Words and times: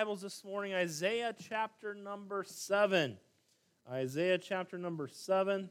Bibles 0.00 0.22
this 0.22 0.42
morning, 0.46 0.72
Isaiah 0.72 1.34
chapter 1.38 1.92
number 1.94 2.42
7. 2.42 3.18
Isaiah 3.92 4.38
chapter 4.38 4.78
number 4.78 5.06
7. 5.06 5.68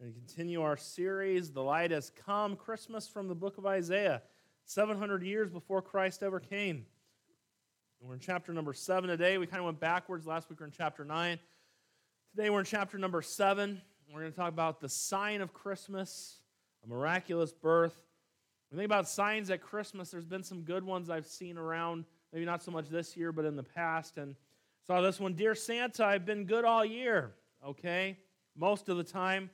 And 0.00 0.14
continue 0.14 0.62
our 0.62 0.78
series, 0.78 1.52
The 1.52 1.60
Light 1.60 1.90
Has 1.90 2.10
Come, 2.24 2.56
Christmas 2.56 3.06
from 3.06 3.28
the 3.28 3.34
book 3.34 3.58
of 3.58 3.66
Isaiah, 3.66 4.22
700 4.64 5.22
years 5.22 5.50
before 5.50 5.82
Christ 5.82 6.22
ever 6.22 6.40
came. 6.40 6.86
And 8.00 8.08
we're 8.08 8.14
in 8.14 8.20
chapter 8.20 8.54
number 8.54 8.72
7 8.72 9.06
today. 9.10 9.36
We 9.36 9.46
kind 9.46 9.60
of 9.60 9.66
went 9.66 9.78
backwards. 9.78 10.26
Last 10.26 10.48
week 10.48 10.58
we 10.58 10.62
were 10.64 10.68
in 10.68 10.72
chapter 10.74 11.04
9. 11.04 11.38
Today 12.34 12.48
we're 12.48 12.60
in 12.60 12.64
chapter 12.64 12.96
number 12.96 13.20
7. 13.20 13.82
We're 14.10 14.20
going 14.20 14.32
to 14.32 14.38
talk 14.38 14.48
about 14.48 14.80
the 14.80 14.88
sign 14.88 15.42
of 15.42 15.52
Christmas, 15.52 16.38
a 16.82 16.88
miraculous 16.88 17.52
birth. 17.52 18.00
When 18.70 18.78
think 18.78 18.86
about 18.86 19.10
signs 19.10 19.50
at 19.50 19.60
Christmas, 19.60 20.10
there's 20.10 20.24
been 20.24 20.42
some 20.42 20.62
good 20.62 20.84
ones 20.84 21.10
I've 21.10 21.26
seen 21.26 21.58
around, 21.58 22.06
maybe 22.36 22.44
not 22.44 22.62
so 22.62 22.70
much 22.70 22.90
this 22.90 23.16
year, 23.16 23.32
but 23.32 23.46
in 23.46 23.56
the 23.56 23.62
past. 23.62 24.18
And 24.18 24.36
saw 24.86 25.00
this 25.00 25.18
one 25.18 25.32
Dear 25.32 25.54
Santa, 25.54 26.04
I've 26.04 26.26
been 26.26 26.44
good 26.44 26.66
all 26.66 26.84
year. 26.84 27.32
Okay? 27.66 28.18
Most 28.54 28.90
of 28.90 28.98
the 28.98 29.04
time. 29.04 29.48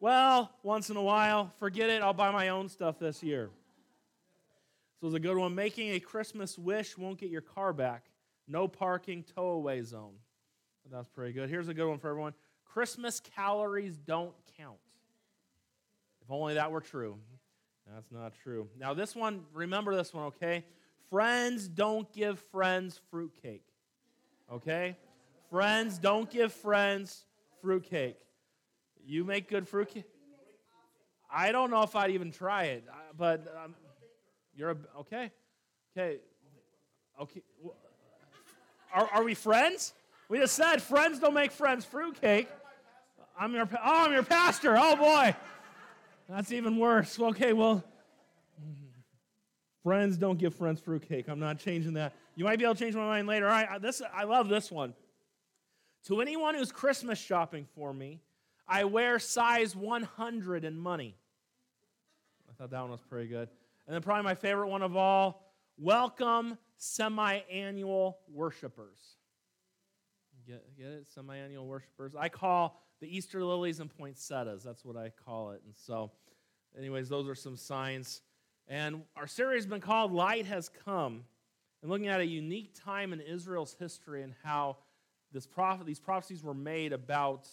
Well, 0.00 0.50
once 0.62 0.88
in 0.88 0.96
a 0.96 1.02
while, 1.02 1.52
forget 1.58 1.90
it, 1.90 2.00
I'll 2.00 2.14
buy 2.14 2.30
my 2.30 2.48
own 2.48 2.70
stuff 2.70 2.98
this 2.98 3.22
year. 3.22 3.50
So 4.98 5.08
it's 5.08 5.16
a 5.16 5.20
good 5.20 5.36
one. 5.36 5.54
Making 5.54 5.90
a 5.96 6.00
Christmas 6.00 6.56
wish 6.56 6.96
won't 6.96 7.18
get 7.18 7.28
your 7.28 7.42
car 7.42 7.74
back. 7.74 8.06
No 8.46 8.68
parking, 8.68 9.22
tow 9.22 9.50
away 9.50 9.82
zone. 9.82 10.14
That's 10.90 11.08
pretty 11.08 11.34
good. 11.34 11.50
Here's 11.50 11.68
a 11.68 11.74
good 11.74 11.88
one 11.88 11.98
for 11.98 12.08
everyone 12.08 12.32
Christmas 12.64 13.20
calories 13.20 13.98
don't 13.98 14.32
count. 14.56 14.78
If 16.22 16.30
only 16.30 16.54
that 16.54 16.72
were 16.72 16.80
true. 16.80 17.18
That's 17.92 18.10
not 18.10 18.32
true. 18.42 18.66
Now, 18.78 18.94
this 18.94 19.14
one, 19.14 19.42
remember 19.52 19.94
this 19.94 20.14
one, 20.14 20.24
okay? 20.24 20.64
Friends 21.10 21.68
don't 21.68 22.12
give 22.12 22.38
friends 22.52 23.00
fruitcake. 23.10 23.64
Okay? 24.52 24.96
Friends 25.50 25.98
don't 25.98 26.30
give 26.30 26.52
friends 26.52 27.24
fruitcake. 27.62 28.18
You 29.06 29.24
make 29.24 29.48
good 29.48 29.66
fruitcake? 29.66 30.04
I 31.30 31.52
don't 31.52 31.70
know 31.70 31.82
if 31.82 31.94
I'd 31.96 32.10
even 32.10 32.30
try 32.30 32.64
it, 32.64 32.84
uh, 32.88 32.94
but 33.16 33.46
um, 33.62 33.74
you're 34.54 34.70
a, 34.70 34.76
okay. 35.00 35.30
Okay. 35.96 36.18
Okay. 37.20 37.42
Are, 38.92 39.08
are 39.12 39.24
we 39.24 39.34
friends? 39.34 39.94
We 40.28 40.38
just 40.38 40.54
said 40.54 40.82
friends 40.82 41.18
don't 41.18 41.34
make 41.34 41.52
friends 41.52 41.84
fruitcake. 41.84 42.48
I'm 43.38 43.54
your, 43.54 43.68
oh, 43.72 43.78
I'm 43.82 44.12
your 44.12 44.22
pastor. 44.22 44.76
Oh, 44.78 44.96
boy. 44.96 45.34
That's 46.28 46.52
even 46.52 46.76
worse. 46.76 47.18
Okay, 47.18 47.52
well, 47.52 47.82
friends 49.88 50.18
don't 50.18 50.38
give 50.38 50.54
friends 50.54 50.82
fruitcake. 50.82 51.28
I'm 51.28 51.38
not 51.38 51.58
changing 51.58 51.94
that. 51.94 52.12
You 52.36 52.44
might 52.44 52.58
be 52.58 52.66
able 52.66 52.74
to 52.74 52.78
change 52.78 52.94
my 52.94 53.06
mind 53.06 53.26
later. 53.26 53.46
All 53.46 53.52
right, 53.52 53.80
this, 53.80 54.02
I 54.12 54.24
love 54.24 54.50
this 54.50 54.70
one. 54.70 54.92
To 56.08 56.20
anyone 56.20 56.54
who's 56.54 56.70
Christmas 56.70 57.18
shopping 57.18 57.66
for 57.74 57.94
me, 57.94 58.20
I 58.68 58.84
wear 58.84 59.18
size 59.18 59.74
100 59.74 60.66
in 60.66 60.78
money. 60.78 61.16
I 62.50 62.52
thought 62.52 62.70
that 62.70 62.82
one 62.82 62.90
was 62.90 63.00
pretty 63.00 63.28
good. 63.28 63.48
And 63.86 63.94
then, 63.94 64.02
probably 64.02 64.24
my 64.24 64.34
favorite 64.34 64.68
one 64.68 64.82
of 64.82 64.94
all 64.94 65.54
welcome 65.78 66.58
semi 66.76 67.38
annual 67.50 68.18
worshipers. 68.30 68.98
Get, 70.46 70.76
get 70.76 70.88
it? 70.88 71.06
Semi 71.14 71.34
annual 71.34 71.66
worshipers. 71.66 72.12
I 72.14 72.28
call 72.28 72.82
the 73.00 73.06
Easter 73.06 73.42
lilies 73.42 73.80
and 73.80 73.88
poinsettias. 73.88 74.62
That's 74.62 74.84
what 74.84 74.98
I 74.98 75.12
call 75.24 75.52
it. 75.52 75.62
And 75.64 75.74
so, 75.74 76.12
anyways, 76.76 77.08
those 77.08 77.26
are 77.26 77.34
some 77.34 77.56
signs. 77.56 78.20
And 78.68 79.04
our 79.16 79.26
series 79.26 79.64
has 79.64 79.66
been 79.66 79.80
called 79.80 80.12
Light 80.12 80.44
Has 80.44 80.68
Come, 80.84 81.24
and 81.80 81.90
looking 81.90 82.08
at 82.08 82.20
a 82.20 82.26
unique 82.26 82.74
time 82.74 83.14
in 83.14 83.20
Israel's 83.20 83.74
history 83.78 84.22
and 84.22 84.34
how 84.44 84.76
this 85.32 85.46
prophet, 85.46 85.86
these 85.86 86.00
prophecies 86.00 86.42
were 86.42 86.52
made 86.52 86.92
about 86.92 87.48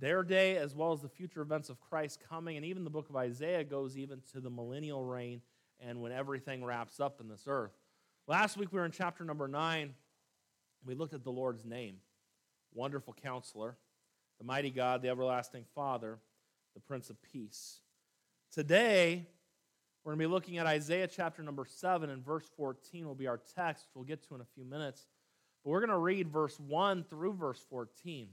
their 0.00 0.22
day 0.22 0.56
as 0.56 0.74
well 0.74 0.92
as 0.92 1.02
the 1.02 1.08
future 1.08 1.42
events 1.42 1.68
of 1.68 1.80
Christ 1.80 2.20
coming. 2.30 2.56
And 2.56 2.64
even 2.64 2.84
the 2.84 2.90
book 2.90 3.10
of 3.10 3.16
Isaiah 3.16 3.64
goes 3.64 3.98
even 3.98 4.22
to 4.32 4.40
the 4.40 4.48
millennial 4.48 5.04
reign 5.04 5.42
and 5.80 6.00
when 6.00 6.12
everything 6.12 6.64
wraps 6.64 6.98
up 6.98 7.20
in 7.20 7.28
this 7.28 7.44
earth. 7.46 7.72
Last 8.26 8.56
week 8.56 8.72
we 8.72 8.78
were 8.78 8.86
in 8.86 8.92
chapter 8.92 9.24
number 9.24 9.48
9. 9.48 9.94
We 10.86 10.94
looked 10.94 11.14
at 11.14 11.24
the 11.24 11.32
Lord's 11.32 11.64
name 11.64 11.96
Wonderful 12.72 13.14
Counselor, 13.22 13.76
the 14.38 14.44
mighty 14.44 14.70
God, 14.70 15.02
the 15.02 15.08
everlasting 15.08 15.64
Father, 15.74 16.18
the 16.74 16.80
Prince 16.80 17.10
of 17.10 17.20
Peace. 17.22 17.80
Today, 18.52 19.26
we're 20.08 20.14
going 20.14 20.20
to 20.20 20.28
be 20.28 20.32
looking 20.32 20.56
at 20.56 20.66
Isaiah 20.66 21.06
chapter 21.06 21.42
number 21.42 21.66
7 21.66 22.08
and 22.08 22.24
verse 22.24 22.46
14 22.56 23.06
will 23.06 23.14
be 23.14 23.26
our 23.26 23.42
text, 23.54 23.84
which 23.84 23.94
we'll 23.94 24.04
get 24.06 24.26
to 24.26 24.34
in 24.36 24.40
a 24.40 24.46
few 24.54 24.64
minutes. 24.64 25.06
But 25.62 25.68
we're 25.68 25.80
going 25.80 25.90
to 25.90 25.98
read 25.98 26.30
verse 26.30 26.58
1 26.58 27.04
through 27.10 27.34
verse 27.34 27.62
14. 27.68 28.28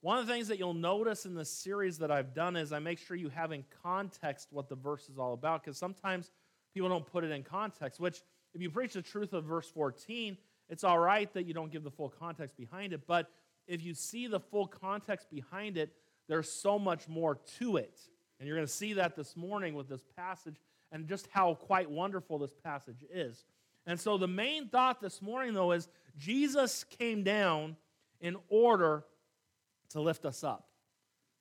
One 0.00 0.16
of 0.16 0.26
the 0.26 0.32
things 0.32 0.48
that 0.48 0.58
you'll 0.58 0.72
notice 0.72 1.26
in 1.26 1.34
this 1.34 1.50
series 1.50 1.98
that 1.98 2.10
I've 2.10 2.32
done 2.32 2.56
is 2.56 2.72
I 2.72 2.78
make 2.78 2.98
sure 2.98 3.14
you 3.14 3.28
have 3.28 3.52
in 3.52 3.62
context 3.82 4.48
what 4.52 4.70
the 4.70 4.74
verse 4.74 5.10
is 5.10 5.18
all 5.18 5.34
about, 5.34 5.62
because 5.62 5.76
sometimes 5.76 6.30
people 6.72 6.88
don't 6.88 7.04
put 7.04 7.24
it 7.24 7.30
in 7.30 7.42
context, 7.42 8.00
which, 8.00 8.22
if 8.54 8.62
you 8.62 8.70
preach 8.70 8.94
the 8.94 9.02
truth 9.02 9.34
of 9.34 9.44
verse 9.44 9.68
14, 9.68 10.38
it's 10.70 10.82
all 10.82 10.98
right 10.98 11.30
that 11.34 11.44
you 11.44 11.52
don't 11.52 11.70
give 11.70 11.84
the 11.84 11.90
full 11.90 12.08
context 12.08 12.56
behind 12.56 12.94
it, 12.94 13.02
but 13.06 13.30
if 13.66 13.84
you 13.84 13.92
see 13.92 14.28
the 14.28 14.40
full 14.40 14.66
context 14.66 15.28
behind 15.30 15.76
it, 15.76 15.92
there's 16.26 16.50
so 16.50 16.78
much 16.78 17.06
more 17.06 17.38
to 17.58 17.76
it. 17.76 18.00
And 18.38 18.48
you're 18.48 18.56
going 18.56 18.66
to 18.66 18.72
see 18.72 18.94
that 18.94 19.14
this 19.14 19.36
morning 19.36 19.74
with 19.74 19.90
this 19.90 20.02
passage 20.16 20.56
and 20.92 21.08
just 21.08 21.26
how 21.32 21.54
quite 21.54 21.90
wonderful 21.90 22.38
this 22.38 22.54
passage 22.54 23.04
is. 23.12 23.44
And 23.86 23.98
so 23.98 24.16
the 24.18 24.28
main 24.28 24.68
thought 24.68 25.00
this 25.00 25.20
morning, 25.20 25.54
though, 25.54 25.72
is 25.72 25.88
Jesus 26.16 26.84
came 26.84 27.24
down 27.24 27.76
in 28.20 28.36
order 28.48 29.04
to 29.90 30.00
lift 30.00 30.24
us 30.24 30.44
up. 30.44 30.68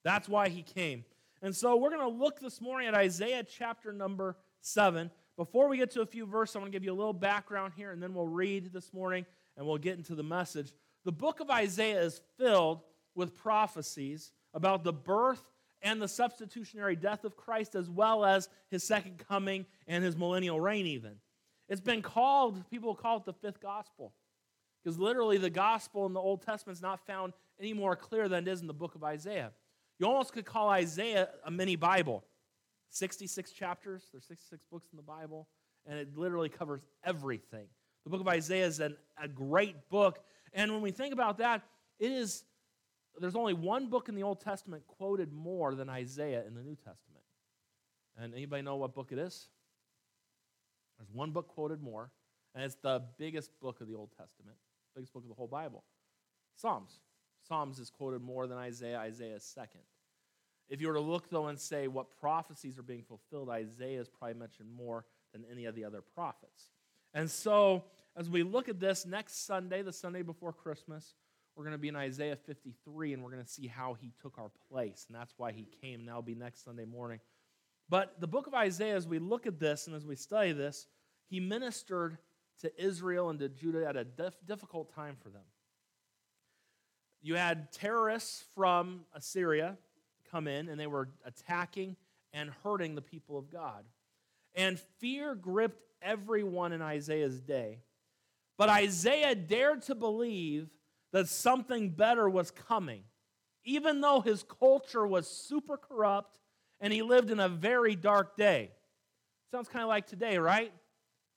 That's 0.04 0.28
why 0.28 0.50
he 0.50 0.64
came. 0.64 1.06
And 1.44 1.56
so 1.56 1.76
we're 1.76 1.90
going 1.90 2.02
to 2.02 2.18
look 2.18 2.40
this 2.40 2.60
morning 2.62 2.88
at 2.88 2.96
Isaiah 2.96 3.44
chapter 3.44 3.94
number 3.94 4.38
7. 4.62 5.12
Before 5.38 5.68
we 5.68 5.78
get 5.78 5.92
to 5.92 6.02
a 6.02 6.06
few 6.06 6.26
verses, 6.26 6.56
I 6.56 6.60
want 6.60 6.72
to 6.72 6.76
give 6.76 6.84
you 6.84 6.94
a 6.94 6.96
little 6.96 7.14
background 7.14 7.74
here, 7.76 7.92
and 7.92 8.02
then 8.02 8.14
we'll 8.14 8.28
read 8.28 8.74
this 8.74 8.94
morning 8.94 9.26
and 9.58 9.66
we'll 9.66 9.78
get 9.78 9.98
into 9.98 10.16
the 10.16 10.24
message. 10.24 10.72
The 11.04 11.12
book 11.12 11.40
of 11.40 11.50
Isaiah 11.50 12.02
is 12.02 12.22
filled 12.38 12.82
with 13.16 13.36
prophecies 13.36 14.32
about 14.54 14.84
the 14.84 14.94
birth 14.94 15.44
and 15.82 16.02
the 16.02 16.08
substitutionary 16.08 16.96
death 16.96 17.24
of 17.24 17.36
Christ, 17.36 17.76
as 17.76 17.90
well 17.90 18.26
as 18.26 18.50
his 18.70 18.84
second 18.84 19.24
coming 19.28 19.66
and 19.88 20.04
his 20.04 20.16
millennial 20.16 20.60
reign, 20.60 20.86
even. 20.86 21.16
It's 21.70 21.82
been 21.82 22.02
called, 22.02 22.70
people 22.70 22.96
call 22.96 23.18
it 23.18 23.26
the 23.26 23.34
fifth 23.34 23.62
gospel, 23.62 24.14
because 24.84 25.00
literally 25.00 25.38
the 25.38 25.50
gospel 25.50 26.06
in 26.06 26.14
the 26.14 26.20
Old 26.20 26.42
Testament 26.42 26.78
is 26.78 26.82
not 26.82 27.06
found 27.06 27.34
any 27.60 27.74
more 27.74 27.96
clear 27.96 28.28
than 28.28 28.48
it 28.48 28.52
is 28.52 28.62
in 28.62 28.68
the 28.68 28.74
book 28.74 28.96
of 28.96 29.04
Isaiah. 29.04 29.52
You 30.00 30.08
almost 30.08 30.34
could 30.34 30.46
call 30.46 30.70
Isaiah 30.70 31.30
a 31.46 31.52
mini 31.52 31.76
Bible. 31.76 32.24
66 32.90 33.52
chapters, 33.52 34.10
there's 34.12 34.26
66 34.26 34.64
books 34.72 34.90
in 34.92 34.98
the 34.98 35.04
Bible, 35.04 35.48
and 35.86 35.98
it 35.98 36.18
literally 36.18 36.50
covers 36.50 36.82
everything. 37.04 37.68
The 38.04 38.10
book 38.10 38.20
of 38.20 38.28
Isaiah 38.28 38.66
is 38.66 38.80
an, 38.80 38.98
a 39.22 39.28
great 39.28 39.90
book 39.90 40.20
and 40.54 40.72
when 40.72 40.82
we 40.82 40.92
think 40.92 41.14
about 41.14 41.38
that, 41.38 41.64
it 42.00 42.12
is 42.12 42.44
there's 43.20 43.36
only 43.36 43.54
one 43.54 43.88
book 43.88 44.10
in 44.10 44.16
the 44.16 44.24
Old 44.24 44.42
Testament 44.42 44.84
quoted 44.88 45.34
more 45.34 45.76
than 45.76 45.90
Isaiah 45.90 46.44
in 46.48 46.56
the 46.56 46.64
New 46.64 46.76
Testament. 46.76 47.24
And 48.18 48.34
anybody 48.34 48.62
know 48.62 48.76
what 48.78 48.94
book 48.94 49.12
it 49.12 49.18
is? 49.18 49.48
There's 50.98 51.12
one 51.12 51.32
book 51.32 51.48
quoted 51.48 51.82
more, 51.82 52.12
and 52.54 52.64
it's 52.64 52.76
the 52.76 53.04
biggest 53.18 53.52
book 53.60 53.82
of 53.82 53.88
the 53.88 53.96
Old 53.96 54.12
Testament, 54.12 54.58
biggest 54.96 55.14
book 55.14 55.24
of 55.24 55.30
the 55.30 55.36
whole 55.36 55.48
Bible. 55.48 55.84
Psalms. 56.56 57.00
Psalms 57.48 57.80
is 57.80 57.90
quoted 57.90 58.22
more 58.22 58.46
than 58.46 58.58
Isaiah. 58.58 59.00
Isaiah 59.00 59.36
is 59.36 59.44
second. 59.44 59.82
If 60.70 60.80
you 60.80 60.88
were 60.88 60.94
to 60.94 61.02
look, 61.02 61.30
though, 61.30 61.48
and 61.48 61.60
say 61.60 61.88
what 61.88 62.18
prophecies 62.20 62.78
are 62.78 62.84
being 62.84 63.04
fulfilled, 63.04 63.50
Isaiah 63.50 64.00
is 64.00 64.08
probably 64.08 64.36
mentioned 64.36 64.70
more 64.72 65.06
than 65.34 65.44
any 65.52 65.66
of 65.66 65.76
the 65.76 65.84
other 65.84 66.02
prophets. 66.02 66.70
And 67.14 67.30
so 67.30 67.84
as 68.16 68.30
we 68.30 68.44
look 68.44 68.70
at 68.70 68.80
this 68.80 69.06
next 69.06 69.46
Sunday, 69.46 69.82
the 69.82 69.92
Sunday 69.92 70.22
before 70.22 70.54
Christmas, 70.54 71.16
we're 71.62 71.66
going 71.66 71.74
to 71.74 71.78
be 71.78 71.90
in 71.90 71.96
Isaiah 71.96 72.36
53 72.36 73.14
and 73.14 73.22
we're 73.22 73.30
going 73.30 73.44
to 73.44 73.48
see 73.48 73.68
how 73.68 73.94
he 73.94 74.12
took 74.20 74.40
our 74.40 74.50
place. 74.72 75.06
And 75.08 75.16
that's 75.16 75.36
why 75.38 75.52
he 75.52 75.68
came. 75.80 76.00
And 76.00 76.08
that'll 76.08 76.24
be 76.24 76.34
next 76.34 76.66
Sunday 76.66 76.86
morning. 76.86 77.20
But 77.88 78.20
the 78.20 78.26
book 78.26 78.48
of 78.48 78.56
Isaiah, 78.56 78.96
as 78.96 79.08
we 79.08 79.20
look 79.20 79.46
at 79.46 79.60
this 79.60 79.86
and 79.86 79.96
as 79.96 80.04
we 80.04 80.16
study 80.16 80.54
this, 80.54 80.88
he 81.30 81.40
ministered 81.40 82.18
to 82.62 82.84
Israel 82.84 83.30
and 83.30 83.38
to 83.38 83.48
Judah 83.48 83.86
at 83.86 83.96
a 83.96 84.04
dif- 84.04 84.44
difficult 84.48 84.92
time 84.96 85.18
for 85.22 85.30
them. 85.30 85.44
You 87.22 87.36
had 87.36 87.72
terrorists 87.72 88.44
from 88.56 89.02
Assyria 89.14 89.78
come 90.32 90.48
in 90.48 90.68
and 90.68 90.80
they 90.80 90.88
were 90.88 91.10
attacking 91.26 91.96
and 92.34 92.50
hurting 92.64 92.96
the 92.96 93.04
people 93.04 93.38
of 93.38 93.52
God. 93.52 93.84
And 94.56 94.80
fear 94.98 95.36
gripped 95.36 95.84
everyone 96.02 96.72
in 96.72 96.82
Isaiah's 96.82 97.40
day. 97.40 97.82
But 98.58 98.70
Isaiah 98.70 99.36
dared 99.36 99.84
to 99.84 99.94
believe 99.94 100.72
that 101.12 101.28
something 101.28 101.90
better 101.90 102.30
was 102.30 102.52
coming, 102.52 103.04
even 103.64 104.02
though 104.02 104.22
his 104.22 104.44
culture 104.44 105.06
was 105.06 105.28
super 105.28 105.78
corrupt 105.78 106.40
and 106.80 106.92
he 106.92 107.02
lived 107.02 107.32
in 107.32 107.40
a 107.40 107.50
very 107.50 107.96
dark 107.96 108.36
day. 108.36 108.72
Sounds 109.52 109.68
kind 109.68 109.84
of 109.84 109.90
like 109.90 110.08
today, 110.08 110.38
right? 110.38 110.72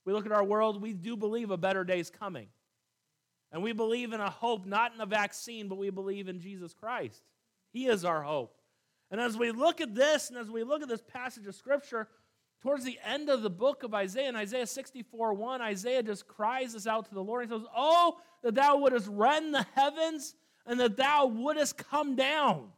we 0.04 0.12
look 0.12 0.26
at 0.26 0.32
our 0.32 0.44
world, 0.44 0.82
we 0.82 0.92
do 0.92 1.16
believe 1.16 1.50
a 1.50 1.56
better 1.56 1.84
day 1.84 1.98
is 1.98 2.10
coming. 2.10 2.48
And 3.52 3.62
we 3.62 3.72
believe 3.72 4.12
in 4.12 4.20
a 4.20 4.30
hope, 4.30 4.66
not 4.66 4.94
in 4.94 5.00
a 5.00 5.06
vaccine, 5.06 5.68
but 5.68 5.78
we 5.78 5.90
believe 5.90 6.28
in 6.28 6.40
Jesus 6.40 6.74
Christ. 6.74 7.22
He 7.72 7.86
is 7.86 8.04
our 8.04 8.22
hope. 8.22 8.56
And 9.10 9.20
as 9.20 9.36
we 9.36 9.52
look 9.52 9.80
at 9.80 9.94
this, 9.94 10.28
and 10.28 10.38
as 10.38 10.50
we 10.50 10.64
look 10.64 10.82
at 10.82 10.88
this 10.88 11.02
passage 11.02 11.46
of 11.46 11.54
Scripture, 11.54 12.08
towards 12.64 12.82
the 12.82 12.98
end 13.04 13.28
of 13.28 13.42
the 13.42 13.50
book 13.50 13.82
of 13.82 13.92
Isaiah, 13.92 14.30
in 14.30 14.36
Isaiah 14.36 14.66
64 14.66 15.34
1, 15.34 15.60
Isaiah 15.60 16.02
just 16.02 16.26
cries 16.26 16.72
this 16.72 16.86
out 16.86 17.04
to 17.04 17.14
the 17.14 17.22
Lord. 17.22 17.44
He 17.44 17.54
says, 17.54 17.66
Oh, 17.76 18.16
that 18.42 18.54
thou 18.54 18.78
wouldest 18.78 19.06
rend 19.10 19.54
the 19.54 19.66
heavens, 19.74 20.34
and 20.66 20.80
that 20.80 20.96
thou 20.96 21.26
wouldest 21.26 21.76
come 21.76 22.16
down, 22.16 22.68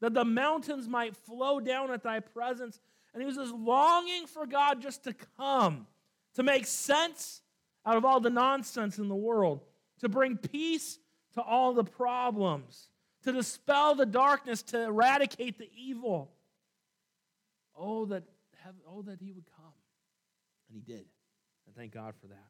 that 0.00 0.14
the 0.14 0.24
mountains 0.24 0.88
might 0.88 1.14
flow 1.14 1.60
down 1.60 1.90
at 1.92 2.02
thy 2.02 2.20
presence. 2.20 2.80
And 3.12 3.22
he 3.22 3.26
was 3.26 3.36
just 3.36 3.54
longing 3.54 4.26
for 4.26 4.46
God 4.46 4.80
just 4.80 5.04
to 5.04 5.14
come, 5.36 5.86
to 6.34 6.42
make 6.42 6.66
sense 6.66 7.42
out 7.84 7.98
of 7.98 8.06
all 8.06 8.20
the 8.20 8.30
nonsense 8.30 8.98
in 8.98 9.08
the 9.08 9.14
world, 9.14 9.60
to 10.00 10.08
bring 10.08 10.38
peace 10.38 10.98
to 11.34 11.42
all 11.42 11.74
the 11.74 11.84
problems, 11.84 12.88
to 13.24 13.32
dispel 13.32 13.94
the 13.94 14.06
darkness, 14.06 14.62
to 14.62 14.82
eradicate 14.82 15.58
the 15.58 15.68
evil. 15.76 16.30
Oh, 17.78 18.06
that, 18.06 18.22
oh, 18.88 19.02
that 19.02 19.20
he 19.20 19.32
would 19.32 19.46
come. 19.56 19.72
And 20.68 20.76
he 20.76 20.80
did. 20.80 21.04
And 21.66 21.74
thank 21.76 21.92
God 21.92 22.14
for 22.20 22.28
that. 22.28 22.48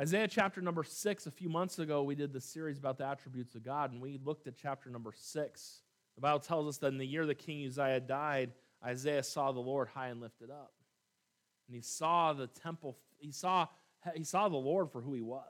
Isaiah 0.00 0.26
chapter 0.26 0.60
number 0.60 0.82
six, 0.82 1.26
a 1.26 1.30
few 1.30 1.48
months 1.48 1.78
ago, 1.78 2.02
we 2.02 2.16
did 2.16 2.32
the 2.32 2.40
series 2.40 2.78
about 2.78 2.98
the 2.98 3.06
attributes 3.06 3.54
of 3.54 3.62
God, 3.62 3.92
and 3.92 4.02
we 4.02 4.18
looked 4.24 4.48
at 4.48 4.56
chapter 4.56 4.90
number 4.90 5.12
six. 5.16 5.82
The 6.16 6.20
Bible 6.20 6.40
tells 6.40 6.66
us 6.66 6.78
that 6.78 6.88
in 6.88 6.98
the 6.98 7.06
year 7.06 7.26
that 7.26 7.38
King 7.38 7.64
Uzziah 7.64 8.00
died, 8.00 8.52
Isaiah 8.84 9.22
saw 9.22 9.52
the 9.52 9.60
Lord 9.60 9.88
high 9.88 10.08
and 10.08 10.20
lifted 10.20 10.50
up. 10.50 10.72
And 11.68 11.76
he 11.76 11.80
saw 11.80 12.32
the 12.32 12.48
temple, 12.48 12.98
he 13.18 13.30
saw, 13.30 13.68
he 14.14 14.24
saw 14.24 14.48
the 14.48 14.56
Lord 14.56 14.90
for 14.90 15.00
who 15.00 15.14
he 15.14 15.22
was. 15.22 15.44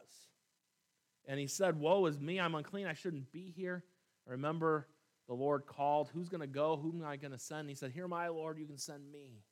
And 1.27 1.41
he 1.41 1.47
said, 1.47 1.81
Woe 1.81 2.05
is 2.07 2.21
me, 2.21 2.39
I'm 2.39 2.55
unclean, 2.55 2.87
I 2.87 2.95
shouldn't 2.95 3.33
be 3.33 3.53
here. 3.57 3.83
I 4.29 4.33
remember 4.33 4.89
the 5.27 5.35
Lord 5.35 5.67
called, 5.67 6.11
Who's 6.13 6.29
going 6.29 6.41
to 6.41 6.47
go? 6.47 6.77
Who 6.77 6.93
am 6.93 7.05
I 7.07 7.17
going 7.17 7.33
to 7.33 7.39
send? 7.39 7.69
He 7.69 7.75
said, 7.75 7.93
Here, 7.93 8.09
my 8.09 8.29
Lord, 8.29 8.59
you 8.59 8.67
can 8.67 8.79
send 8.79 9.11
me. 9.11 9.43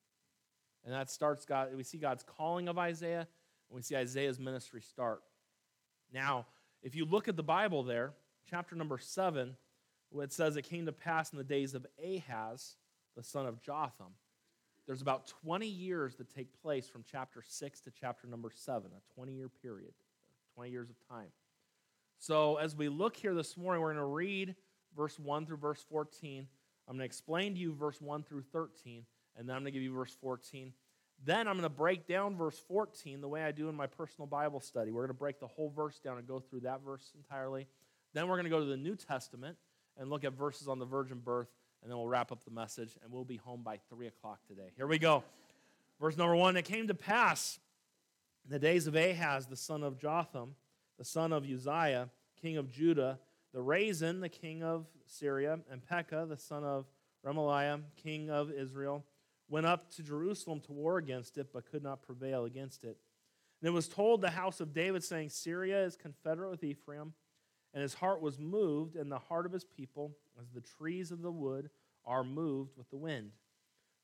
And 0.85 0.93
that 0.93 1.11
starts 1.11 1.45
God. 1.45 1.69
We 1.77 1.85
see 1.85 1.99
God's 1.99 2.25
calling 2.25 2.69
of 2.69 2.79
Isaiah, 2.79 3.21
and 3.21 3.77
we 3.77 3.83
see 3.83 3.97
Isaiah's 3.97 4.39
ministry 4.39 4.83
start. 4.83 5.23
Now, 6.13 6.47
if 6.83 6.95
you 6.95 7.05
look 7.05 7.29
at 7.29 7.37
the 7.37 7.43
Bible 7.43 7.83
there, 7.83 8.13
chapter 8.51 8.75
number 8.75 8.99
seven, 8.99 9.57
it 10.21 10.33
says 10.33 10.57
it 10.57 10.63
came 10.63 10.87
to 10.87 10.93
pass 10.93 11.33
in 11.33 11.39
the 11.39 11.45
days 11.45 11.75
of 11.75 11.87
Ahaz 12.05 12.77
the 13.17 13.23
son 13.23 13.47
of 13.47 13.63
Jotham. 13.63 14.15
There's 14.87 15.03
about 15.03 15.33
20 15.45 15.67
years 15.67 16.17
that 16.17 16.35
take 16.35 16.61
place 16.61 16.89
from 16.89 17.05
chapter 17.11 17.43
6 17.47 17.81
to 17.83 17.91
chapter 17.91 18.27
number 18.27 18.51
7, 18.53 18.91
a 18.91 19.15
20 19.15 19.33
year 19.33 19.49
period, 19.49 19.93
20 20.55 20.71
years 20.71 20.91
of 20.91 20.97
time. 21.09 21.29
So, 22.19 22.57
as 22.57 22.77
we 22.77 22.89
look 22.89 23.17
here 23.17 23.35
this 23.35 23.57
morning, 23.57 23.81
we're 23.81 23.95
going 23.95 24.05
to 24.05 24.13
read 24.13 24.55
verse 24.97 25.19
1 25.19 25.47
through 25.47 25.57
verse 25.59 25.85
14. 25.89 26.47
I'm 26.89 26.97
going 26.97 27.01
to 27.01 27.05
explain 27.05 27.55
to 27.55 27.61
you 27.61 27.75
verse 27.75 28.01
1 28.01 28.25
through 28.25 28.43
13, 28.53 29.05
and 29.37 29.49
then 29.49 29.57
I'm 29.57 29.63
going 29.63 29.73
to 29.73 29.79
give 29.79 29.83
you 29.83 29.95
verse 29.95 30.17
14. 30.21 30.73
Then 31.25 31.47
I'm 31.47 31.55
going 31.55 31.63
to 31.63 31.69
break 31.69 32.07
down 32.07 32.37
verse 32.37 32.59
14 32.67 33.21
the 33.21 33.29
way 33.29 33.45
I 33.45 33.53
do 33.53 33.69
in 33.69 33.77
my 33.77 33.87
personal 33.87 34.27
Bible 34.27 34.61
study. 34.61 34.91
We're 34.91 35.03
going 35.03 35.15
to 35.15 35.15
break 35.15 35.39
the 35.39 35.47
whole 35.47 35.71
verse 35.71 36.01
down 36.01 36.19
and 36.19 36.27
go 36.27 36.41
through 36.41 36.61
that 36.61 36.81
verse 36.85 37.13
entirely. 37.17 37.69
Then 38.13 38.27
we're 38.27 38.37
going 38.37 38.45
to 38.45 38.51
go 38.51 38.59
to 38.61 38.67
the 38.67 38.77
New 38.77 38.97
Testament 38.97 39.57
and 39.97 40.11
look 40.11 40.25
at 40.25 40.33
verses 40.33 40.67
on 40.67 40.79
the 40.79 40.85
virgin 40.85 41.21
birth 41.25 41.49
and 41.83 41.91
then 41.91 41.99
we'll 41.99 42.09
wrap 42.09 42.31
up 42.31 42.45
the 42.45 42.51
message, 42.51 42.97
and 43.03 43.13
we'll 43.13 43.25
be 43.25 43.37
home 43.37 43.63
by 43.63 43.79
3 43.91 44.07
o'clock 44.07 44.39
today. 44.47 44.71
Here 44.77 44.87
we 44.87 44.99
go. 44.99 45.25
Verse 46.01 46.17
number 46.17 46.37
one 46.37 46.57
It 46.57 46.65
came 46.65 46.87
to 46.89 46.95
pass 46.95 47.59
in 48.45 48.51
the 48.51 48.59
days 48.59 48.87
of 48.87 48.95
Ahaz, 48.95 49.47
the 49.47 49.57
son 49.57 49.83
of 49.83 49.99
Jotham, 49.99 50.55
the 50.99 51.05
son 51.05 51.33
of 51.33 51.45
Uzziah, 51.45 52.09
king 52.41 52.57
of 52.57 52.71
Judah, 52.71 53.19
the 53.53 53.61
Rezin, 53.61 54.21
the 54.21 54.29
king 54.29 54.63
of 54.63 54.87
Syria, 55.07 55.61
and 55.71 55.85
Pekah, 55.87 56.27
the 56.29 56.37
son 56.37 56.65
of 56.65 56.87
Remaliah, 57.25 57.83
king 57.97 58.31
of 58.31 58.51
Israel, 58.51 59.05
went 59.49 59.67
up 59.67 59.91
to 59.97 60.03
Jerusalem 60.03 60.61
to 60.61 60.73
war 60.73 60.99
against 60.99 61.37
it, 61.39 61.49
but 61.53 61.71
could 61.71 61.83
not 61.83 62.03
prevail 62.03 62.45
against 62.45 62.85
it. 62.85 62.97
And 63.61 63.69
it 63.69 63.73
was 63.73 63.89
told 63.89 64.21
the 64.21 64.31
house 64.31 64.61
of 64.61 64.73
David, 64.73 65.05
saying, 65.05 65.31
Syria 65.31 65.85
is 65.85 65.97
confederate 65.97 66.51
with 66.51 66.65
Ephraim 66.65 67.13
and 67.75 67.83
his 67.83 67.95
heart 67.95 68.21
was 68.21 68.39
moved, 68.39 68.97
and 68.97 69.11
the 69.11 69.19
heart 69.19 69.47
of 69.47 69.53
his 69.53 69.65
people, 69.65 70.17
as 70.41 70.51
the 70.51 70.61
trees 70.61 71.11
of 71.11 71.23
the 71.23 71.33
wood, 71.33 71.71
are 72.05 72.25
moved 72.25 72.77
with 72.77 72.91
the 72.91 72.97
wind. 72.97 73.31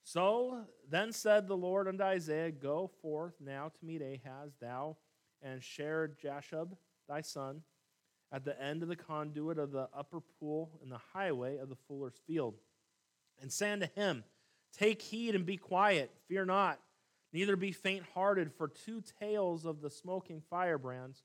So 0.04 0.64
then 0.88 1.12
said 1.12 1.46
the 1.46 1.56
Lord 1.56 1.86
unto 1.86 2.02
Isaiah, 2.02 2.50
Go 2.50 2.90
forth 3.02 3.34
now 3.40 3.70
to 3.78 3.84
meet 3.84 4.00
Ahaz, 4.00 4.52
thou 4.60 4.96
and 5.42 5.62
Shear 5.62 6.16
Jashub, 6.22 6.70
thy 7.08 7.20
son, 7.20 7.62
at 8.32 8.44
the 8.44 8.60
end 8.62 8.82
of 8.82 8.88
the 8.88 8.96
conduit 8.96 9.58
of 9.58 9.72
the 9.72 9.88
upper 9.96 10.20
pool 10.20 10.70
in 10.82 10.90
the 10.90 11.00
highway 11.12 11.58
of 11.58 11.68
the 11.68 11.76
fuller's 11.86 12.20
field. 12.26 12.54
And 13.40 13.52
say 13.52 13.72
unto 13.72 13.86
him, 13.94 14.24
Take 14.76 15.00
heed 15.00 15.34
and 15.34 15.46
be 15.46 15.56
quiet, 15.56 16.10
fear 16.28 16.44
not, 16.44 16.78
neither 17.32 17.56
be 17.56 17.72
faint 17.72 18.04
hearted, 18.14 18.52
for 18.52 18.68
two 18.68 19.02
tails 19.20 19.64
of 19.64 19.80
the 19.80 19.90
smoking 19.90 20.42
firebrands 20.50 21.22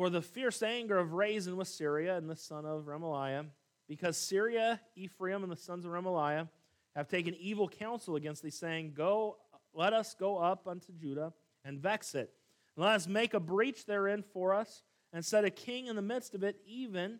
for 0.00 0.08
the 0.08 0.22
fierce 0.22 0.62
anger 0.62 0.96
of 0.96 1.12
Rezin 1.12 1.58
with 1.58 1.68
Syria 1.68 2.16
and 2.16 2.30
the 2.30 2.34
son 2.34 2.64
of 2.64 2.86
Remaliah, 2.86 3.44
because 3.86 4.16
Syria, 4.16 4.80
Ephraim, 4.96 5.42
and 5.42 5.52
the 5.52 5.56
sons 5.56 5.84
of 5.84 5.92
Remaliah 5.92 6.48
have 6.96 7.06
taken 7.06 7.34
evil 7.38 7.68
counsel 7.68 8.16
against 8.16 8.42
thee, 8.42 8.48
saying, 8.48 8.94
Go, 8.96 9.36
let 9.74 9.92
us 9.92 10.14
go 10.18 10.38
up 10.38 10.66
unto 10.66 10.90
Judah 10.92 11.34
and 11.66 11.78
vex 11.78 12.14
it. 12.14 12.32
And 12.76 12.86
let 12.86 12.94
us 12.94 13.06
make 13.06 13.34
a 13.34 13.40
breach 13.40 13.84
therein 13.84 14.24
for 14.32 14.54
us, 14.54 14.84
and 15.12 15.24
set 15.24 15.44
a 15.44 15.50
king 15.50 15.86
in 15.86 15.96
the 15.96 16.02
midst 16.02 16.34
of 16.34 16.42
it, 16.42 16.60
even 16.66 17.18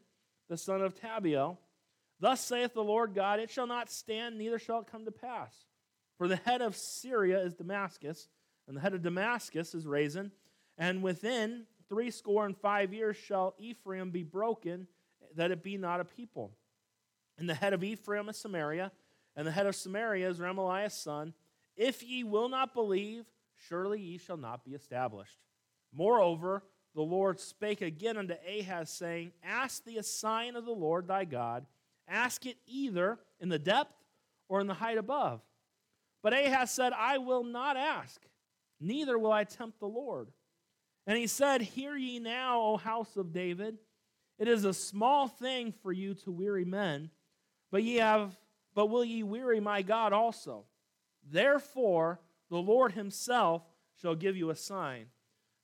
the 0.48 0.56
son 0.56 0.82
of 0.82 0.94
Tabiel. 0.94 1.58
Thus 2.20 2.40
saith 2.40 2.74
the 2.74 2.84
Lord 2.84 3.14
God, 3.14 3.40
It 3.40 3.50
shall 3.50 3.66
not 3.66 3.90
stand, 3.90 4.38
neither 4.38 4.58
shall 4.58 4.80
it 4.80 4.90
come 4.90 5.04
to 5.04 5.12
pass. 5.12 5.64
For 6.18 6.28
the 6.28 6.36
head 6.36 6.60
of 6.60 6.76
Syria 6.76 7.40
is 7.40 7.54
Damascus, 7.54 8.28
and 8.68 8.76
the 8.76 8.80
head 8.80 8.94
of 8.94 9.02
Damascus 9.02 9.74
is 9.74 9.86
Rezin, 9.86 10.30
and 10.76 11.02
within 11.02 11.64
three 11.88 12.10
score 12.10 12.46
and 12.46 12.56
five 12.56 12.92
years 12.92 13.16
shall 13.16 13.54
Ephraim 13.58 14.10
be 14.10 14.22
broken, 14.22 14.86
that 15.36 15.50
it 15.50 15.62
be 15.62 15.76
not 15.76 16.00
a 16.00 16.04
people. 16.04 16.52
And 17.38 17.48
the 17.48 17.54
head 17.54 17.72
of 17.72 17.82
Ephraim 17.82 18.28
is 18.28 18.36
Samaria, 18.36 18.92
and 19.34 19.46
the 19.46 19.50
head 19.50 19.66
of 19.66 19.74
Samaria 19.74 20.28
is 20.28 20.38
Remaliah's 20.38 20.94
son. 20.94 21.32
If 21.76 22.02
ye 22.02 22.22
will 22.22 22.50
not 22.50 22.74
believe, 22.74 23.24
surely 23.68 24.00
ye 24.00 24.18
shall 24.18 24.36
not 24.36 24.64
be 24.64 24.72
established. 24.72 25.38
Moreover, 25.92 26.62
the 26.94 27.02
Lord 27.02 27.38
spake 27.38 27.82
again 27.82 28.16
unto 28.16 28.34
Ahaz, 28.46 28.90
saying, 28.90 29.32
Ask 29.44 29.84
thee 29.84 29.98
a 29.98 30.02
sign 30.02 30.56
of 30.56 30.64
the 30.64 30.72
Lord 30.72 31.06
thy 31.06 31.24
God. 31.24 31.66
Ask 32.08 32.46
it 32.46 32.56
either 32.66 33.18
in 33.38 33.48
the 33.48 33.58
depth 33.58 33.94
or 34.48 34.60
in 34.60 34.66
the 34.66 34.74
height 34.74 34.98
above. 34.98 35.40
But 36.22 36.32
Ahaz 36.32 36.72
said, 36.72 36.92
I 36.92 37.18
will 37.18 37.44
not 37.44 37.76
ask, 37.76 38.20
neither 38.80 39.18
will 39.18 39.32
I 39.32 39.44
tempt 39.44 39.78
the 39.78 39.86
Lord. 39.86 40.28
And 41.06 41.16
he 41.16 41.26
said, 41.26 41.62
Hear 41.62 41.96
ye 41.96 42.18
now, 42.18 42.60
O 42.60 42.76
house 42.76 43.16
of 43.16 43.32
David. 43.32 43.78
It 44.38 44.48
is 44.48 44.64
a 44.64 44.72
small 44.72 45.28
thing 45.28 45.72
for 45.82 45.92
you 45.92 46.14
to 46.14 46.30
weary 46.30 46.64
men, 46.64 47.10
but 47.70 47.82
ye 47.82 47.96
have 47.96 48.36
but 48.74 48.86
will 48.86 49.04
ye 49.04 49.22
weary 49.22 49.60
my 49.60 49.82
God 49.82 50.12
also? 50.12 50.64
Therefore 51.28 52.20
the 52.48 52.58
Lord 52.58 52.92
himself 52.92 53.62
shall 54.00 54.14
give 54.14 54.36
you 54.36 54.50
a 54.50 54.56
sign. 54.56 55.06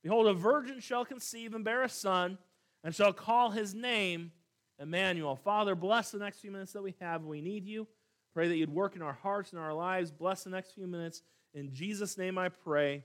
Behold, 0.07 0.29
a 0.29 0.35
virgin 0.35 0.79
shall 0.79 1.05
conceive 1.05 1.53
and 1.53 1.65
bear 1.65 1.83
a 1.83 1.89
son, 1.89 2.39
and 2.85 2.95
shall 2.95 3.13
call 3.13 3.51
his 3.51 3.75
name 3.75 4.31
Emmanuel. 4.79 5.35
Father, 5.35 5.75
bless 5.75 6.13
the 6.13 6.19
next 6.21 6.39
few 6.39 6.53
minutes 6.53 6.75
that 6.75 6.83
we 6.85 6.95
have. 7.01 7.25
We 7.25 7.41
need 7.41 7.67
you. 7.67 7.89
Pray 8.33 8.47
that 8.47 8.57
you'd 8.57 8.73
work 8.73 8.95
in 8.95 9.03
our 9.03 9.15
hearts 9.15 9.51
and 9.51 9.61
our 9.61 9.75
lives. 9.75 10.13
Bless 10.13 10.45
the 10.45 10.51
next 10.51 10.77
few 10.77 10.87
minutes. 10.87 11.25
In 11.55 11.75
Jesus' 11.75 12.17
name 12.17 12.39
I 12.39 12.51
pray. 12.51 13.03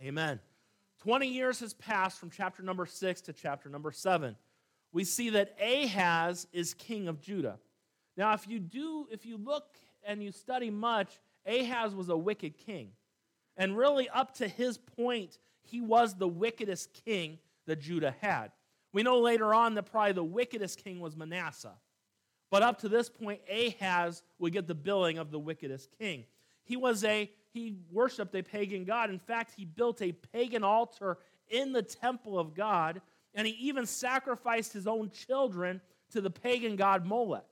Amen. 0.00 0.38
20 1.02 1.26
years 1.26 1.58
has 1.58 1.74
passed 1.74 2.20
from 2.20 2.30
chapter 2.30 2.62
number 2.62 2.86
6 2.86 3.20
to 3.22 3.32
chapter 3.32 3.68
number 3.68 3.90
7. 3.90 4.36
We 4.92 5.02
see 5.02 5.30
that 5.30 5.56
Ahaz 5.60 6.46
is 6.52 6.74
king 6.74 7.08
of 7.08 7.20
Judah. 7.20 7.58
Now, 8.16 8.34
if 8.34 8.46
you 8.46 8.60
do, 8.60 9.08
if 9.10 9.26
you 9.26 9.36
look 9.36 9.66
and 10.04 10.22
you 10.22 10.30
study 10.30 10.70
much, 10.70 11.18
Ahaz 11.44 11.92
was 11.92 12.08
a 12.08 12.16
wicked 12.16 12.56
king. 12.56 12.92
And 13.56 13.76
really, 13.76 14.08
up 14.08 14.34
to 14.34 14.46
his 14.46 14.78
point, 14.78 15.36
he 15.70 15.80
was 15.80 16.14
the 16.14 16.28
wickedest 16.28 16.92
king 17.04 17.38
that 17.66 17.80
Judah 17.80 18.14
had. 18.20 18.50
We 18.92 19.02
know 19.02 19.20
later 19.20 19.54
on 19.54 19.74
that 19.74 19.84
probably 19.84 20.12
the 20.12 20.24
wickedest 20.24 20.82
king 20.82 21.00
was 21.00 21.16
Manasseh. 21.16 21.74
But 22.50 22.62
up 22.62 22.80
to 22.80 22.88
this 22.88 23.08
point, 23.08 23.40
Ahaz 23.48 24.22
would 24.38 24.52
get 24.52 24.66
the 24.66 24.74
billing 24.74 25.18
of 25.18 25.30
the 25.30 25.38
wickedest 25.38 25.90
king. 25.98 26.24
He 26.64 26.76
was 26.76 27.04
a 27.04 27.30
he 27.52 27.76
worshiped 27.90 28.34
a 28.34 28.42
pagan 28.42 28.84
god. 28.84 29.10
In 29.10 29.18
fact, 29.18 29.54
he 29.56 29.64
built 29.64 30.02
a 30.02 30.12
pagan 30.12 30.62
altar 30.62 31.18
in 31.48 31.72
the 31.72 31.82
temple 31.82 32.38
of 32.38 32.54
God, 32.54 33.00
and 33.34 33.46
he 33.46 33.54
even 33.54 33.86
sacrificed 33.86 34.72
his 34.72 34.86
own 34.86 35.10
children 35.10 35.80
to 36.10 36.20
the 36.20 36.30
pagan 36.30 36.76
god 36.76 37.04
Molech. 37.04 37.44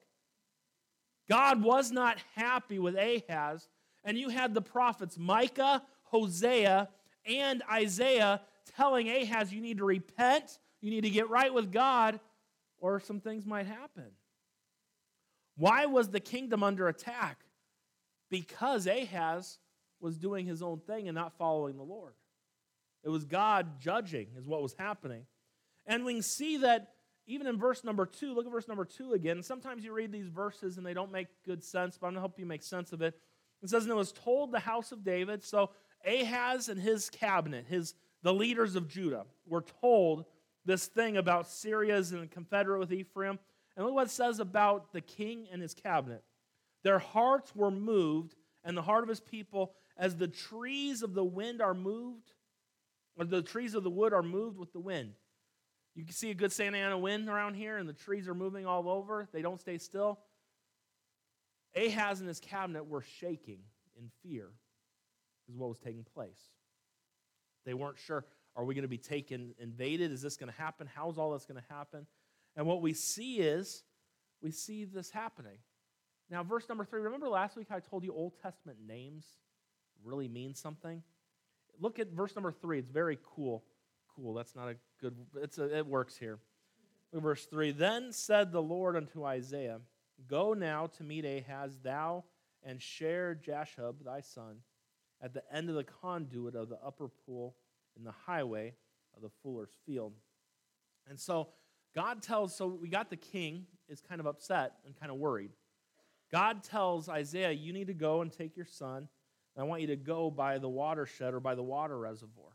God 1.28 1.62
was 1.62 1.90
not 1.92 2.18
happy 2.34 2.78
with 2.78 2.96
Ahaz, 2.96 3.68
and 4.04 4.16
you 4.16 4.28
had 4.28 4.54
the 4.54 4.62
prophets 4.62 5.18
Micah, 5.18 5.82
Hosea, 6.04 6.88
and 7.28 7.62
Isaiah 7.70 8.40
telling 8.76 9.08
Ahaz, 9.08 9.52
you 9.52 9.60
need 9.60 9.78
to 9.78 9.84
repent, 9.84 10.58
you 10.80 10.90
need 10.90 11.02
to 11.02 11.10
get 11.10 11.28
right 11.28 11.52
with 11.52 11.70
God, 11.70 12.20
or 12.78 13.00
some 13.00 13.20
things 13.20 13.44
might 13.44 13.66
happen. 13.66 14.10
Why 15.56 15.86
was 15.86 16.08
the 16.08 16.20
kingdom 16.20 16.62
under 16.62 16.88
attack? 16.88 17.40
Because 18.30 18.86
Ahaz 18.86 19.58
was 20.00 20.16
doing 20.16 20.46
his 20.46 20.62
own 20.62 20.78
thing 20.80 21.08
and 21.08 21.14
not 21.14 21.36
following 21.36 21.76
the 21.76 21.82
Lord. 21.82 22.14
It 23.04 23.08
was 23.08 23.24
God 23.24 23.80
judging, 23.80 24.28
is 24.38 24.46
what 24.46 24.62
was 24.62 24.74
happening. 24.78 25.26
And 25.86 26.04
we 26.04 26.14
can 26.14 26.22
see 26.22 26.58
that 26.58 26.92
even 27.26 27.46
in 27.46 27.58
verse 27.58 27.84
number 27.84 28.06
two, 28.06 28.34
look 28.34 28.46
at 28.46 28.52
verse 28.52 28.68
number 28.68 28.84
two 28.84 29.12
again. 29.12 29.42
Sometimes 29.42 29.84
you 29.84 29.92
read 29.92 30.12
these 30.12 30.28
verses 30.28 30.78
and 30.78 30.86
they 30.86 30.94
don't 30.94 31.12
make 31.12 31.28
good 31.44 31.62
sense, 31.62 31.98
but 31.98 32.06
I'm 32.06 32.12
going 32.12 32.16
to 32.16 32.20
help 32.20 32.38
you 32.38 32.46
make 32.46 32.62
sense 32.62 32.92
of 32.92 33.02
it. 33.02 33.14
It 33.62 33.68
says, 33.68 33.84
And 33.84 33.92
it 33.92 33.96
was 33.96 34.12
told 34.12 34.52
the 34.52 34.60
house 34.60 34.92
of 34.92 35.04
David. 35.04 35.42
So 35.42 35.70
Ahaz 36.06 36.68
and 36.68 36.80
his 36.80 37.10
cabinet, 37.10 37.66
his 37.68 37.94
the 38.22 38.32
leaders 38.34 38.74
of 38.74 38.88
Judah, 38.88 39.26
were 39.46 39.64
told 39.80 40.24
this 40.64 40.86
thing 40.86 41.16
about 41.16 41.48
Syria's 41.48 42.12
and 42.12 42.30
confederate 42.30 42.78
with 42.78 42.92
Ephraim. 42.92 43.38
And 43.76 43.86
look 43.86 43.94
what 43.94 44.08
it 44.08 44.10
says 44.10 44.40
about 44.40 44.92
the 44.92 45.00
king 45.00 45.46
and 45.52 45.62
his 45.62 45.72
cabinet. 45.72 46.24
Their 46.82 46.98
hearts 46.98 47.54
were 47.54 47.70
moved, 47.70 48.34
and 48.64 48.76
the 48.76 48.82
heart 48.82 49.04
of 49.04 49.08
his 49.08 49.20
people, 49.20 49.74
as 49.96 50.16
the 50.16 50.28
trees 50.28 51.02
of 51.02 51.14
the 51.14 51.24
wind 51.24 51.62
are 51.62 51.74
moved, 51.74 52.32
or 53.16 53.24
the 53.24 53.42
trees 53.42 53.74
of 53.74 53.84
the 53.84 53.90
wood 53.90 54.12
are 54.12 54.22
moved 54.22 54.58
with 54.58 54.72
the 54.72 54.80
wind. 54.80 55.12
You 55.94 56.04
can 56.04 56.14
see 56.14 56.30
a 56.30 56.34
good 56.34 56.52
Santa 56.52 56.78
Ana 56.78 56.98
wind 56.98 57.28
around 57.28 57.54
here, 57.54 57.76
and 57.76 57.88
the 57.88 57.92
trees 57.92 58.28
are 58.28 58.34
moving 58.34 58.66
all 58.66 58.88
over. 58.88 59.28
They 59.32 59.42
don't 59.42 59.60
stay 59.60 59.78
still. 59.78 60.20
Ahaz 61.74 62.20
and 62.20 62.28
his 62.28 62.40
cabinet 62.40 62.86
were 62.86 63.02
shaking 63.02 63.60
in 63.96 64.10
fear, 64.22 64.50
is 65.48 65.56
what 65.56 65.68
was 65.68 65.78
taking 65.78 66.04
place. 66.14 66.40
They 67.64 67.74
weren't 67.74 67.98
sure 67.98 68.24
are 68.56 68.64
we 68.64 68.74
going 68.74 68.82
to 68.82 68.88
be 68.88 68.98
taken, 68.98 69.54
invaded? 69.60 70.10
Is 70.10 70.20
this 70.20 70.36
going 70.36 70.50
to 70.50 70.58
happen? 70.58 70.88
How's 70.92 71.16
all 71.16 71.32
this 71.32 71.44
going 71.44 71.60
to 71.60 71.72
happen? 71.72 72.06
And 72.56 72.66
what 72.66 72.82
we 72.82 72.92
see 72.92 73.36
is 73.36 73.84
we 74.42 74.50
see 74.50 74.84
this 74.84 75.10
happening. 75.10 75.58
Now, 76.28 76.42
verse 76.42 76.68
number 76.68 76.84
three, 76.84 77.00
remember 77.00 77.28
last 77.28 77.56
week 77.56 77.68
I 77.70 77.78
told 77.78 78.02
you 78.02 78.12
Old 78.12 78.32
Testament 78.42 78.78
names 78.84 79.26
really 80.02 80.26
mean 80.26 80.54
something? 80.54 81.04
Look 81.78 82.00
at 82.00 82.08
verse 82.08 82.34
number 82.34 82.50
three. 82.50 82.80
It's 82.80 82.90
very 82.90 83.18
cool. 83.22 83.62
Cool, 84.16 84.34
that's 84.34 84.56
not 84.56 84.68
a 84.68 84.76
good, 85.00 85.14
it's 85.36 85.58
a, 85.58 85.78
it 85.78 85.86
works 85.86 86.16
here. 86.16 86.40
verse 87.12 87.44
three. 87.44 87.70
Then 87.70 88.12
said 88.12 88.50
the 88.50 88.62
Lord 88.62 88.96
unto 88.96 89.24
Isaiah, 89.24 89.78
Go 90.26 90.52
now 90.52 90.88
to 90.96 91.04
meet 91.04 91.24
Ahaz, 91.24 91.78
thou 91.78 92.24
and 92.64 92.82
Shear 92.82 93.40
Jashub 93.46 94.04
thy 94.04 94.20
son, 94.20 94.56
at 95.22 95.34
the 95.34 95.42
end 95.52 95.68
of 95.68 95.74
the 95.74 95.84
conduit 95.84 96.54
of 96.54 96.68
the 96.68 96.78
upper 96.84 97.08
pool 97.08 97.56
in 97.96 98.04
the 98.04 98.14
highway 98.26 98.74
of 99.16 99.22
the 99.22 99.30
fuller's 99.42 99.76
field. 99.86 100.12
And 101.08 101.18
so 101.18 101.48
God 101.94 102.22
tells, 102.22 102.54
so 102.54 102.66
we 102.66 102.88
got 102.88 103.10
the 103.10 103.16
king 103.16 103.66
is 103.88 104.00
kind 104.00 104.20
of 104.20 104.26
upset 104.26 104.74
and 104.84 104.98
kind 104.98 105.10
of 105.10 105.18
worried. 105.18 105.50
God 106.30 106.62
tells 106.62 107.08
Isaiah, 107.08 107.50
you 107.50 107.72
need 107.72 107.86
to 107.86 107.94
go 107.94 108.20
and 108.20 108.30
take 108.30 108.56
your 108.56 108.66
son, 108.66 109.08
and 109.56 109.62
I 109.62 109.62
want 109.64 109.80
you 109.80 109.88
to 109.88 109.96
go 109.96 110.30
by 110.30 110.58
the 110.58 110.68
watershed 110.68 111.32
or 111.32 111.40
by 111.40 111.54
the 111.54 111.62
water 111.62 111.98
reservoir. 111.98 112.50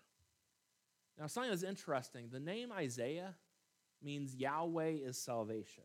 Now, 1.19 1.27
something 1.27 1.51
that's 1.51 1.63
interesting 1.63 2.29
the 2.31 2.39
name 2.39 2.71
Isaiah 2.71 3.35
means 4.01 4.35
Yahweh 4.35 4.97
is 5.03 5.17
salvation. 5.17 5.83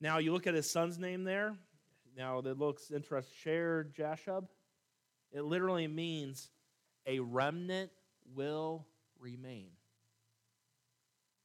Now, 0.00 0.18
you 0.18 0.32
look 0.32 0.48
at 0.48 0.54
his 0.54 0.68
son's 0.68 0.98
name 0.98 1.22
there. 1.22 1.54
Now, 2.16 2.40
that 2.42 2.58
looks 2.58 2.90
interesting. 2.90 3.34
Shear-jashub. 3.42 4.46
It 5.32 5.42
literally 5.42 5.88
means 5.88 6.50
a 7.06 7.20
remnant 7.20 7.90
will 8.34 8.86
remain. 9.18 9.70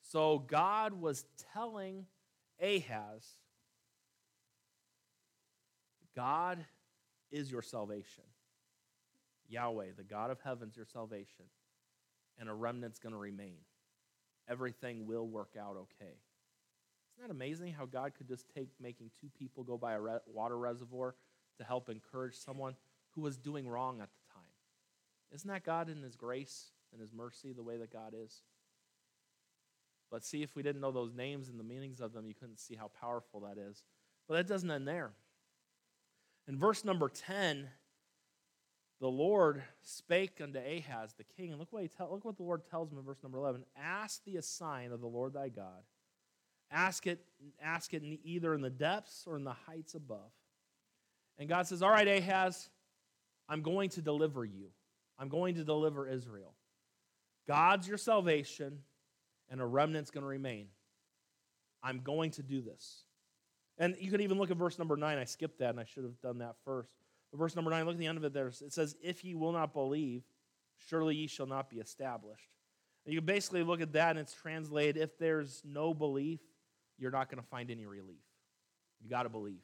So 0.01 0.39
God 0.39 0.93
was 0.93 1.25
telling 1.53 2.05
Ahaz, 2.61 3.25
God 6.15 6.65
is 7.31 7.51
your 7.51 7.61
salvation. 7.61 8.23
Yahweh, 9.49 9.91
the 9.95 10.03
God 10.03 10.31
of 10.31 10.39
heaven, 10.43 10.69
is 10.69 10.75
your 10.75 10.85
salvation. 10.85 11.45
And 12.39 12.49
a 12.49 12.53
remnant's 12.53 12.99
going 12.99 13.13
to 13.13 13.19
remain. 13.19 13.57
Everything 14.49 15.05
will 15.05 15.27
work 15.27 15.55
out 15.59 15.77
okay. 15.77 16.13
Isn't 17.17 17.29
that 17.29 17.33
amazing 17.33 17.73
how 17.73 17.85
God 17.85 18.13
could 18.15 18.27
just 18.27 18.45
take 18.53 18.69
making 18.79 19.09
two 19.19 19.29
people 19.37 19.63
go 19.63 19.77
by 19.77 19.93
a 19.93 19.99
re- 19.99 20.19
water 20.27 20.57
reservoir 20.57 21.15
to 21.57 21.63
help 21.63 21.89
encourage 21.89 22.35
someone 22.35 22.75
who 23.11 23.21
was 23.21 23.37
doing 23.37 23.67
wrong 23.67 24.01
at 24.01 24.09
the 24.09 24.33
time? 24.33 24.43
isn't 25.33 25.49
that 25.49 25.65
God 25.65 25.89
in 25.89 26.01
His 26.03 26.15
grace 26.15 26.71
and 26.91 27.01
His 27.01 27.11
mercy 27.11 27.51
the 27.51 27.63
way 27.63 27.77
that 27.77 27.91
God 27.91 28.13
is? 28.15 28.43
But 30.11 30.23
see, 30.23 30.41
if 30.41 30.55
we 30.55 30.63
didn't 30.63 30.79
know 30.79 30.91
those 30.91 31.13
names 31.13 31.49
and 31.49 31.59
the 31.59 31.63
meanings 31.63 31.99
of 31.99 32.13
them, 32.13 32.27
you 32.27 32.33
couldn't 32.33 32.59
see 32.59 32.75
how 32.75 32.91
powerful 33.01 33.41
that 33.41 33.57
is. 33.57 33.83
But 34.27 34.35
that 34.35 34.47
doesn't 34.47 34.71
end 34.71 34.87
there. 34.87 35.11
In 36.47 36.57
verse 36.57 36.85
number 36.85 37.09
10, 37.09 37.67
the 39.01 39.07
Lord 39.09 39.63
spake 39.81 40.39
unto 40.41 40.59
Ahaz 40.59 41.13
the 41.13 41.25
king, 41.25 41.49
and 41.51 41.59
look 41.59 41.71
what, 41.71 41.81
he 41.81 41.89
tell, 41.89 42.09
look 42.09 42.23
what 42.23 42.37
the 42.37 42.43
Lord 42.43 42.61
tells 42.69 42.91
him 42.91 42.97
in 42.97 43.03
verse 43.03 43.21
number 43.21 43.37
11 43.37 43.65
Ask 43.75 44.23
thee 44.23 44.37
a 44.37 44.41
sign 44.41 44.91
of 44.91 45.01
the 45.01 45.07
Lord 45.07 45.33
thy 45.33 45.49
God. 45.49 45.83
Ask 46.71 47.07
it, 47.07 47.19
ask 47.61 47.93
it 47.93 48.03
in 48.03 48.19
either 48.23 48.53
in 48.53 48.61
the 48.61 48.69
depths 48.69 49.23
or 49.25 49.37
in 49.37 49.43
the 49.43 49.53
heights 49.53 49.93
above. 49.93 50.31
And 51.39 51.47
God 51.47 51.67
says, 51.67 51.81
All 51.81 51.89
right, 51.89 52.07
Ahaz, 52.07 52.69
I'm 53.47 53.61
going 53.61 53.89
to 53.91 54.01
deliver 54.01 54.43
you. 54.43 54.67
I'm 55.19 55.29
going 55.29 55.55
to 55.55 55.63
deliver 55.63 56.07
Israel. 56.07 56.53
God's 57.47 57.87
your 57.87 57.97
salvation, 57.97 58.79
and 59.49 59.61
a 59.61 59.65
remnant's 59.65 60.11
going 60.11 60.23
to 60.23 60.27
remain. 60.27 60.67
I'm 61.81 62.01
going 62.01 62.31
to 62.31 62.43
do 62.43 62.61
this. 62.61 63.03
And 63.77 63.95
you 63.99 64.11
could 64.11 64.21
even 64.21 64.37
look 64.37 64.51
at 64.51 64.57
verse 64.57 64.77
number 64.77 64.97
nine. 64.97 65.17
I 65.17 65.23
skipped 65.23 65.59
that, 65.59 65.69
and 65.69 65.79
I 65.79 65.85
should 65.85 66.03
have 66.03 66.19
done 66.21 66.39
that 66.39 66.55
first. 66.65 66.89
But 67.31 67.37
verse 67.37 67.55
number 67.55 67.71
nine, 67.71 67.85
look 67.85 67.93
at 67.93 67.99
the 67.99 68.07
end 68.07 68.17
of 68.17 68.23
it 68.23 68.33
there. 68.33 68.47
It 68.47 68.73
says, 68.73 68.95
If 69.01 69.23
ye 69.23 69.35
will 69.35 69.51
not 69.51 69.73
believe, 69.73 70.23
surely 70.87 71.15
ye 71.15 71.27
shall 71.27 71.45
not 71.45 71.69
be 71.69 71.77
established. 71.77 72.49
And 73.05 73.13
you 73.13 73.21
basically 73.21 73.63
look 73.63 73.79
at 73.81 73.93
that, 73.93 74.11
and 74.11 74.19
it's 74.19 74.33
translated 74.33 74.97
if 74.97 75.17
there's 75.17 75.61
no 75.63 75.93
belief, 75.93 76.41
you're 76.97 77.11
not 77.11 77.29
going 77.29 77.41
to 77.41 77.47
find 77.47 77.69
any 77.71 77.85
relief. 77.85 78.23
You 79.01 79.09
got 79.09 79.23
to 79.23 79.29
believe. 79.29 79.61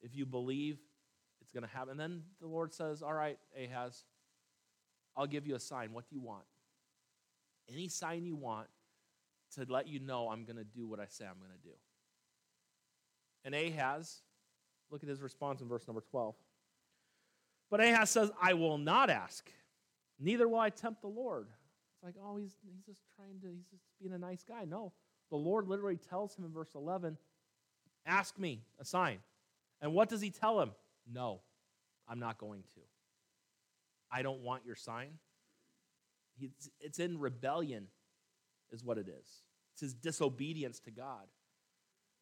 If 0.00 0.14
you 0.14 0.26
believe, 0.26 0.78
it's 1.40 1.50
going 1.50 1.64
to 1.64 1.68
happen. 1.68 1.92
And 1.92 2.00
then 2.00 2.22
the 2.40 2.46
Lord 2.46 2.72
says, 2.72 3.02
All 3.02 3.12
right, 3.12 3.38
Ahaz, 3.56 4.04
I'll 5.16 5.26
give 5.26 5.46
you 5.46 5.54
a 5.54 5.60
sign. 5.60 5.92
What 5.92 6.08
do 6.08 6.14
you 6.14 6.22
want? 6.22 6.44
Any 7.70 7.88
sign 7.88 8.24
you 8.24 8.36
want 8.36 8.68
to 9.54 9.66
let 9.68 9.88
you 9.88 10.00
know 10.00 10.28
I'm 10.30 10.44
going 10.44 10.56
to 10.56 10.64
do 10.64 10.86
what 10.86 11.00
I 11.00 11.06
say 11.08 11.24
I'm 11.24 11.38
going 11.38 11.52
to 11.52 11.68
do. 11.68 11.74
And 13.44 13.54
Ahaz, 13.54 14.22
look 14.90 15.02
at 15.02 15.08
his 15.08 15.20
response 15.20 15.60
in 15.60 15.68
verse 15.68 15.86
number 15.86 16.02
12. 16.10 16.34
But 17.70 17.80
Ahaz 17.80 18.10
says, 18.10 18.30
I 18.40 18.54
will 18.54 18.78
not 18.78 19.10
ask, 19.10 19.50
neither 20.18 20.48
will 20.48 20.58
I 20.58 20.70
tempt 20.70 21.02
the 21.02 21.08
Lord. 21.08 21.48
It's 21.94 22.04
like, 22.04 22.14
oh, 22.22 22.36
he's, 22.36 22.54
he's 22.64 22.82
just 22.84 23.02
trying 23.16 23.40
to, 23.40 23.48
he's 23.48 23.66
just 23.66 23.82
being 24.00 24.12
a 24.12 24.18
nice 24.18 24.42
guy. 24.42 24.64
No, 24.64 24.92
the 25.30 25.36
Lord 25.36 25.68
literally 25.68 25.96
tells 25.96 26.36
him 26.36 26.44
in 26.44 26.52
verse 26.52 26.70
11, 26.74 27.16
Ask 28.06 28.38
me 28.38 28.62
a 28.80 28.84
sign. 28.84 29.18
And 29.80 29.92
what 29.92 30.08
does 30.08 30.20
he 30.20 30.30
tell 30.30 30.60
him? 30.60 30.70
No, 31.12 31.40
I'm 32.08 32.18
not 32.18 32.38
going 32.38 32.62
to. 32.74 32.80
I 34.10 34.22
don't 34.22 34.40
want 34.40 34.64
your 34.64 34.76
sign. 34.76 35.10
It's 36.80 36.98
in 36.98 37.18
rebellion, 37.18 37.88
is 38.70 38.82
what 38.82 38.96
it 38.96 39.08
is. 39.08 39.42
It's 39.72 39.80
his 39.82 39.94
disobedience 39.94 40.80
to 40.80 40.90
God. 40.90 41.26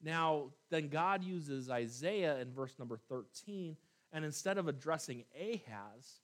Now, 0.03 0.51
then 0.71 0.89
God 0.89 1.23
uses 1.23 1.71
Isaiah 1.71 2.39
in 2.39 2.53
verse 2.53 2.75
number 2.79 2.99
13, 3.09 3.77
and 4.13 4.25
instead 4.25 4.59
of 4.59 4.69
addressing 4.69 5.25
Ahaz, 5.39 6.21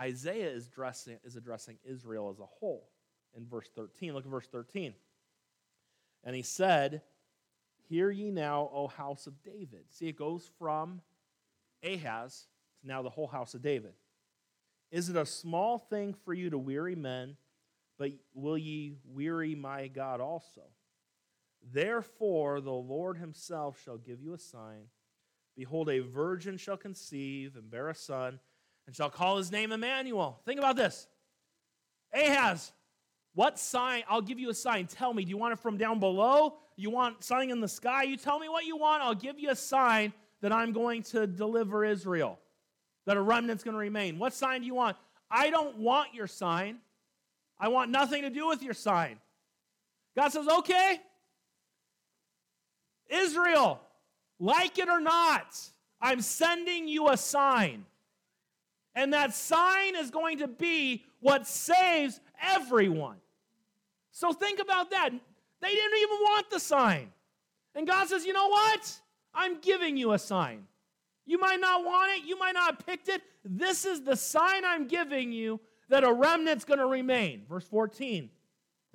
Isaiah 0.00 0.50
is 0.50 0.66
addressing, 0.66 1.18
is 1.24 1.36
addressing 1.36 1.78
Israel 1.84 2.30
as 2.30 2.40
a 2.40 2.46
whole 2.46 2.88
in 3.36 3.46
verse 3.46 3.68
13. 3.74 4.14
Look 4.14 4.24
at 4.24 4.30
verse 4.30 4.48
13. 4.48 4.94
And 6.24 6.36
he 6.36 6.42
said, 6.42 7.02
Hear 7.88 8.10
ye 8.10 8.30
now, 8.30 8.70
O 8.72 8.86
house 8.86 9.26
of 9.26 9.42
David. 9.42 9.84
See, 9.90 10.08
it 10.08 10.16
goes 10.16 10.48
from 10.58 11.00
Ahaz 11.82 12.46
to 12.80 12.88
now 12.88 13.02
the 13.02 13.10
whole 13.10 13.26
house 13.26 13.54
of 13.54 13.62
David. 13.62 13.92
Is 14.90 15.08
it 15.08 15.16
a 15.16 15.26
small 15.26 15.78
thing 15.78 16.14
for 16.24 16.34
you 16.34 16.50
to 16.50 16.58
weary 16.58 16.94
men, 16.94 17.36
but 17.98 18.12
will 18.34 18.58
ye 18.58 18.94
weary 19.04 19.54
my 19.54 19.88
God 19.88 20.20
also? 20.20 20.62
Therefore, 21.72 22.60
the 22.60 22.72
Lord 22.72 23.18
himself 23.18 23.80
shall 23.82 23.96
give 23.98 24.20
you 24.20 24.34
a 24.34 24.38
sign. 24.38 24.88
Behold, 25.56 25.88
a 25.88 26.00
virgin 26.00 26.56
shall 26.56 26.76
conceive 26.76 27.56
and 27.56 27.70
bear 27.70 27.88
a 27.88 27.94
son, 27.94 28.40
and 28.86 28.96
shall 28.96 29.10
call 29.10 29.36
his 29.36 29.52
name 29.52 29.70
Emmanuel. 29.70 30.40
Think 30.44 30.58
about 30.58 30.76
this. 30.76 31.06
Ahaz, 32.12 32.72
what 33.34 33.58
sign? 33.58 34.02
I'll 34.08 34.22
give 34.22 34.38
you 34.38 34.50
a 34.50 34.54
sign. 34.54 34.86
Tell 34.86 35.14
me, 35.14 35.24
do 35.24 35.30
you 35.30 35.36
want 35.36 35.52
it 35.52 35.58
from 35.58 35.78
down 35.78 35.98
below? 35.98 36.58
You 36.76 36.90
want 36.90 37.24
something 37.24 37.50
in 37.50 37.60
the 37.60 37.68
sky? 37.68 38.02
You 38.02 38.16
tell 38.16 38.38
me 38.38 38.48
what 38.48 38.64
you 38.64 38.76
want. 38.76 39.02
I'll 39.02 39.14
give 39.14 39.38
you 39.38 39.50
a 39.50 39.56
sign 39.56 40.12
that 40.40 40.52
I'm 40.52 40.72
going 40.72 41.02
to 41.04 41.26
deliver 41.26 41.84
Israel 41.84 42.38
that 43.06 43.16
a 43.16 43.22
remnant's 43.22 43.64
going 43.64 43.74
to 43.74 43.78
remain. 43.78 44.18
What 44.18 44.32
sign 44.32 44.60
do 44.60 44.66
you 44.66 44.74
want? 44.74 44.96
I 45.30 45.50
don't 45.50 45.78
want 45.78 46.14
your 46.14 46.26
sign. 46.26 46.78
I 47.58 47.68
want 47.68 47.90
nothing 47.90 48.22
to 48.22 48.30
do 48.30 48.48
with 48.48 48.62
your 48.62 48.74
sign. 48.74 49.18
God 50.16 50.28
says, 50.30 50.46
okay, 50.46 51.00
Israel, 53.08 53.80
like 54.38 54.78
it 54.78 54.88
or 54.88 55.00
not, 55.00 55.58
I'm 56.00 56.20
sending 56.20 56.86
you 56.86 57.08
a 57.08 57.16
sign. 57.16 57.86
And 58.94 59.12
that 59.14 59.34
sign 59.34 59.96
is 59.96 60.10
going 60.10 60.38
to 60.38 60.48
be 60.48 61.04
what 61.20 61.46
saves 61.46 62.20
everyone. 62.42 63.16
So 64.10 64.32
think 64.32 64.60
about 64.60 64.90
that. 64.90 65.10
They 65.60 65.68
didn't 65.68 65.98
even 65.98 66.16
want 66.18 66.50
the 66.50 66.60
sign. 66.60 67.10
And 67.74 67.86
God 67.86 68.08
says, 68.08 68.26
you 68.26 68.32
know 68.32 68.48
what? 68.48 69.00
I'm 69.34 69.60
giving 69.60 69.96
you 69.96 70.12
a 70.12 70.18
sign. 70.18 70.64
You 71.24 71.38
might 71.38 71.60
not 71.60 71.84
want 71.84 72.12
it, 72.18 72.28
you 72.28 72.38
might 72.38 72.52
not 72.52 72.76
have 72.76 72.86
picked 72.86 73.08
it. 73.08 73.22
This 73.44 73.84
is 73.84 74.02
the 74.02 74.16
sign 74.16 74.64
I'm 74.64 74.88
giving 74.88 75.32
you 75.32 75.60
that 75.88 76.04
a 76.04 76.12
remnant's 76.12 76.64
going 76.64 76.80
to 76.80 76.86
remain. 76.86 77.44
Verse 77.48 77.66
14. 77.66 78.28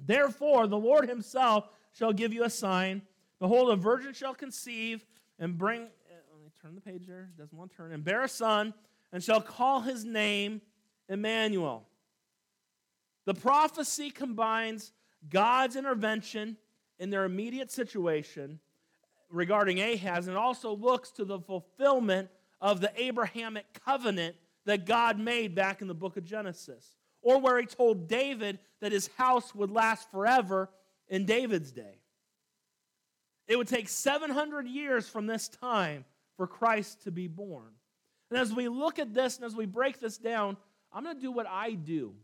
Therefore, 0.06 0.68
the 0.68 0.78
Lord 0.78 1.08
himself 1.10 1.70
shall 1.94 2.14
give 2.14 2.34
you 2.34 2.44
a 2.44 2.50
sign. 2.50 3.02
Behold, 3.40 3.72
a 3.72 3.76
virgin 3.76 4.14
shall 4.14 4.34
conceive 4.34 5.06
and 5.40 5.58
bring, 5.58 5.82
uh, 5.82 5.86
let 6.32 6.44
me 6.44 6.52
turn 6.62 6.76
the 6.76 6.82
page 6.82 7.08
there, 7.08 7.30
doesn't 7.38 7.58
want 7.58 7.72
to 7.72 7.78
turn, 7.78 7.92
and 7.92 8.04
bear 8.04 8.24
a 8.24 8.30
son, 8.30 8.74
and 9.14 9.24
shall 9.24 9.42
call 9.42 9.82
his 9.82 10.04
name 10.04 10.62
Emmanuel. 11.10 11.86
The 13.28 13.34
prophecy 13.34 14.10
combines 14.10 14.94
God's 15.30 15.76
intervention 15.76 16.56
in 16.98 17.10
their 17.10 17.26
immediate 17.26 17.70
situation 17.70 18.62
regarding 19.30 19.82
Ahaz, 19.82 20.30
and 20.30 20.38
also 20.38 20.74
looks 20.74 21.12
to 21.12 21.26
the 21.26 21.38
fulfillment 21.38 22.30
of 22.62 22.80
the 22.80 22.90
Abrahamic 22.96 23.66
covenant 23.86 24.38
that 24.64 24.86
God 24.86 25.20
made 25.20 25.54
back 25.54 25.82
in 25.82 25.90
the 25.90 25.94
book 25.94 26.16
of 26.16 26.24
Genesis, 26.24 26.96
or 27.22 27.42
where 27.42 27.60
he 27.60 27.66
told 27.66 28.08
David 28.08 28.60
that 28.80 28.94
his 28.94 29.10
house 29.18 29.54
would 29.54 29.72
last 29.72 30.10
forever 30.10 30.70
in 31.10 31.26
David's 31.26 31.74
day. 31.74 32.00
It 33.50 33.58
would 33.58 33.68
take 33.68 33.90
700 33.90 34.68
years 34.68 35.10
from 35.10 35.28
this 35.28 35.50
time 35.50 36.06
for 36.38 36.48
Christ 36.48 37.04
to 37.04 37.12
be 37.12 37.28
born. 37.28 37.74
And 38.32 38.40
as 38.40 38.54
we 38.54 38.70
look 38.70 39.00
at 39.00 39.14
this 39.14 39.36
and 39.36 39.46
as 39.46 39.54
we 39.54 39.66
break 39.66 40.00
this 40.00 40.18
down, 40.18 40.56
I'm 40.94 41.04
going 41.04 41.18
to 41.18 41.22
do 41.22 41.34
what 41.34 41.46
I 41.46 41.74
do 41.74 42.16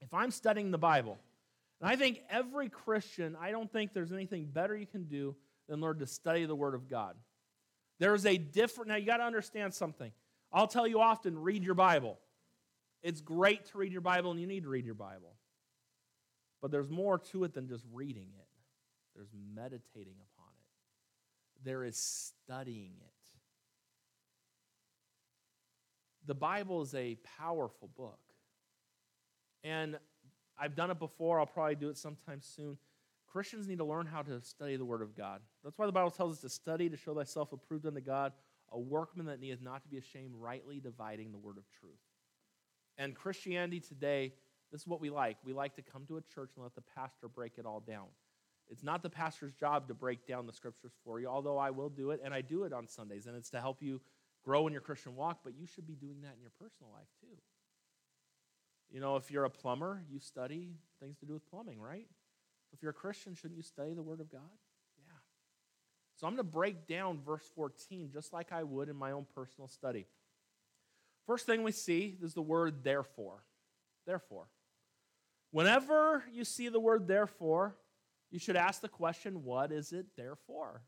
if 0.00 0.12
I'm 0.14 0.30
studying 0.30 0.70
the 0.70 0.78
Bible. 0.78 1.18
And 1.80 1.90
I 1.90 1.96
think 1.96 2.20
every 2.30 2.68
Christian, 2.68 3.36
I 3.40 3.50
don't 3.50 3.70
think 3.72 3.92
there's 3.92 4.12
anything 4.12 4.46
better 4.46 4.76
you 4.76 4.86
can 4.86 5.04
do 5.04 5.36
than 5.68 5.80
learn 5.80 5.98
to 6.00 6.06
study 6.06 6.44
the 6.44 6.54
Word 6.54 6.74
of 6.74 6.88
God. 6.88 7.14
There 7.98 8.14
is 8.14 8.26
a 8.26 8.36
different, 8.36 8.88
now 8.88 8.96
you 8.96 9.06
got 9.06 9.18
to 9.18 9.24
understand 9.24 9.74
something. 9.74 10.12
I'll 10.52 10.66
tell 10.66 10.86
you 10.86 11.00
often 11.00 11.38
read 11.38 11.62
your 11.64 11.74
Bible. 11.74 12.18
It's 13.02 13.20
great 13.20 13.66
to 13.66 13.78
read 13.78 13.92
your 13.92 14.00
Bible 14.00 14.30
and 14.30 14.40
you 14.40 14.46
need 14.46 14.64
to 14.64 14.68
read 14.68 14.84
your 14.84 14.94
Bible. 14.94 15.34
But 16.60 16.70
there's 16.70 16.90
more 16.90 17.18
to 17.18 17.44
it 17.44 17.54
than 17.54 17.68
just 17.68 17.84
reading 17.92 18.28
it, 18.36 18.46
there's 19.14 19.30
meditating 19.54 20.14
upon 20.14 20.50
it, 20.50 21.64
there 21.64 21.84
is 21.84 21.96
studying 21.96 22.92
it. 23.00 23.12
The 26.26 26.34
Bible 26.34 26.82
is 26.82 26.94
a 26.94 27.16
powerful 27.38 27.88
book. 27.96 28.18
And 29.64 29.98
I've 30.58 30.74
done 30.74 30.90
it 30.90 30.98
before, 30.98 31.40
I'll 31.40 31.46
probably 31.46 31.76
do 31.76 31.88
it 31.88 31.96
sometime 31.96 32.40
soon. 32.42 32.78
Christians 33.26 33.68
need 33.68 33.78
to 33.78 33.84
learn 33.84 34.06
how 34.06 34.22
to 34.22 34.40
study 34.40 34.76
the 34.76 34.84
Word 34.84 35.02
of 35.02 35.16
God. 35.16 35.40
That's 35.62 35.78
why 35.78 35.86
the 35.86 35.92
Bible 35.92 36.10
tells 36.10 36.36
us 36.36 36.40
to 36.42 36.48
study 36.48 36.88
to 36.88 36.96
show 36.96 37.14
thyself 37.14 37.52
approved 37.52 37.86
unto 37.86 38.00
God, 38.00 38.32
a 38.72 38.78
workman 38.78 39.26
that 39.26 39.40
needeth 39.40 39.62
not 39.62 39.82
to 39.82 39.88
be 39.88 39.98
ashamed, 39.98 40.34
rightly 40.34 40.80
dividing 40.80 41.32
the 41.32 41.38
Word 41.38 41.58
of 41.58 41.64
truth. 41.78 42.00
And 42.96 43.14
Christianity 43.14 43.80
today, 43.80 44.32
this 44.72 44.80
is 44.80 44.86
what 44.86 45.00
we 45.00 45.10
like. 45.10 45.36
We 45.44 45.52
like 45.52 45.76
to 45.76 45.82
come 45.82 46.04
to 46.06 46.16
a 46.16 46.22
church 46.22 46.52
and 46.56 46.64
let 46.64 46.74
the 46.74 46.82
pastor 46.96 47.28
break 47.28 47.52
it 47.58 47.66
all 47.66 47.80
down. 47.80 48.06
It's 48.70 48.82
not 48.82 49.02
the 49.02 49.10
pastor's 49.10 49.54
job 49.54 49.88
to 49.88 49.94
break 49.94 50.26
down 50.26 50.46
the 50.46 50.52
scriptures 50.52 50.92
for 51.04 51.20
you, 51.20 51.26
although 51.26 51.58
I 51.58 51.70
will 51.70 51.88
do 51.88 52.10
it, 52.10 52.20
and 52.24 52.34
I 52.34 52.40
do 52.40 52.64
it 52.64 52.72
on 52.72 52.86
Sundays, 52.88 53.26
and 53.26 53.36
it's 53.36 53.50
to 53.50 53.60
help 53.60 53.82
you 53.82 54.00
grow 54.44 54.66
in 54.66 54.72
your 54.72 54.82
Christian 54.82 55.14
walk, 55.14 55.40
but 55.44 55.54
you 55.58 55.66
should 55.66 55.86
be 55.86 55.94
doing 55.94 56.20
that 56.22 56.34
in 56.34 56.40
your 56.40 56.52
personal 56.58 56.92
life 56.92 57.08
too. 57.20 57.36
You 58.90 59.00
know, 59.00 59.16
if 59.16 59.30
you're 59.30 59.44
a 59.44 59.50
plumber, 59.50 60.02
you 60.10 60.18
study 60.18 60.76
things 61.00 61.18
to 61.18 61.26
do 61.26 61.34
with 61.34 61.48
plumbing, 61.48 61.80
right? 61.80 62.06
If 62.72 62.82
you're 62.82 62.90
a 62.90 62.94
Christian, 62.94 63.34
shouldn't 63.34 63.56
you 63.56 63.62
study 63.62 63.94
the 63.94 64.02
Word 64.02 64.20
of 64.20 64.30
God? 64.30 64.40
Yeah. 64.98 65.12
So 66.16 66.26
I'm 66.26 66.34
going 66.34 66.44
to 66.46 66.50
break 66.50 66.86
down 66.86 67.20
verse 67.24 67.48
14 67.54 68.10
just 68.12 68.32
like 68.32 68.52
I 68.52 68.62
would 68.62 68.88
in 68.88 68.96
my 68.96 69.12
own 69.12 69.26
personal 69.34 69.68
study. 69.68 70.06
First 71.26 71.44
thing 71.44 71.62
we 71.62 71.72
see 71.72 72.16
is 72.22 72.32
the 72.32 72.40
word 72.40 72.82
therefore. 72.82 73.44
Therefore. 74.06 74.48
Whenever 75.50 76.24
you 76.32 76.44
see 76.44 76.70
the 76.70 76.80
word 76.80 77.06
therefore, 77.06 77.76
you 78.30 78.38
should 78.38 78.56
ask 78.56 78.80
the 78.80 78.88
question, 78.88 79.44
what 79.44 79.70
is 79.70 79.92
it 79.92 80.06
therefore? 80.16 80.82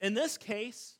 In 0.00 0.12
this 0.12 0.36
case, 0.36 0.96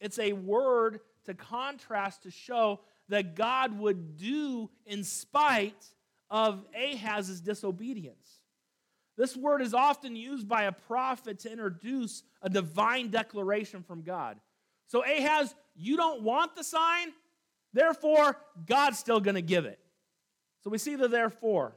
it's 0.00 0.20
a 0.20 0.32
word 0.32 1.00
to 1.24 1.34
contrast 1.34 2.22
to 2.22 2.30
show 2.30 2.80
that 3.10 3.36
God 3.36 3.78
would 3.78 4.16
do 4.16 4.70
in 4.86 5.04
spite 5.04 5.84
of 6.30 6.64
Ahaz's 6.74 7.40
disobedience. 7.40 8.40
This 9.16 9.36
word 9.36 9.60
is 9.60 9.74
often 9.74 10.16
used 10.16 10.48
by 10.48 10.62
a 10.62 10.72
prophet 10.72 11.40
to 11.40 11.52
introduce 11.52 12.22
a 12.40 12.48
divine 12.48 13.10
declaration 13.10 13.82
from 13.82 14.02
God. 14.02 14.38
So, 14.86 15.04
Ahaz, 15.04 15.54
you 15.76 15.96
don't 15.96 16.22
want 16.22 16.56
the 16.56 16.64
sign, 16.64 17.08
therefore, 17.72 18.38
God's 18.66 18.98
still 18.98 19.20
going 19.20 19.34
to 19.34 19.42
give 19.42 19.66
it. 19.66 19.78
So, 20.62 20.70
we 20.70 20.78
see 20.78 20.96
the 20.96 21.08
therefore. 21.08 21.76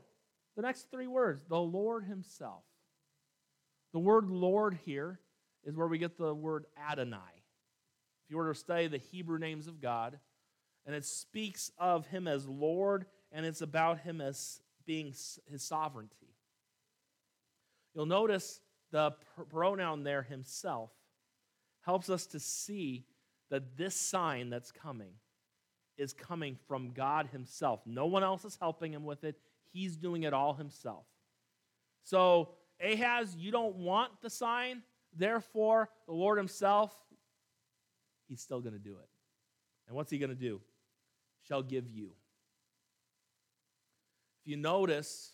The 0.55 0.61
next 0.61 0.91
three 0.91 1.07
words 1.07 1.43
the 1.49 1.59
Lord 1.59 2.05
Himself. 2.05 2.63
The 3.91 3.99
word 3.99 4.29
Lord 4.29 4.77
here 4.85 5.19
is 5.63 5.75
where 5.75 5.87
we 5.87 5.97
get 5.97 6.17
the 6.17 6.33
word 6.33 6.65
Adonai. 6.89 7.17
If 8.23 8.29
you 8.29 8.37
were 8.37 8.53
to 8.53 8.59
study 8.59 8.87
the 8.87 8.97
Hebrew 8.97 9.37
names 9.37 9.67
of 9.67 9.81
God, 9.81 10.17
and 10.85 10.95
it 10.95 11.05
speaks 11.05 11.71
of 11.77 12.07
Him 12.07 12.27
as 12.27 12.47
Lord, 12.47 13.05
and 13.31 13.45
it's 13.45 13.61
about 13.61 13.99
Him 13.99 14.21
as 14.21 14.59
being 14.85 15.07
His 15.07 15.63
sovereignty. 15.63 16.35
You'll 17.93 18.05
notice 18.05 18.59
the 18.91 19.13
pronoun 19.49 20.03
there, 20.03 20.23
Himself, 20.23 20.91
helps 21.81 22.09
us 22.09 22.25
to 22.27 22.39
see 22.39 23.05
that 23.49 23.77
this 23.77 23.95
sign 23.95 24.49
that's 24.49 24.71
coming 24.71 25.13
is 25.97 26.13
coming 26.13 26.57
from 26.67 26.91
God 26.91 27.29
Himself. 27.31 27.81
No 27.85 28.07
one 28.07 28.23
else 28.23 28.45
is 28.45 28.57
helping 28.59 28.93
Him 28.93 29.05
with 29.05 29.23
it, 29.23 29.35
He's 29.71 29.95
doing 29.95 30.23
it 30.23 30.33
all 30.33 30.53
Himself. 30.53 31.05
So, 32.03 32.49
Ahaz, 32.81 33.35
you 33.35 33.51
don't 33.51 33.75
want 33.77 34.11
the 34.21 34.29
sign, 34.29 34.81
therefore, 35.15 35.89
the 36.07 36.13
Lord 36.13 36.37
Himself, 36.37 36.93
He's 38.27 38.41
still 38.41 38.61
going 38.61 38.73
to 38.73 38.79
do 38.79 38.97
it. 38.97 39.09
And 39.87 39.95
what's 39.95 40.11
He 40.11 40.17
going 40.17 40.29
to 40.29 40.35
do? 40.35 40.61
Shall 41.47 41.63
give 41.63 41.89
you. 41.89 42.11
If 44.41 44.47
you 44.47 44.57
notice 44.57 45.33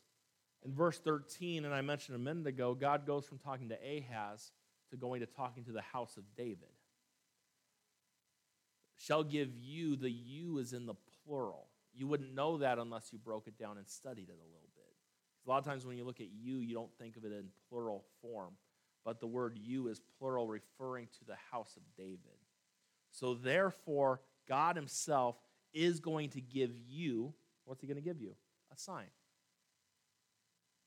in 0.63 0.73
verse 0.73 0.99
13, 0.99 1.65
and 1.65 1.73
I 1.73 1.81
mentioned 1.81 2.15
a 2.15 2.19
minute 2.19 2.47
ago, 2.47 2.75
God 2.75 3.05
goes 3.05 3.25
from 3.25 3.39
talking 3.39 3.69
to 3.69 3.75
Ahaz 3.75 4.51
to 4.91 4.97
going 4.97 5.21
to 5.21 5.25
talking 5.25 5.63
to 5.65 5.71
the 5.71 5.81
house 5.81 6.17
of 6.17 6.23
David. 6.35 6.69
Shall 8.97 9.23
give 9.23 9.55
you, 9.55 9.95
the 9.95 10.11
you 10.11 10.57
is 10.57 10.73
in 10.73 10.85
the 10.85 10.95
plural. 11.23 11.67
You 11.93 12.07
wouldn't 12.07 12.35
know 12.35 12.57
that 12.57 12.77
unless 12.77 13.11
you 13.11 13.17
broke 13.17 13.47
it 13.47 13.57
down 13.57 13.77
and 13.77 13.87
studied 13.87 14.29
it 14.29 14.37
a 14.39 14.51
little 14.51 14.69
bit. 14.75 14.85
A 15.45 15.49
lot 15.49 15.59
of 15.59 15.65
times 15.65 15.85
when 15.85 15.97
you 15.97 16.03
look 16.03 16.19
at 16.19 16.27
you, 16.31 16.57
you 16.57 16.75
don't 16.75 16.93
think 16.99 17.17
of 17.17 17.23
it 17.23 17.31
in 17.31 17.45
plural 17.69 18.03
form, 18.21 18.53
but 19.05 19.19
the 19.19 19.27
word 19.27 19.57
you 19.59 19.87
is 19.87 20.01
plural, 20.19 20.47
referring 20.47 21.07
to 21.19 21.25
the 21.25 21.37
house 21.51 21.77
of 21.77 21.83
David. 21.97 22.37
So 23.11 23.33
therefore, 23.33 24.21
God 24.47 24.75
Himself 24.75 25.37
is 25.73 25.99
going 25.99 26.29
to 26.31 26.41
give 26.41 26.71
you, 26.87 27.33
what's 27.65 27.81
He 27.81 27.87
going 27.87 27.97
to 27.97 28.03
give 28.03 28.19
you? 28.19 28.35
A 28.71 28.77
sign. 28.77 29.07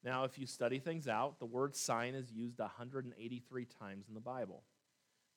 Now, 0.05 0.25
if 0.25 0.39
you 0.39 0.47
study 0.47 0.79
things 0.79 1.07
out, 1.07 1.39
the 1.39 1.47
word 1.47 1.77
sign 1.77 2.15
is 2.15 2.33
used 2.33 2.59
183 2.59 3.67
times 3.81 4.09
in 4.09 4.15
the 4.15 4.21
Bible. 4.21 4.65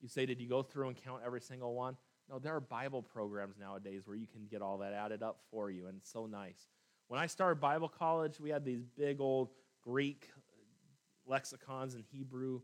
You 0.02 0.10
say, 0.10 0.26
Did 0.26 0.42
you 0.42 0.50
go 0.50 0.64
through 0.64 0.90
and 0.90 0.98
count 0.98 1.22
every 1.26 1.42
single 1.42 1.76
one? 1.76 1.98
No, 2.30 2.40
there 2.40 2.56
are 2.56 2.62
Bible 2.62 3.04
programs 3.04 3.58
nowadays 3.60 4.02
where 4.06 4.16
you 4.16 4.26
can 4.26 4.48
get 4.50 4.62
all 4.62 4.80
that 4.80 4.94
added 4.94 5.22
up 5.22 5.42
for 5.52 5.70
you, 5.70 5.88
and 5.88 5.98
it's 5.98 6.12
so 6.12 6.26
nice. 6.26 6.68
When 7.08 7.20
I 7.20 7.28
started 7.28 7.62
Bible 7.62 7.88
college, 7.88 8.40
we 8.40 8.50
had 8.50 8.66
these 8.66 8.84
big 8.98 9.22
old 9.22 9.50
Greek 9.84 10.28
lexicons 11.28 11.94
and 11.94 12.04
Hebrew 12.12 12.62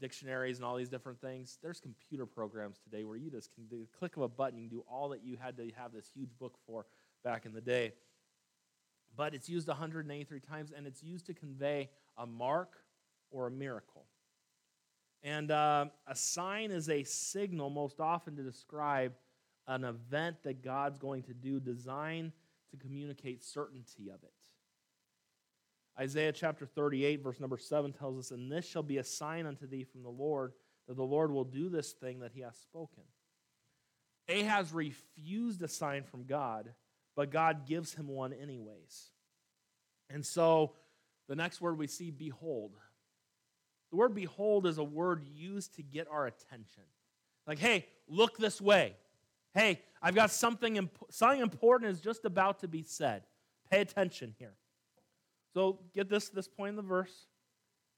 dictionaries 0.00 0.58
and 0.58 0.64
all 0.64 0.76
these 0.76 0.88
different 0.88 1.20
things. 1.20 1.58
There's 1.62 1.80
computer 1.80 2.26
programs 2.26 2.78
today 2.78 3.04
where 3.04 3.16
you 3.16 3.30
just 3.30 3.54
can 3.54 3.64
do 3.66 3.86
click 3.98 4.16
of 4.16 4.22
a 4.22 4.28
button, 4.28 4.58
you 4.58 4.68
can 4.68 4.78
do 4.78 4.84
all 4.90 5.08
that 5.10 5.24
you 5.24 5.36
had 5.40 5.56
to 5.56 5.70
have 5.76 5.92
this 5.92 6.08
huge 6.14 6.30
book 6.38 6.58
for 6.66 6.86
back 7.22 7.46
in 7.46 7.52
the 7.52 7.60
day 7.60 7.92
but 9.16 9.34
it's 9.34 9.48
used 9.48 9.68
183 9.68 10.40
times 10.40 10.72
and 10.76 10.86
it's 10.86 11.02
used 11.02 11.26
to 11.26 11.34
convey 11.34 11.90
a 12.16 12.26
mark 12.26 12.72
or 13.30 13.46
a 13.46 13.50
miracle. 13.50 14.06
And 15.22 15.50
uh, 15.50 15.86
a 16.06 16.14
sign 16.14 16.70
is 16.70 16.88
a 16.88 17.02
signal, 17.04 17.70
most 17.70 18.00
often 18.00 18.36
to 18.36 18.42
describe 18.42 19.12
an 19.66 19.84
event 19.84 20.36
that 20.44 20.62
God's 20.62 20.98
going 20.98 21.22
to 21.24 21.34
do 21.34 21.60
designed 21.60 22.32
to 22.70 22.76
communicate 22.76 23.42
certainty 23.42 24.10
of 24.10 24.22
it. 24.22 24.32
Isaiah 25.98 26.32
chapter 26.32 26.66
38, 26.66 27.22
verse 27.22 27.38
number 27.38 27.58
7 27.58 27.92
tells 27.92 28.18
us, 28.18 28.30
And 28.30 28.50
this 28.50 28.66
shall 28.66 28.82
be 28.82 28.98
a 28.98 29.04
sign 29.04 29.46
unto 29.46 29.66
thee 29.66 29.84
from 29.84 30.02
the 30.02 30.10
Lord, 30.10 30.52
that 30.88 30.96
the 30.96 31.04
Lord 31.04 31.30
will 31.30 31.44
do 31.44 31.68
this 31.68 31.92
thing 31.92 32.20
that 32.20 32.32
he 32.32 32.40
hath 32.40 32.56
spoken. 32.56 33.04
Ahaz 34.28 34.72
refused 34.72 35.62
a 35.62 35.68
sign 35.68 36.02
from 36.02 36.24
God, 36.24 36.72
but 37.14 37.30
God 37.30 37.66
gives 37.66 37.94
him 37.94 38.08
one 38.08 38.32
anyways. 38.32 39.10
And 40.10 40.24
so 40.24 40.72
the 41.28 41.36
next 41.36 41.60
word 41.60 41.78
we 41.78 41.86
see, 41.86 42.10
behold. 42.10 42.72
The 43.90 43.96
word 43.96 44.14
behold 44.14 44.66
is 44.66 44.78
a 44.78 44.84
word 44.84 45.22
used 45.34 45.76
to 45.76 45.82
get 45.82 46.08
our 46.10 46.26
attention. 46.26 46.82
Like, 47.46 47.58
hey, 47.58 47.86
look 48.08 48.36
this 48.36 48.60
way. 48.60 48.96
Hey, 49.52 49.82
I've 50.02 50.14
got 50.14 50.30
something, 50.30 50.76
imp- 50.76 51.04
something 51.10 51.40
important 51.40 51.92
is 51.92 52.00
just 52.00 52.24
about 52.24 52.60
to 52.60 52.68
be 52.68 52.82
said. 52.82 53.22
Pay 53.70 53.80
attention 53.80 54.34
here. 54.38 54.54
So 55.54 55.78
get 55.94 56.08
this, 56.08 56.28
this 56.28 56.48
point 56.48 56.70
in 56.70 56.76
the 56.76 56.82
verse. 56.82 57.26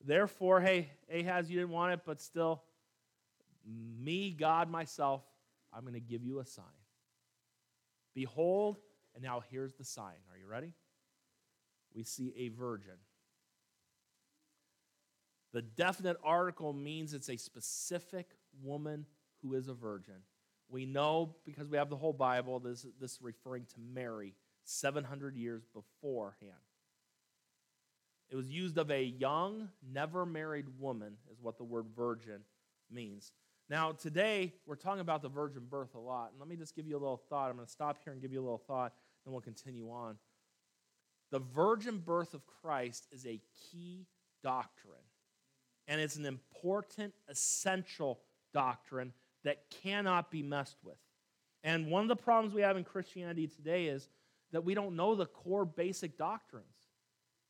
Therefore, 0.04 0.60
hey, 0.60 0.90
Ahaz, 1.12 1.50
you 1.50 1.58
didn't 1.58 1.72
want 1.72 1.94
it, 1.94 2.00
but 2.04 2.20
still, 2.20 2.62
me, 3.66 4.30
God, 4.30 4.70
myself, 4.70 5.22
I'm 5.72 5.80
going 5.80 5.94
to 5.94 6.00
give 6.00 6.22
you 6.22 6.38
a 6.40 6.46
sign. 6.46 6.64
Behold, 8.14 8.76
and 9.14 9.24
now 9.24 9.42
here's 9.50 9.72
the 9.74 9.84
sign. 9.84 10.14
Are 10.30 10.38
you 10.38 10.46
ready? 10.46 10.74
We 11.94 12.04
see 12.04 12.34
a 12.36 12.48
virgin. 12.48 12.92
The 15.54 15.62
definite 15.62 16.18
article 16.22 16.74
means 16.74 17.14
it's 17.14 17.30
a 17.30 17.38
specific 17.38 18.36
woman 18.62 19.06
who 19.40 19.54
is 19.54 19.68
a 19.68 19.74
virgin. 19.74 20.16
We 20.68 20.84
know 20.84 21.36
because 21.46 21.68
we 21.68 21.78
have 21.78 21.88
the 21.88 21.96
whole 21.96 22.12
Bible, 22.12 22.60
this, 22.60 22.86
this 23.00 23.12
is 23.12 23.22
referring 23.22 23.64
to 23.64 23.80
Mary 23.80 24.34
700 24.64 25.36
years 25.36 25.62
beforehand. 25.72 26.52
It 28.30 28.36
was 28.36 28.48
used 28.48 28.76
of 28.78 28.90
a 28.90 29.02
young, 29.02 29.68
never 29.92 30.26
married 30.26 30.66
woman, 30.78 31.14
is 31.30 31.38
what 31.40 31.58
the 31.58 31.64
word 31.64 31.86
virgin 31.94 32.40
means. 32.90 33.32
Now, 33.68 33.92
today, 33.92 34.52
we're 34.66 34.76
talking 34.76 35.00
about 35.00 35.22
the 35.22 35.28
virgin 35.28 35.62
birth 35.68 35.94
a 35.94 35.98
lot. 35.98 36.30
And 36.30 36.40
let 36.40 36.48
me 36.48 36.56
just 36.56 36.74
give 36.74 36.86
you 36.86 36.96
a 36.96 36.98
little 36.98 37.22
thought. 37.28 37.50
I'm 37.50 37.56
going 37.56 37.66
to 37.66 37.72
stop 37.72 37.98
here 38.04 38.12
and 38.12 38.22
give 38.22 38.32
you 38.32 38.40
a 38.40 38.42
little 38.42 38.62
thought, 38.66 38.92
then 39.24 39.32
we'll 39.32 39.42
continue 39.42 39.90
on. 39.90 40.16
The 41.30 41.40
virgin 41.40 41.98
birth 41.98 42.34
of 42.34 42.42
Christ 42.46 43.08
is 43.10 43.26
a 43.26 43.40
key 43.70 44.06
doctrine, 44.44 44.94
and 45.88 46.00
it's 46.00 46.16
an 46.16 46.26
important, 46.26 47.12
essential 47.28 48.20
doctrine 48.54 49.12
that 49.42 49.64
cannot 49.82 50.30
be 50.30 50.42
messed 50.42 50.76
with. 50.84 50.98
And 51.64 51.90
one 51.90 52.02
of 52.02 52.08
the 52.08 52.16
problems 52.16 52.54
we 52.54 52.62
have 52.62 52.76
in 52.76 52.84
Christianity 52.84 53.48
today 53.48 53.86
is 53.86 54.08
that 54.52 54.64
we 54.64 54.74
don't 54.74 54.94
know 54.94 55.16
the 55.16 55.26
core 55.26 55.64
basic 55.64 56.16
doctrines. 56.16 56.75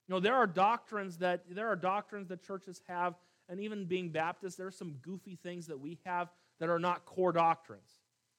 You 0.09 0.14
know, 0.14 0.21
there 0.21 0.35
are 0.35 0.47
doctrines 0.47 1.19
that 1.19 1.42
there 1.51 1.69
are 1.69 1.77
doctrines 1.77 2.29
that 2.29 2.42
churches 2.42 2.81
have, 2.88 3.14
and 3.49 3.61
even 3.61 3.87
being 3.87 4.11
Baptist, 4.11 4.57
there 4.57 4.66
are 4.66 4.73
some 4.73 4.97
goofy 5.03 5.37
things 5.42 5.66
that 5.66 5.81
we 5.81 5.99
have 6.05 6.29
that 6.61 6.69
are 6.69 6.79
not 6.79 7.05
core 7.05 7.33
doctrines. 7.33 7.90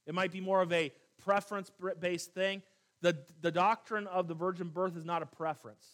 It 0.05 0.13
might 0.13 0.31
be 0.31 0.41
more 0.41 0.61
of 0.61 0.71
a 0.71 0.91
preference 1.23 1.71
based 1.99 2.33
thing. 2.33 2.61
The, 3.01 3.17
the 3.41 3.51
doctrine 3.51 4.07
of 4.07 4.27
the 4.27 4.33
virgin 4.33 4.69
birth 4.69 4.95
is 4.97 5.05
not 5.05 5.21
a 5.21 5.25
preference, 5.25 5.85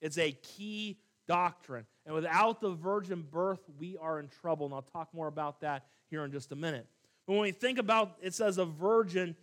it's 0.00 0.18
a 0.18 0.32
key 0.32 0.98
doctrine. 1.26 1.86
And 2.04 2.14
without 2.14 2.60
the 2.60 2.70
virgin 2.70 3.24
birth, 3.28 3.60
we 3.78 3.96
are 4.00 4.20
in 4.20 4.28
trouble. 4.28 4.66
And 4.66 4.74
I'll 4.74 4.82
talk 4.82 5.12
more 5.12 5.26
about 5.26 5.60
that 5.60 5.86
here 6.08 6.24
in 6.24 6.30
just 6.30 6.52
a 6.52 6.56
minute. 6.56 6.86
But 7.26 7.32
when 7.34 7.42
we 7.42 7.50
think 7.50 7.78
about 7.78 8.16
it 8.22 8.34
says 8.34 8.58
a 8.58 8.64
virgin 8.64 9.34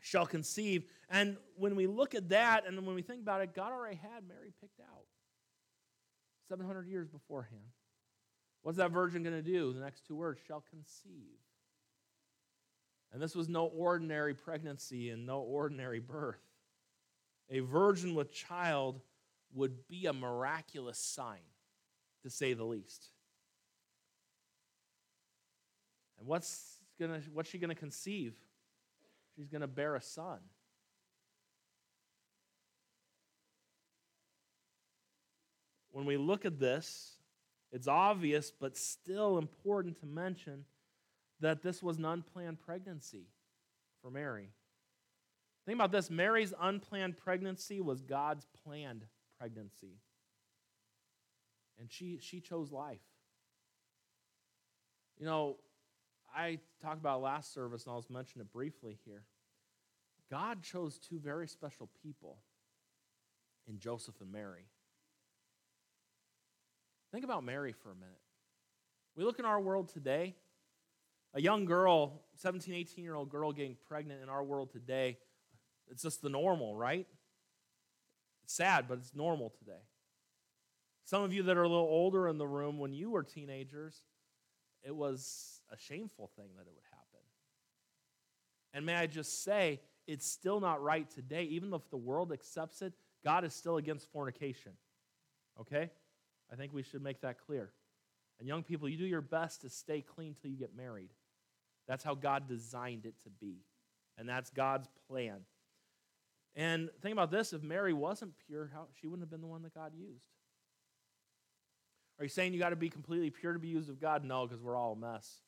shall 0.00 0.24
conceive, 0.26 0.84
and 1.08 1.36
when 1.56 1.76
we 1.76 1.86
look 1.86 2.14
at 2.14 2.30
that 2.30 2.66
and 2.66 2.84
when 2.86 2.96
we 2.96 3.02
think 3.02 3.22
about 3.22 3.40
it, 3.40 3.54
God 3.54 3.72
already 3.72 3.96
had 3.96 4.26
Mary 4.26 4.52
picked 4.60 4.80
out 4.80 5.04
700 6.48 6.88
years 6.88 7.08
beforehand. 7.08 7.62
What's 8.62 8.78
that 8.78 8.90
virgin 8.90 9.22
going 9.22 9.36
to 9.36 9.42
do? 9.42 9.72
The 9.72 9.80
next 9.80 10.06
two 10.06 10.16
words 10.16 10.40
shall 10.46 10.64
conceive. 10.70 11.38
And 13.12 13.22
this 13.22 13.36
was 13.36 13.48
no 13.48 13.66
ordinary 13.66 14.34
pregnancy 14.34 15.10
and 15.10 15.24
no 15.24 15.38
ordinary 15.38 16.00
birth. 16.00 16.42
A 17.48 17.60
virgin 17.60 18.16
with 18.16 18.32
child 18.32 19.00
would 19.54 19.86
be 19.86 20.06
a 20.06 20.12
miraculous 20.12 20.98
sign, 20.98 21.38
to 22.24 22.30
say 22.30 22.54
the 22.54 22.64
least. 22.64 23.06
And 26.18 26.26
what's, 26.26 26.78
gonna, 26.98 27.22
what's 27.32 27.48
she 27.48 27.58
going 27.58 27.68
to 27.68 27.76
conceive? 27.76 28.34
She's 29.36 29.48
going 29.48 29.60
to 29.60 29.68
bear 29.68 29.94
a 29.94 30.02
son. 30.02 30.38
When 35.96 36.04
we 36.04 36.18
look 36.18 36.44
at 36.44 36.60
this, 36.60 37.16
it's 37.72 37.88
obvious, 37.88 38.50
but 38.50 38.76
still 38.76 39.38
important 39.38 39.98
to 40.00 40.06
mention 40.06 40.66
that 41.40 41.62
this 41.62 41.82
was 41.82 41.96
an 41.96 42.04
unplanned 42.04 42.60
pregnancy 42.60 43.28
for 44.02 44.10
Mary. 44.10 44.50
Think 45.64 45.76
about 45.76 45.92
this 45.92 46.10
Mary's 46.10 46.52
unplanned 46.60 47.16
pregnancy 47.16 47.80
was 47.80 48.02
God's 48.02 48.46
planned 48.62 49.06
pregnancy. 49.38 49.96
And 51.80 51.90
she, 51.90 52.18
she 52.20 52.40
chose 52.40 52.70
life. 52.70 53.00
You 55.18 55.24
know, 55.24 55.56
I 56.36 56.58
talked 56.82 57.00
about 57.00 57.22
last 57.22 57.54
service, 57.54 57.84
and 57.84 57.94
I'll 57.94 58.00
just 58.00 58.10
mention 58.10 58.42
it 58.42 58.52
briefly 58.52 58.98
here. 59.06 59.22
God 60.30 60.62
chose 60.62 60.98
two 60.98 61.18
very 61.18 61.48
special 61.48 61.88
people 62.02 62.36
in 63.66 63.78
Joseph 63.78 64.20
and 64.20 64.30
Mary. 64.30 64.66
Think 67.12 67.24
about 67.24 67.44
Mary 67.44 67.72
for 67.72 67.90
a 67.90 67.94
minute. 67.94 68.20
We 69.16 69.24
look 69.24 69.38
in 69.38 69.44
our 69.44 69.60
world 69.60 69.88
today, 69.88 70.34
a 71.34 71.40
young 71.40 71.64
girl, 71.64 72.22
17, 72.36 72.74
18 72.74 73.04
year 73.04 73.14
old 73.14 73.30
girl 73.30 73.52
getting 73.52 73.76
pregnant 73.88 74.22
in 74.22 74.28
our 74.28 74.42
world 74.42 74.70
today, 74.70 75.18
it's 75.88 76.02
just 76.02 76.22
the 76.22 76.28
normal, 76.28 76.74
right? 76.74 77.06
It's 78.44 78.54
sad, 78.54 78.86
but 78.88 78.98
it's 78.98 79.14
normal 79.14 79.50
today. 79.58 79.82
Some 81.04 81.22
of 81.22 81.32
you 81.32 81.44
that 81.44 81.56
are 81.56 81.62
a 81.62 81.68
little 81.68 81.84
older 81.84 82.28
in 82.28 82.38
the 82.38 82.46
room, 82.46 82.78
when 82.78 82.92
you 82.92 83.10
were 83.10 83.22
teenagers, 83.22 84.02
it 84.82 84.94
was 84.94 85.60
a 85.70 85.76
shameful 85.76 86.30
thing 86.36 86.48
that 86.56 86.62
it 86.62 86.72
would 86.74 86.84
happen. 86.90 87.20
And 88.72 88.84
may 88.84 88.96
I 88.96 89.06
just 89.06 89.44
say, 89.44 89.80
it's 90.06 90.26
still 90.26 90.60
not 90.60 90.82
right 90.82 91.08
today. 91.10 91.44
Even 91.44 91.72
if 91.74 91.88
the 91.90 91.96
world 91.96 92.32
accepts 92.32 92.82
it, 92.82 92.92
God 93.24 93.44
is 93.44 93.54
still 93.54 93.76
against 93.76 94.10
fornication. 94.12 94.72
Okay? 95.60 95.90
I 96.52 96.56
think 96.56 96.72
we 96.72 96.82
should 96.82 97.02
make 97.02 97.20
that 97.22 97.38
clear. 97.38 97.70
And 98.38 98.46
young 98.46 98.62
people, 98.62 98.88
you 98.88 98.96
do 98.96 99.06
your 99.06 99.20
best 99.20 99.62
to 99.62 99.70
stay 99.70 100.02
clean 100.02 100.34
till 100.40 100.50
you 100.50 100.56
get 100.56 100.76
married. 100.76 101.10
That's 101.88 102.04
how 102.04 102.14
God 102.14 102.48
designed 102.48 103.06
it 103.06 103.14
to 103.24 103.30
be. 103.30 103.56
And 104.18 104.28
that's 104.28 104.50
God's 104.50 104.88
plan. 105.08 105.40
And 106.54 106.90
think 107.02 107.12
about 107.12 107.30
this 107.30 107.52
if 107.52 107.62
Mary 107.62 107.92
wasn't 107.92 108.32
pure, 108.46 108.70
how, 108.72 108.86
she 109.00 109.06
wouldn't 109.06 109.22
have 109.22 109.30
been 109.30 109.42
the 109.42 109.46
one 109.46 109.62
that 109.62 109.74
God 109.74 109.92
used. 109.94 110.24
Are 112.18 112.24
you 112.24 112.30
saying 112.30 112.54
you 112.54 112.58
got 112.58 112.70
to 112.70 112.76
be 112.76 112.88
completely 112.88 113.28
pure 113.28 113.52
to 113.52 113.58
be 113.58 113.68
used 113.68 113.90
of 113.90 114.00
God? 114.00 114.24
No, 114.24 114.46
because 114.46 114.62
we're 114.62 114.76
all 114.76 114.92
a 114.92 114.96
mess. 114.96 115.40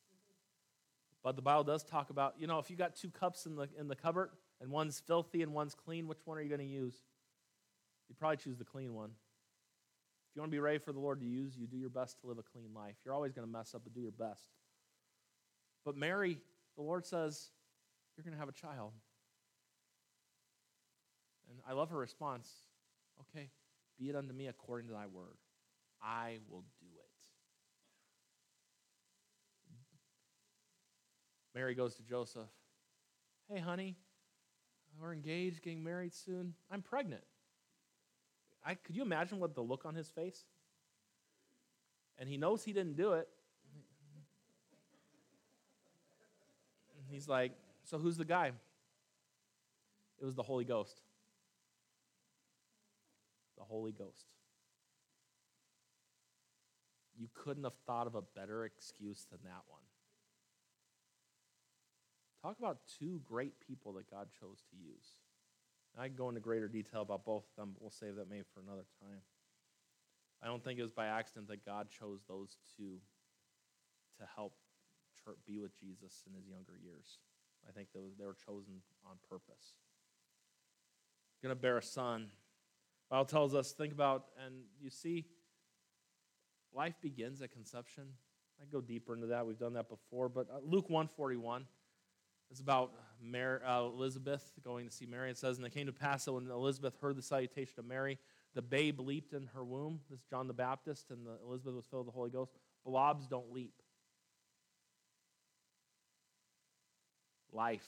But 1.23 1.35
the 1.35 1.41
Bible 1.41 1.63
does 1.63 1.83
talk 1.83 2.11
about, 2.11 2.35
you 2.37 2.47
know, 2.47 2.59
if 2.59 2.69
you 2.69 2.75
got 2.75 2.95
two 2.95 3.09
cups 3.09 3.45
in 3.45 3.55
the 3.55 3.67
in 3.77 3.87
the 3.87 3.95
cupboard 3.95 4.29
and 4.61 4.69
one's 4.69 4.99
filthy 4.99 5.41
and 5.41 5.53
one's 5.53 5.73
clean, 5.73 6.07
which 6.07 6.19
one 6.25 6.37
are 6.37 6.41
you 6.41 6.47
going 6.47 6.61
to 6.61 6.65
use? 6.65 6.95
You'd 8.07 8.19
probably 8.19 8.37
choose 8.37 8.57
the 8.57 8.65
clean 8.65 8.93
one. 8.93 9.11
If 10.29 10.35
you 10.35 10.41
want 10.41 10.51
to 10.51 10.55
be 10.55 10.59
ready 10.59 10.77
for 10.77 10.93
the 10.93 10.99
Lord 10.99 11.19
to 11.21 11.25
use 11.25 11.57
you, 11.57 11.65
do 11.65 11.77
your 11.77 11.89
best 11.89 12.19
to 12.21 12.27
live 12.27 12.37
a 12.37 12.43
clean 12.43 12.69
life. 12.75 12.95
You're 13.03 13.15
always 13.15 13.33
going 13.33 13.47
to 13.47 13.51
mess 13.51 13.73
up, 13.73 13.81
but 13.83 13.93
do 13.93 14.01
your 14.01 14.11
best. 14.11 14.49
But 15.83 15.97
Mary, 15.97 16.37
the 16.75 16.83
Lord 16.83 17.05
says, 17.05 17.49
You're 18.15 18.23
going 18.23 18.33
to 18.35 18.39
have 18.39 18.49
a 18.49 18.53
child. 18.53 18.91
And 21.49 21.57
I 21.67 21.73
love 21.73 21.89
her 21.89 21.97
response. 21.97 22.47
Okay, 23.21 23.49
be 23.99 24.09
it 24.09 24.15
unto 24.15 24.33
me 24.33 24.47
according 24.47 24.87
to 24.89 24.93
thy 24.93 25.07
word. 25.07 25.37
I 26.01 26.37
will 26.47 26.63
do 26.79 26.85
it. 26.85 27.09
Mary 31.55 31.73
goes 31.73 31.95
to 31.95 32.03
Joseph. 32.03 32.47
Hey, 33.51 33.59
honey, 33.59 33.95
we're 35.01 35.11
engaged, 35.11 35.63
getting 35.63 35.83
married 35.83 36.13
soon. 36.13 36.53
I'm 36.69 36.83
pregnant. 36.83 37.23
I, 38.65 38.75
could 38.75 38.95
you 38.95 39.01
imagine 39.01 39.39
what 39.39 39.55
the 39.55 39.61
look 39.61 39.85
on 39.85 39.95
his 39.95 40.09
face? 40.09 40.43
And 42.17 42.27
he 42.27 42.37
knows 42.37 42.63
he 42.63 42.73
didn't 42.73 42.97
do 42.97 43.13
it. 43.13 43.27
He's 47.09 47.27
like, 47.27 47.53
So 47.83 47.97
who's 47.97 48.17
the 48.17 48.25
guy? 48.25 48.51
It 50.21 50.25
was 50.25 50.35
the 50.35 50.43
Holy 50.43 50.65
Ghost. 50.65 51.01
The 53.57 53.63
Holy 53.63 53.91
Ghost. 53.91 54.25
You 57.17 57.27
couldn't 57.33 57.63
have 57.63 57.73
thought 57.85 58.07
of 58.07 58.15
a 58.15 58.21
better 58.21 58.65
excuse 58.65 59.25
than 59.29 59.39
that 59.43 59.63
one. 59.67 59.81
talk 62.41 62.57
about 62.59 62.79
two 62.99 63.21
great 63.25 63.53
people 63.59 63.93
that 63.93 64.09
God 64.09 64.27
chose 64.39 64.63
to 64.71 64.77
use. 64.77 65.18
I 65.97 66.07
can 66.07 66.15
go 66.15 66.29
into 66.29 66.41
greater 66.41 66.67
detail 66.67 67.01
about 67.01 67.25
both 67.25 67.43
of 67.43 67.55
them, 67.57 67.71
but 67.73 67.81
we'll 67.81 67.91
save 67.91 68.15
that 68.15 68.29
maybe 68.29 68.43
for 68.53 68.61
another 68.61 68.85
time. 69.01 69.21
I 70.41 70.47
don't 70.47 70.63
think 70.63 70.79
it 70.79 70.83
was 70.83 70.91
by 70.91 71.07
accident 71.07 71.47
that 71.49 71.65
God 71.65 71.87
chose 71.89 72.21
those 72.27 72.57
two 72.77 72.99
to 74.19 74.25
help 74.35 74.53
be 75.45 75.59
with 75.59 75.77
Jesus 75.79 76.23
in 76.27 76.33
his 76.33 76.47
younger 76.47 76.73
years. 76.83 77.19
I 77.67 77.71
think 77.71 77.89
they 77.93 78.25
were 78.25 78.35
chosen 78.45 78.81
on 79.05 79.17
purpose. 79.29 79.73
Going 81.43 81.55
to 81.55 81.61
bear 81.61 81.77
a 81.77 81.83
son. 81.83 82.27
Bible 83.09 83.25
tells 83.25 83.55
us, 83.55 83.71
think 83.71 83.93
about, 83.93 84.25
and 84.45 84.55
you 84.81 84.89
see, 84.89 85.25
life 86.73 86.95
begins 87.01 87.41
at 87.41 87.51
conception. 87.51 88.05
I 88.61 88.65
go 88.71 88.81
deeper 88.81 89.13
into 89.15 89.27
that. 89.27 89.45
We've 89.45 89.57
done 89.57 89.73
that 89.73 89.89
before, 89.89 90.29
but 90.29 90.47
uh, 90.49 90.59
Luke 90.63 90.89
141 90.89 91.65
is 92.51 92.59
about 92.59 92.91
Mary, 93.21 93.59
uh, 93.65 93.83
Elizabeth 93.83 94.51
going 94.63 94.87
to 94.87 94.93
see 94.93 95.05
Mary. 95.05 95.29
It 95.29 95.37
says, 95.37 95.57
And 95.57 95.65
it 95.65 95.73
came 95.73 95.87
to 95.87 95.93
pass 95.93 96.25
that 96.25 96.33
when 96.33 96.49
Elizabeth 96.49 96.95
heard 97.01 97.15
the 97.15 97.21
salutation 97.21 97.75
of 97.79 97.85
Mary, 97.85 98.17
the 98.55 98.61
babe 98.61 98.99
leaped 98.99 99.33
in 99.33 99.47
her 99.53 99.63
womb. 99.63 99.99
This 100.09 100.19
is 100.19 100.25
John 100.29 100.47
the 100.47 100.53
Baptist, 100.53 101.11
and 101.11 101.25
the, 101.25 101.37
Elizabeth 101.45 101.75
was 101.75 101.85
filled 101.85 102.05
with 102.05 102.13
the 102.13 102.17
Holy 102.17 102.31
Ghost. 102.31 102.51
Blobs 102.85 103.27
don't 103.27 103.51
leap. 103.53 103.73
Life. 107.51 107.87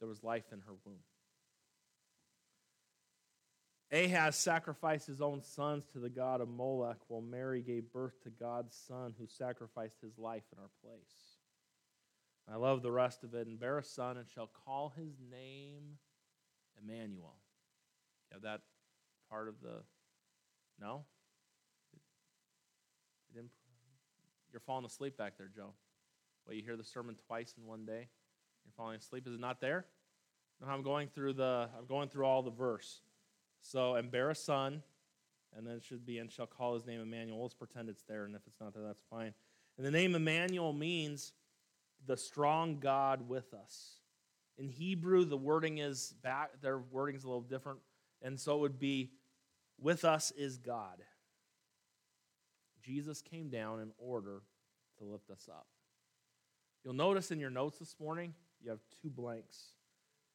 There 0.00 0.08
was 0.08 0.22
life 0.22 0.44
in 0.52 0.60
her 0.60 0.74
womb. 0.84 0.98
Ahaz 3.90 4.36
sacrificed 4.36 5.06
his 5.06 5.20
own 5.20 5.42
sons 5.42 5.84
to 5.92 5.98
the 5.98 6.10
god 6.10 6.40
of 6.40 6.48
Molech, 6.48 6.98
while 7.08 7.22
Mary 7.22 7.62
gave 7.62 7.90
birth 7.92 8.22
to 8.22 8.30
God's 8.30 8.76
son, 8.76 9.14
who 9.18 9.26
sacrificed 9.26 9.96
his 10.02 10.18
life 10.18 10.44
in 10.52 10.58
our 10.58 10.70
place. 10.82 11.27
I 12.50 12.56
love 12.56 12.82
the 12.82 12.90
rest 12.90 13.24
of 13.24 13.34
it. 13.34 13.46
And 13.46 13.58
bear 13.58 13.78
a 13.78 13.84
son, 13.84 14.16
and 14.16 14.26
shall 14.28 14.50
call 14.64 14.92
his 14.96 15.14
name 15.30 15.98
Emmanuel. 16.82 17.36
You 18.30 18.34
have 18.34 18.42
that 18.42 18.62
part 19.30 19.48
of 19.48 19.60
the. 19.62 19.82
No? 20.80 21.04
You're 24.50 24.60
falling 24.60 24.86
asleep 24.86 25.16
back 25.16 25.36
there, 25.36 25.50
Joe. 25.54 25.74
Well, 26.46 26.56
you 26.56 26.62
hear 26.62 26.76
the 26.76 26.84
sermon 26.84 27.16
twice 27.26 27.54
in 27.58 27.66
one 27.66 27.84
day. 27.84 28.08
You're 28.64 28.72
falling 28.76 28.96
asleep. 28.96 29.26
Is 29.26 29.34
it 29.34 29.40
not 29.40 29.60
there? 29.60 29.84
No, 30.60 30.68
I'm 30.68 30.82
going 30.82 31.08
through 31.08 31.34
the. 31.34 31.68
I'm 31.76 31.86
going 31.86 32.08
through 32.08 32.24
all 32.24 32.42
the 32.42 32.50
verse. 32.50 33.02
So, 33.60 33.96
and 33.96 34.10
bear 34.10 34.30
a 34.30 34.34
son, 34.34 34.82
and 35.56 35.66
then 35.66 35.74
it 35.74 35.84
should 35.84 36.06
be, 36.06 36.18
and 36.18 36.30
shall 36.30 36.46
call 36.46 36.74
his 36.74 36.86
name 36.86 37.00
Emmanuel. 37.00 37.42
Let's 37.42 37.54
pretend 37.54 37.88
it's 37.88 38.04
there, 38.04 38.24
and 38.24 38.34
if 38.34 38.42
it's 38.46 38.60
not 38.60 38.72
there, 38.72 38.82
that's 38.82 39.02
fine. 39.10 39.34
And 39.76 39.86
the 39.86 39.90
name 39.90 40.14
Emmanuel 40.14 40.72
means 40.72 41.32
the 42.06 42.16
strong 42.16 42.78
God 42.80 43.28
with 43.28 43.52
us. 43.54 43.96
In 44.56 44.68
Hebrew, 44.68 45.24
the 45.24 45.36
wording 45.36 45.78
is 45.78 46.14
back, 46.22 46.60
their 46.60 46.78
wording 46.78 47.16
is 47.16 47.24
a 47.24 47.28
little 47.28 47.42
different, 47.42 47.78
and 48.22 48.38
so 48.38 48.56
it 48.56 48.60
would 48.60 48.78
be, 48.78 49.12
with 49.80 50.04
us 50.04 50.32
is 50.32 50.58
God. 50.58 50.98
Jesus 52.82 53.22
came 53.22 53.48
down 53.48 53.80
in 53.80 53.90
order 53.98 54.42
to 54.98 55.04
lift 55.04 55.30
us 55.30 55.48
up. 55.48 55.66
You'll 56.84 56.94
notice 56.94 57.30
in 57.30 57.38
your 57.38 57.50
notes 57.50 57.78
this 57.78 57.94
morning, 58.00 58.34
you 58.60 58.70
have 58.70 58.80
two 59.02 59.10
blanks. 59.10 59.74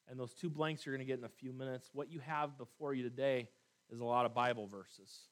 And 0.09 0.19
those 0.19 0.33
two 0.33 0.49
blanks 0.49 0.85
you're 0.85 0.95
going 0.95 1.05
to 1.05 1.11
get 1.11 1.19
in 1.19 1.25
a 1.25 1.29
few 1.29 1.53
minutes. 1.53 1.89
What 1.93 2.11
you 2.11 2.19
have 2.19 2.57
before 2.57 2.93
you 2.93 3.03
today 3.03 3.47
is 3.91 3.99
a 3.99 4.05
lot 4.05 4.25
of 4.25 4.33
Bible 4.33 4.67
verses. 4.67 5.29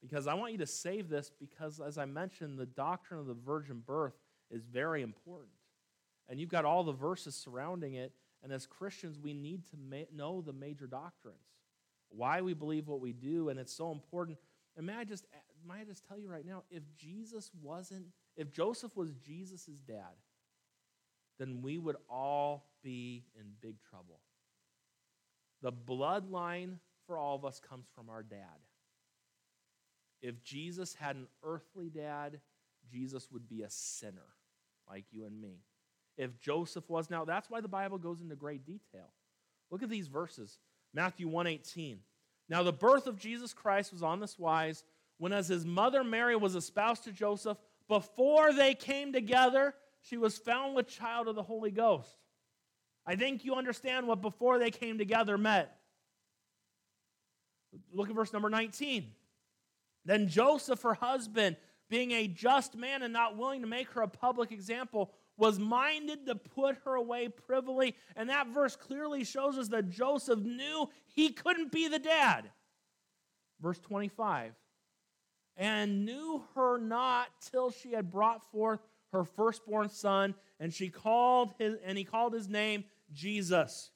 Because 0.00 0.26
I 0.26 0.34
want 0.34 0.52
you 0.52 0.58
to 0.58 0.66
save 0.66 1.08
this 1.08 1.30
because, 1.40 1.80
as 1.80 1.96
I 1.96 2.04
mentioned, 2.04 2.58
the 2.58 2.66
doctrine 2.66 3.20
of 3.20 3.26
the 3.26 3.34
virgin 3.34 3.82
birth 3.84 4.14
is 4.54 4.64
very 4.64 5.02
important. 5.02 5.50
And 6.28 6.40
you've 6.40 6.48
got 6.48 6.64
all 6.64 6.84
the 6.84 6.92
verses 6.92 7.34
surrounding 7.34 7.94
it. 7.94 8.12
And 8.42 8.52
as 8.52 8.66
Christians, 8.66 9.18
we 9.18 9.34
need 9.34 9.66
to 9.70 9.76
ma- 9.76 10.06
know 10.14 10.40
the 10.40 10.52
major 10.52 10.86
doctrines, 10.86 11.36
why 12.08 12.40
we 12.40 12.54
believe 12.54 12.86
what 12.86 13.00
we 13.00 13.12
do. 13.12 13.48
And 13.48 13.58
it's 13.58 13.74
so 13.74 13.90
important. 13.90 14.38
And 14.76 14.86
may 14.86 14.94
I 14.94 15.04
just, 15.04 15.26
may 15.66 15.80
I 15.80 15.84
just 15.84 16.06
tell 16.06 16.18
you 16.18 16.28
right 16.28 16.46
now 16.46 16.62
if 16.70 16.82
Jesus 16.96 17.50
wasn't, 17.62 18.06
if 18.36 18.52
Joseph 18.52 18.96
was 18.96 19.12
Jesus' 19.14 19.80
dad, 19.86 20.14
then 21.38 21.60
we 21.62 21.78
would 21.78 21.96
all 22.08 22.68
be 22.82 23.24
in 23.38 23.46
big 23.60 23.76
trouble. 23.90 24.20
The 25.62 25.72
bloodline 25.72 26.78
for 27.06 27.18
all 27.18 27.34
of 27.34 27.44
us 27.44 27.60
comes 27.60 27.86
from 27.94 28.08
our 28.08 28.22
dad. 28.22 28.38
If 30.22 30.42
Jesus 30.44 30.94
had 30.94 31.16
an 31.16 31.26
earthly 31.42 31.88
dad, 31.88 32.40
Jesus 32.90 33.30
would 33.32 33.48
be 33.48 33.62
a 33.62 33.70
sinner 33.70 34.22
like 34.88 35.04
you 35.10 35.24
and 35.24 35.40
me. 35.40 35.60
If 36.16 36.38
Joseph 36.40 36.88
was 36.88 37.10
now, 37.10 37.24
that's 37.24 37.50
why 37.50 37.60
the 37.60 37.68
Bible 37.68 37.98
goes 37.98 38.20
into 38.20 38.36
great 38.36 38.64
detail. 38.64 39.10
Look 39.70 39.82
at 39.82 39.88
these 39.88 40.08
verses. 40.08 40.58
Matthew 40.92 41.28
1:18. 41.28 41.98
Now 42.48 42.62
the 42.62 42.72
birth 42.72 43.06
of 43.06 43.18
Jesus 43.18 43.52
Christ 43.52 43.92
was 43.92 44.02
on 44.02 44.20
this 44.20 44.38
wise 44.38 44.84
when 45.18 45.32
as 45.32 45.48
his 45.48 45.64
mother 45.64 46.04
Mary 46.04 46.36
was 46.36 46.54
espoused 46.54 47.04
to 47.04 47.12
Joseph, 47.12 47.58
before 47.88 48.52
they 48.52 48.74
came 48.74 49.12
together, 49.12 49.74
she 50.02 50.16
was 50.16 50.36
found 50.38 50.74
with 50.74 50.88
child 50.88 51.28
of 51.28 51.34
the 51.34 51.42
Holy 51.42 51.70
Ghost. 51.70 52.16
I 53.06 53.16
think 53.16 53.44
you 53.44 53.54
understand 53.54 54.06
what 54.06 54.22
before 54.22 54.58
they 54.58 54.70
came 54.70 54.98
together 54.98 55.36
meant. 55.38 55.68
Look 57.92 58.08
at 58.08 58.14
verse 58.14 58.32
number 58.32 58.50
19. 58.50 59.12
Then 60.04 60.28
Joseph, 60.28 60.82
her 60.82 60.94
husband, 60.94 61.56
being 61.88 62.12
a 62.12 62.26
just 62.26 62.76
man 62.76 63.02
and 63.02 63.12
not 63.12 63.36
willing 63.36 63.60
to 63.60 63.66
make 63.66 63.90
her 63.90 64.02
a 64.02 64.08
public 64.08 64.52
example, 64.52 65.12
was 65.36 65.58
minded 65.58 66.26
to 66.26 66.34
put 66.34 66.76
her 66.84 66.94
away 66.94 67.28
privily. 67.28 67.96
And 68.16 68.30
that 68.30 68.48
verse 68.48 68.76
clearly 68.76 69.24
shows 69.24 69.58
us 69.58 69.68
that 69.68 69.90
Joseph 69.90 70.40
knew 70.40 70.88
he 71.06 71.30
couldn't 71.30 71.72
be 71.72 71.88
the 71.88 71.98
dad. 71.98 72.50
Verse 73.60 73.78
25. 73.80 74.52
And 75.56 76.04
knew 76.04 76.42
her 76.54 76.78
not 76.78 77.28
till 77.50 77.70
she 77.70 77.92
had 77.92 78.10
brought 78.10 78.50
forth 78.50 78.80
her 79.12 79.24
firstborn 79.24 79.88
son, 79.88 80.34
and 80.58 80.74
she 80.74 80.88
called 80.88 81.54
his, 81.58 81.76
and 81.84 81.96
he 81.96 82.02
called 82.02 82.34
his 82.34 82.48
name 82.48 82.84
Jesus. 83.12 83.90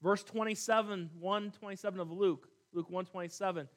Verse 0.00 0.22
27, 0.22 1.10
127 1.18 2.00
of 2.00 2.10
Luke, 2.10 2.48
Luke 2.72 2.88
127. 2.88 3.68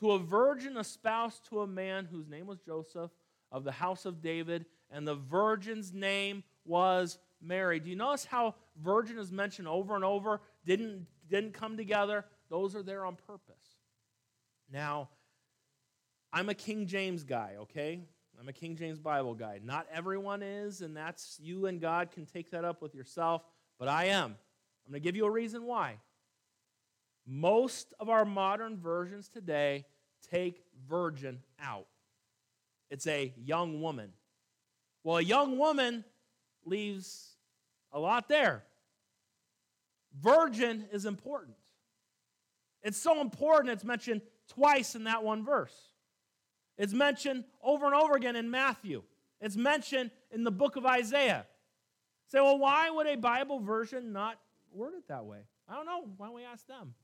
To 0.00 0.12
a 0.12 0.18
virgin 0.18 0.76
espoused 0.76 1.44
to 1.50 1.60
a 1.60 1.66
man 1.66 2.08
whose 2.10 2.28
name 2.28 2.46
was 2.46 2.58
Joseph 2.60 3.10
of 3.52 3.64
the 3.64 3.72
house 3.72 4.06
of 4.06 4.22
David, 4.22 4.66
and 4.90 5.06
the 5.06 5.14
virgin's 5.14 5.92
name 5.92 6.42
was 6.64 7.18
Mary. 7.42 7.80
Do 7.80 7.90
you 7.90 7.96
notice 7.96 8.24
how 8.24 8.54
virgin 8.82 9.18
is 9.18 9.30
mentioned 9.30 9.68
over 9.68 9.94
and 9.94 10.04
over? 10.04 10.40
Didn't, 10.64 11.06
didn't 11.28 11.52
come 11.52 11.76
together. 11.76 12.24
Those 12.48 12.74
are 12.74 12.82
there 12.82 13.04
on 13.04 13.16
purpose. 13.26 13.76
Now, 14.72 15.08
I'm 16.32 16.48
a 16.48 16.54
King 16.54 16.86
James 16.86 17.24
guy, 17.24 17.56
okay? 17.62 18.00
I'm 18.38 18.48
a 18.48 18.52
King 18.52 18.76
James 18.76 18.98
Bible 18.98 19.34
guy. 19.34 19.60
Not 19.62 19.86
everyone 19.92 20.42
is, 20.42 20.80
and 20.80 20.96
that's 20.96 21.38
you 21.42 21.66
and 21.66 21.80
God 21.80 22.10
can 22.12 22.24
take 22.24 22.52
that 22.52 22.64
up 22.64 22.80
with 22.80 22.94
yourself, 22.94 23.42
but 23.78 23.88
I 23.88 24.06
am. 24.06 24.36
I'm 24.86 24.92
going 24.92 25.02
to 25.02 25.04
give 25.04 25.16
you 25.16 25.26
a 25.26 25.30
reason 25.30 25.64
why. 25.64 25.98
Most 27.26 27.94
of 28.00 28.08
our 28.08 28.24
modern 28.24 28.76
versions 28.76 29.28
today 29.28 29.84
take 30.30 30.62
virgin 30.88 31.40
out. 31.60 31.86
It's 32.90 33.06
a 33.06 33.32
young 33.36 33.80
woman. 33.80 34.12
Well, 35.04 35.18
a 35.18 35.22
young 35.22 35.58
woman 35.58 36.04
leaves 36.64 37.36
a 37.92 37.98
lot 37.98 38.28
there. 38.28 38.64
Virgin 40.20 40.86
is 40.92 41.06
important. 41.06 41.56
It's 42.82 42.98
so 42.98 43.20
important, 43.20 43.72
it's 43.72 43.84
mentioned 43.84 44.22
twice 44.48 44.94
in 44.94 45.04
that 45.04 45.22
one 45.22 45.44
verse. 45.44 45.74
It's 46.78 46.92
mentioned 46.92 47.44
over 47.62 47.86
and 47.86 47.94
over 47.94 48.14
again 48.14 48.36
in 48.36 48.50
Matthew. 48.50 49.02
It's 49.40 49.56
mentioned 49.56 50.10
in 50.30 50.44
the 50.44 50.50
book 50.50 50.76
of 50.76 50.86
Isaiah. 50.86 51.46
Say, 52.28 52.40
well, 52.40 52.58
why 52.58 52.90
would 52.90 53.06
a 53.06 53.16
Bible 53.16 53.60
version 53.60 54.12
not 54.12 54.38
word 54.72 54.94
it 54.94 55.08
that 55.08 55.24
way? 55.24 55.40
I 55.68 55.74
don't 55.74 55.86
know. 55.86 56.08
Why 56.16 56.26
don't 56.26 56.34
we 56.34 56.44
ask 56.44 56.66
them? 56.66 56.94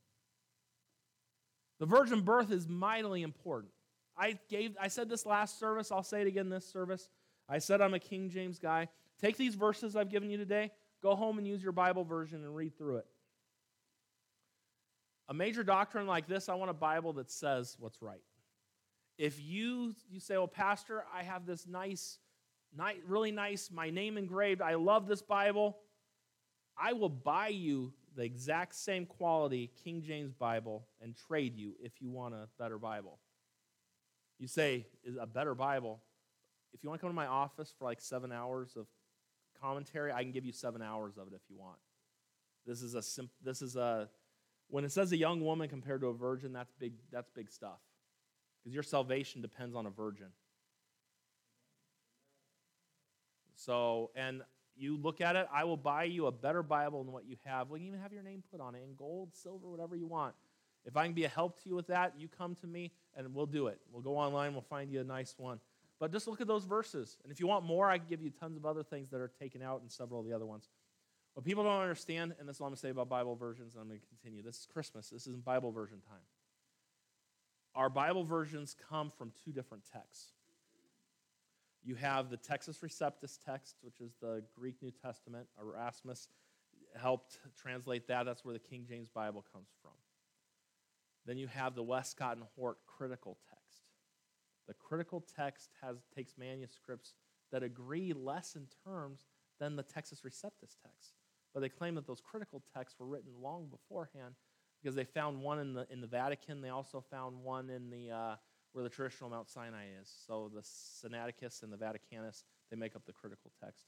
The 1.78 1.86
virgin 1.86 2.20
birth 2.22 2.50
is 2.50 2.68
mightily 2.68 3.22
important. 3.22 3.72
I 4.16 4.38
gave 4.48 4.76
I 4.80 4.88
said 4.88 5.08
this 5.08 5.26
last 5.26 5.58
service, 5.58 5.92
I'll 5.92 6.02
say 6.02 6.22
it 6.22 6.26
again 6.26 6.48
this 6.48 6.66
service. 6.66 7.08
I 7.48 7.58
said 7.58 7.80
I'm 7.80 7.94
a 7.94 7.98
King 7.98 8.30
James 8.30 8.58
guy. 8.58 8.88
Take 9.20 9.36
these 9.36 9.54
verses 9.54 9.96
I've 9.96 10.10
given 10.10 10.30
you 10.30 10.36
today, 10.38 10.72
go 11.02 11.14
home 11.14 11.38
and 11.38 11.46
use 11.46 11.62
your 11.62 11.72
Bible 11.72 12.04
version 12.04 12.42
and 12.42 12.54
read 12.54 12.76
through 12.76 12.98
it. 12.98 13.06
A 15.28 15.34
major 15.34 15.64
doctrine 15.64 16.06
like 16.06 16.28
this, 16.28 16.48
I 16.48 16.54
want 16.54 16.70
a 16.70 16.74
Bible 16.74 17.14
that 17.14 17.30
says 17.30 17.76
what's 17.78 18.00
right. 18.00 18.22
If 19.18 19.42
you, 19.42 19.94
you 20.08 20.20
say, 20.20 20.36
well, 20.36 20.46
Pastor, 20.46 21.04
I 21.12 21.22
have 21.22 21.46
this 21.46 21.66
nice, 21.66 22.18
nice, 22.76 22.96
really 23.06 23.32
nice, 23.32 23.70
my 23.72 23.90
name 23.90 24.18
engraved, 24.18 24.60
I 24.60 24.74
love 24.74 25.08
this 25.08 25.22
Bible, 25.22 25.78
I 26.78 26.92
will 26.92 27.08
buy 27.08 27.48
you 27.48 27.92
the 28.16 28.24
exact 28.24 28.74
same 28.74 29.04
quality 29.04 29.70
King 29.84 30.02
James 30.02 30.32
Bible 30.32 30.86
and 31.02 31.14
trade 31.14 31.56
you 31.56 31.74
if 31.80 32.00
you 32.00 32.10
want 32.10 32.34
a 32.34 32.48
better 32.58 32.78
Bible. 32.78 33.18
You 34.38 34.48
say, 34.48 34.86
is 35.04 35.16
a 35.20 35.26
better 35.26 35.54
Bible. 35.54 36.00
If 36.72 36.82
you 36.82 36.88
want 36.88 37.00
to 37.00 37.06
come 37.06 37.10
to 37.10 37.16
my 37.16 37.26
office 37.26 37.72
for 37.78 37.84
like 37.84 38.00
seven 38.00 38.32
hours 38.32 38.76
of 38.76 38.86
commentary, 39.60 40.12
I 40.12 40.22
can 40.22 40.32
give 40.32 40.44
you 40.44 40.52
seven 40.52 40.82
hours 40.82 41.16
of 41.18 41.28
it 41.28 41.34
if 41.34 41.42
you 41.48 41.56
want. 41.58 41.78
This 42.66 42.82
is 42.82 42.94
a 42.94 43.02
simp- 43.02 43.30
this 43.42 43.62
is 43.62 43.76
a 43.76 44.08
when 44.68 44.84
it 44.84 44.92
says 44.92 45.12
a 45.12 45.16
young 45.16 45.40
woman 45.42 45.68
compared 45.68 46.00
to 46.00 46.08
a 46.08 46.14
virgin, 46.14 46.52
that's 46.52 46.72
big 46.78 46.94
that's 47.12 47.30
big 47.30 47.50
stuff. 47.50 47.78
Because 48.62 48.74
your 48.74 48.82
salvation 48.82 49.40
depends 49.42 49.76
on 49.76 49.86
a 49.86 49.90
virgin. 49.90 50.28
So, 53.54 54.10
and 54.14 54.42
you 54.76 54.96
look 54.96 55.20
at 55.20 55.36
it, 55.36 55.46
I 55.52 55.64
will 55.64 55.76
buy 55.76 56.04
you 56.04 56.26
a 56.26 56.32
better 56.32 56.62
Bible 56.62 57.02
than 57.04 57.12
what 57.12 57.26
you 57.26 57.36
have. 57.44 57.70
We 57.70 57.78
can 57.78 57.88
even 57.88 58.00
have 58.00 58.12
your 58.12 58.22
name 58.22 58.42
put 58.50 58.60
on 58.60 58.74
it 58.74 58.82
in 58.84 58.94
gold, 58.94 59.30
silver, 59.34 59.68
whatever 59.68 59.96
you 59.96 60.06
want. 60.06 60.34
If 60.84 60.96
I 60.96 61.04
can 61.04 61.14
be 61.14 61.24
a 61.24 61.28
help 61.28 61.60
to 61.62 61.68
you 61.68 61.74
with 61.74 61.88
that, 61.88 62.14
you 62.16 62.28
come 62.28 62.54
to 62.56 62.66
me 62.66 62.92
and 63.16 63.34
we'll 63.34 63.46
do 63.46 63.66
it. 63.66 63.80
We'll 63.90 64.02
go 64.02 64.16
online, 64.16 64.52
we'll 64.52 64.62
find 64.62 64.90
you 64.90 65.00
a 65.00 65.04
nice 65.04 65.34
one. 65.36 65.60
But 65.98 66.12
just 66.12 66.28
look 66.28 66.40
at 66.40 66.46
those 66.46 66.64
verses. 66.64 67.18
And 67.22 67.32
if 67.32 67.40
you 67.40 67.46
want 67.46 67.64
more, 67.64 67.90
I 67.90 67.98
can 67.98 68.06
give 68.08 68.20
you 68.20 68.30
tons 68.30 68.56
of 68.56 68.66
other 68.66 68.82
things 68.82 69.10
that 69.10 69.20
are 69.20 69.32
taken 69.40 69.62
out 69.62 69.80
in 69.82 69.88
several 69.88 70.20
of 70.20 70.26
the 70.26 70.32
other 70.34 70.46
ones. 70.46 70.68
What 71.34 71.44
people 71.44 71.64
don't 71.64 71.80
understand, 71.80 72.34
and 72.38 72.48
this 72.48 72.56
is 72.56 72.60
what 72.60 72.66
I'm 72.66 72.70
going 72.70 72.76
to 72.76 72.80
say 72.80 72.90
about 72.90 73.08
Bible 73.08 73.34
versions, 73.34 73.74
and 73.74 73.82
I'm 73.82 73.88
going 73.88 74.00
to 74.00 74.06
continue. 74.06 74.42
This 74.42 74.60
is 74.60 74.66
Christmas. 74.72 75.10
This 75.10 75.26
isn't 75.26 75.44
Bible 75.44 75.72
version 75.72 75.98
time. 76.08 76.20
Our 77.74 77.90
Bible 77.90 78.24
versions 78.24 78.74
come 78.88 79.10
from 79.10 79.32
two 79.44 79.52
different 79.52 79.84
texts. 79.92 80.32
You 81.86 81.94
have 81.94 82.30
the 82.30 82.36
Textus 82.36 82.80
Receptus 82.80 83.38
text, 83.46 83.76
which 83.80 84.00
is 84.00 84.16
the 84.20 84.42
Greek 84.58 84.74
New 84.82 84.90
Testament. 84.90 85.46
Erasmus 85.60 86.26
helped 87.00 87.38
translate 87.56 88.08
that. 88.08 88.26
That's 88.26 88.44
where 88.44 88.52
the 88.52 88.58
King 88.58 88.86
James 88.88 89.08
Bible 89.08 89.44
comes 89.52 89.68
from. 89.80 89.92
Then 91.26 91.38
you 91.38 91.46
have 91.46 91.76
the 91.76 91.84
Westcott 91.84 92.38
and 92.38 92.46
Hort 92.56 92.78
critical 92.88 93.38
text. 93.48 93.82
The 94.66 94.74
critical 94.74 95.24
text 95.36 95.70
has, 95.80 95.98
takes 96.12 96.34
manuscripts 96.36 97.14
that 97.52 97.62
agree 97.62 98.12
less 98.12 98.56
in 98.56 98.66
terms 98.84 99.20
than 99.60 99.76
the 99.76 99.84
Textus 99.84 100.24
Receptus 100.24 100.74
text. 100.82 101.14
But 101.54 101.60
they 101.60 101.68
claim 101.68 101.94
that 101.94 102.06
those 102.08 102.20
critical 102.20 102.64
texts 102.74 102.98
were 102.98 103.06
written 103.06 103.30
long 103.40 103.68
beforehand 103.68 104.34
because 104.82 104.96
they 104.96 105.04
found 105.04 105.40
one 105.40 105.60
in 105.60 105.72
the, 105.72 105.86
in 105.88 106.00
the 106.00 106.08
Vatican. 106.08 106.60
They 106.60 106.70
also 106.70 107.00
found 107.12 107.44
one 107.44 107.70
in 107.70 107.90
the, 107.90 108.10
uh, 108.10 108.36
where 108.76 108.82
the 108.82 108.90
traditional 108.90 109.30
Mount 109.30 109.48
Sinai 109.48 109.84
is. 109.98 110.12
So 110.26 110.50
the 110.54 110.60
Sinaiticus 110.60 111.62
and 111.62 111.72
the 111.72 111.78
Vaticanus, 111.78 112.44
they 112.70 112.76
make 112.76 112.94
up 112.94 113.06
the 113.06 113.12
critical 113.12 113.50
text. 113.64 113.86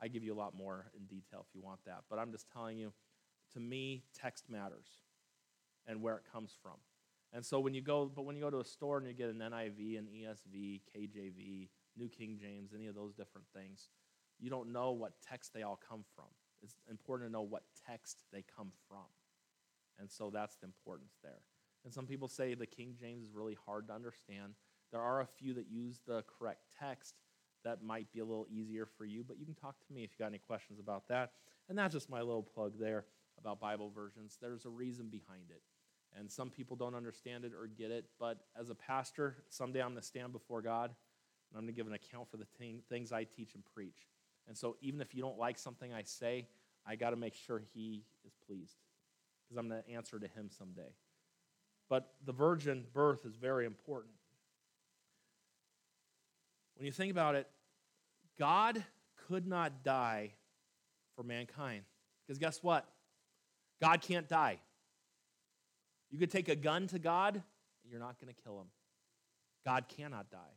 I 0.00 0.06
give 0.06 0.22
you 0.22 0.32
a 0.32 0.38
lot 0.38 0.54
more 0.56 0.86
in 0.96 1.06
detail 1.06 1.44
if 1.48 1.52
you 1.56 1.60
want 1.60 1.80
that. 1.86 2.04
But 2.08 2.20
I'm 2.20 2.30
just 2.30 2.46
telling 2.52 2.78
you, 2.78 2.92
to 3.54 3.58
me, 3.58 4.04
text 4.14 4.48
matters 4.48 4.86
and 5.88 6.00
where 6.02 6.14
it 6.14 6.22
comes 6.32 6.52
from. 6.62 6.74
And 7.32 7.44
so 7.44 7.58
when 7.58 7.74
you 7.74 7.80
go, 7.80 8.08
but 8.14 8.26
when 8.26 8.36
you 8.36 8.42
go 8.42 8.48
to 8.48 8.60
a 8.60 8.64
store 8.64 8.98
and 8.98 9.08
you 9.08 9.12
get 9.12 9.28
an 9.28 9.38
NIV, 9.38 9.98
an 9.98 10.06
ESV, 10.06 10.82
KJV, 10.96 11.68
New 11.96 12.08
King 12.08 12.38
James, 12.40 12.70
any 12.72 12.86
of 12.86 12.94
those 12.94 13.14
different 13.14 13.48
things, 13.52 13.88
you 14.38 14.50
don't 14.50 14.72
know 14.72 14.92
what 14.92 15.14
text 15.28 15.52
they 15.52 15.64
all 15.64 15.80
come 15.88 16.04
from. 16.14 16.26
It's 16.62 16.76
important 16.88 17.28
to 17.28 17.32
know 17.32 17.42
what 17.42 17.64
text 17.88 18.18
they 18.32 18.44
come 18.56 18.70
from. 18.86 19.06
And 19.98 20.08
so 20.08 20.30
that's 20.32 20.54
the 20.54 20.66
importance 20.66 21.18
there. 21.24 21.40
And 21.88 21.94
some 21.94 22.06
people 22.06 22.28
say 22.28 22.52
the 22.52 22.66
King 22.66 22.94
James 23.00 23.24
is 23.24 23.32
really 23.32 23.56
hard 23.64 23.88
to 23.88 23.94
understand. 23.94 24.52
There 24.92 25.00
are 25.00 25.22
a 25.22 25.26
few 25.26 25.54
that 25.54 25.70
use 25.70 26.00
the 26.06 26.22
correct 26.38 26.66
text 26.78 27.14
that 27.64 27.82
might 27.82 28.12
be 28.12 28.20
a 28.20 28.26
little 28.26 28.46
easier 28.50 28.84
for 28.84 29.06
you, 29.06 29.24
but 29.26 29.38
you 29.38 29.46
can 29.46 29.54
talk 29.54 29.74
to 29.86 29.92
me 29.94 30.04
if 30.04 30.10
you 30.10 30.18
got 30.18 30.26
any 30.26 30.36
questions 30.36 30.80
about 30.80 31.08
that. 31.08 31.32
And 31.66 31.78
that's 31.78 31.94
just 31.94 32.10
my 32.10 32.20
little 32.20 32.42
plug 32.42 32.74
there 32.78 33.06
about 33.38 33.58
Bible 33.58 33.88
versions. 33.88 34.36
There's 34.38 34.66
a 34.66 34.68
reason 34.68 35.06
behind 35.06 35.44
it. 35.48 35.62
And 36.14 36.30
some 36.30 36.50
people 36.50 36.76
don't 36.76 36.94
understand 36.94 37.46
it 37.46 37.52
or 37.54 37.66
get 37.66 37.90
it, 37.90 38.04
but 38.20 38.36
as 38.54 38.68
a 38.68 38.74
pastor, 38.74 39.36
someday 39.48 39.80
I'm 39.80 39.92
going 39.92 40.02
to 40.02 40.06
stand 40.06 40.34
before 40.34 40.60
God 40.60 40.90
and 40.90 41.56
I'm 41.56 41.62
going 41.62 41.74
to 41.74 41.78
give 41.78 41.86
an 41.86 41.94
account 41.94 42.30
for 42.30 42.36
the 42.36 42.46
things 42.90 43.12
I 43.12 43.24
teach 43.24 43.54
and 43.54 43.64
preach. 43.74 44.08
And 44.46 44.54
so 44.54 44.76
even 44.82 45.00
if 45.00 45.14
you 45.14 45.22
don't 45.22 45.38
like 45.38 45.56
something 45.56 45.94
I 45.94 46.02
say, 46.02 46.48
I 46.86 46.96
got 46.96 47.10
to 47.10 47.16
make 47.16 47.34
sure 47.34 47.62
He 47.72 48.04
is 48.26 48.34
pleased 48.46 48.76
because 49.46 49.56
I'm 49.56 49.70
going 49.70 49.82
to 49.82 49.90
answer 49.90 50.18
to 50.18 50.28
Him 50.28 50.50
someday. 50.50 50.92
But 51.88 52.10
the 52.24 52.32
virgin 52.32 52.84
birth 52.92 53.24
is 53.24 53.36
very 53.36 53.64
important. 53.66 54.14
When 56.76 56.86
you 56.86 56.92
think 56.92 57.10
about 57.10 57.34
it, 57.34 57.48
God 58.38 58.82
could 59.26 59.46
not 59.46 59.82
die 59.82 60.32
for 61.16 61.22
mankind. 61.22 61.82
Because 62.26 62.38
guess 62.38 62.62
what? 62.62 62.86
God 63.80 64.00
can't 64.00 64.28
die. 64.28 64.60
You 66.10 66.18
could 66.18 66.30
take 66.30 66.48
a 66.48 66.56
gun 66.56 66.86
to 66.88 66.98
God, 66.98 67.34
and 67.34 67.90
you're 67.90 68.00
not 68.00 68.20
going 68.20 68.32
to 68.32 68.42
kill 68.42 68.60
him. 68.60 68.68
God 69.64 69.86
cannot 69.88 70.30
die. 70.30 70.56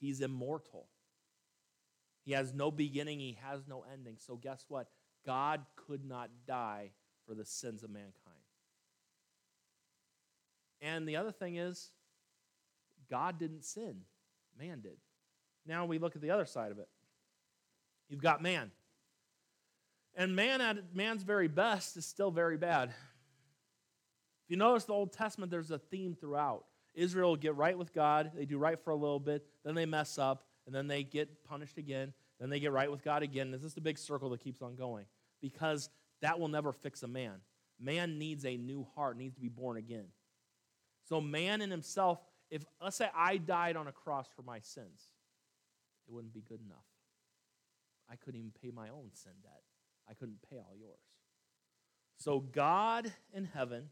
He's 0.00 0.20
immortal. 0.20 0.86
He 2.24 2.32
has 2.32 2.54
no 2.54 2.70
beginning, 2.70 3.18
he 3.18 3.38
has 3.42 3.66
no 3.66 3.84
ending. 3.92 4.16
So, 4.18 4.36
guess 4.36 4.64
what? 4.68 4.88
God 5.26 5.64
could 5.76 6.04
not 6.04 6.30
die 6.46 6.92
for 7.26 7.34
the 7.34 7.44
sins 7.44 7.82
of 7.82 7.90
mankind. 7.90 8.12
And 10.82 11.08
the 11.08 11.16
other 11.16 11.32
thing 11.32 11.56
is, 11.56 11.90
God 13.08 13.38
didn't 13.38 13.64
sin, 13.64 14.00
man 14.58 14.80
did. 14.80 14.98
Now 15.64 15.86
we 15.86 15.98
look 15.98 16.16
at 16.16 16.22
the 16.22 16.30
other 16.30 16.44
side 16.44 16.72
of 16.72 16.78
it. 16.78 16.88
You've 18.08 18.22
got 18.22 18.42
man. 18.42 18.72
And 20.14 20.36
man 20.36 20.60
at 20.60 20.94
man's 20.94 21.22
very 21.22 21.48
best 21.48 21.96
is 21.96 22.04
still 22.04 22.30
very 22.30 22.58
bad. 22.58 22.88
If 22.88 24.50
you 24.50 24.56
notice 24.56 24.84
the 24.84 24.92
Old 24.92 25.12
Testament, 25.12 25.50
there's 25.50 25.70
a 25.70 25.78
theme 25.78 26.16
throughout. 26.20 26.64
Israel 26.94 27.36
get 27.36 27.54
right 27.54 27.78
with 27.78 27.94
God, 27.94 28.32
they 28.36 28.44
do 28.44 28.58
right 28.58 28.78
for 28.78 28.90
a 28.90 28.96
little 28.96 29.20
bit, 29.20 29.46
then 29.64 29.74
they 29.74 29.86
mess 29.86 30.18
up, 30.18 30.44
and 30.66 30.74
then 30.74 30.88
they 30.88 31.02
get 31.04 31.44
punished 31.44 31.78
again, 31.78 32.12
then 32.38 32.50
they 32.50 32.60
get 32.60 32.72
right 32.72 32.90
with 32.90 33.02
God 33.02 33.22
again. 33.22 33.50
This 33.50 33.62
is 33.62 33.72
the 33.72 33.80
big 33.80 33.96
circle 33.96 34.28
that 34.30 34.40
keeps 34.40 34.60
on 34.60 34.74
going 34.74 35.06
because 35.40 35.88
that 36.20 36.38
will 36.38 36.48
never 36.48 36.72
fix 36.72 37.02
a 37.02 37.08
man. 37.08 37.40
Man 37.80 38.18
needs 38.18 38.44
a 38.44 38.56
new 38.56 38.86
heart, 38.94 39.16
needs 39.16 39.34
to 39.36 39.40
be 39.40 39.48
born 39.48 39.76
again. 39.76 40.06
So, 41.04 41.20
man 41.20 41.60
in 41.60 41.70
himself, 41.70 42.20
if 42.50 42.64
let's 42.80 42.96
say 42.96 43.08
I 43.14 43.36
died 43.36 43.76
on 43.76 43.88
a 43.88 43.92
cross 43.92 44.28
for 44.34 44.42
my 44.42 44.60
sins, 44.60 45.10
it 46.06 46.12
wouldn't 46.12 46.34
be 46.34 46.42
good 46.42 46.60
enough. 46.64 46.84
I 48.10 48.16
couldn't 48.16 48.40
even 48.40 48.52
pay 48.62 48.70
my 48.70 48.88
own 48.88 49.10
sin 49.12 49.32
debt, 49.42 49.62
I 50.08 50.14
couldn't 50.14 50.38
pay 50.48 50.58
all 50.58 50.74
yours. 50.78 50.98
So, 52.18 52.40
God 52.40 53.12
in 53.32 53.44
heaven, 53.44 53.88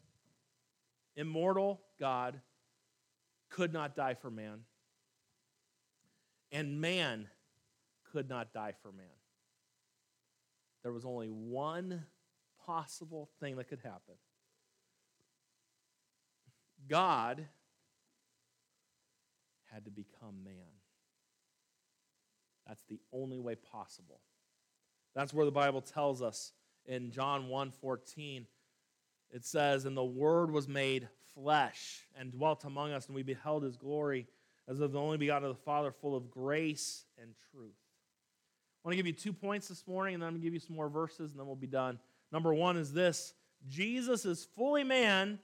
immortal 1.16 1.81
God, 1.99 2.40
could 3.49 3.73
not 3.73 3.96
die 3.96 4.14
for 4.14 4.31
man, 4.31 4.61
and 6.53 6.81
man 6.81 7.29
could 8.12 8.29
not 8.29 8.53
die 8.53 8.75
for 8.83 8.92
man. 8.92 9.07
There 10.83 10.92
was 10.92 11.05
only 11.05 11.29
one 11.29 12.05
possible 12.66 13.29
thing 13.40 13.57
that 13.57 13.68
could 13.68 13.81
happen 13.81 14.14
God 16.88 17.47
had 19.73 19.85
to 19.85 19.90
become 19.90 20.43
man. 20.45 20.55
That's 22.66 22.85
the 22.85 23.01
only 23.12 23.38
way 23.38 23.55
possible. 23.55 24.21
That's 25.14 25.35
where 25.35 25.45
the 25.45 25.53
Bible 25.53 25.81
tells 25.81 26.23
us 26.23 26.53
in 26.87 27.11
John 27.11 27.49
1:14 27.49 28.47
it 29.31 29.45
says 29.45 29.85
and 29.85 29.97
the 29.97 30.05
word 30.05 30.51
was 30.51 30.66
made 30.69 31.09
flesh 31.35 32.07
and 32.16 32.33
dwelt 32.33 32.64
among 32.64 32.93
us 32.93 33.07
and 33.07 33.14
we 33.14 33.23
beheld 33.23 33.62
his 33.62 33.77
glory 33.77 34.27
as 34.69 34.81
of 34.81 34.93
the 34.93 35.01
only 35.01 35.16
begotten 35.16 35.49
of 35.49 35.57
the 35.57 35.62
Father 35.62 35.93
full 35.93 36.16
of 36.16 36.31
grace 36.31 37.05
and 37.21 37.35
truth. 37.51 37.75
I 38.83 38.88
want 38.88 38.93
to 38.93 38.97
give 38.97 39.07
you 39.07 39.12
two 39.12 39.33
points 39.33 39.69
this 39.69 39.87
morning 39.87 40.14
and 40.14 40.23
then 40.23 40.29
I'm 40.29 40.35
going 40.35 40.43
to 40.43 40.47
give 40.47 40.55
you 40.55 40.61
some 40.61 40.77
more 40.77 40.88
verses 40.88 41.31
and 41.31 41.38
then 41.38 41.47
we'll 41.47 41.57
be 41.57 41.66
done. 41.66 41.99
Number 42.33 42.55
1 42.55 42.77
is 42.77 42.93
this 42.93 43.35
Jesus 43.69 44.25
is 44.25 44.47
fully 44.57 44.85
man 44.85 45.38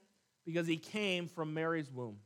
because 0.46 0.66
he 0.66 0.76
came 0.76 1.26
from 1.26 1.52
Mary's 1.52 1.90
womb. 1.90 2.16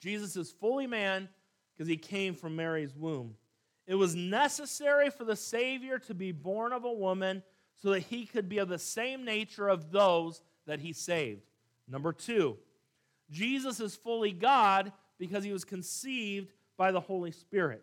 Jesus 0.00 0.36
is 0.36 0.50
fully 0.50 0.86
man 0.86 1.28
because 1.74 1.88
he 1.88 1.96
came 1.96 2.34
from 2.34 2.56
Mary's 2.56 2.94
womb. 2.94 3.34
It 3.86 3.96
was 3.96 4.14
necessary 4.14 5.10
for 5.10 5.24
the 5.24 5.36
Savior 5.36 5.98
to 6.00 6.14
be 6.14 6.32
born 6.32 6.72
of 6.72 6.84
a 6.84 6.92
woman 6.92 7.42
so 7.82 7.90
that 7.90 8.00
he 8.00 8.24
could 8.24 8.48
be 8.48 8.58
of 8.58 8.68
the 8.68 8.78
same 8.78 9.24
nature 9.24 9.68
of 9.68 9.90
those 9.90 10.40
that 10.66 10.78
he 10.78 10.92
saved. 10.92 11.42
Number 11.88 12.12
two, 12.12 12.56
Jesus 13.30 13.80
is 13.80 13.96
fully 13.96 14.30
God 14.30 14.92
because 15.18 15.42
he 15.42 15.52
was 15.52 15.64
conceived 15.64 16.52
by 16.76 16.92
the 16.92 17.00
Holy 17.00 17.32
Spirit. 17.32 17.82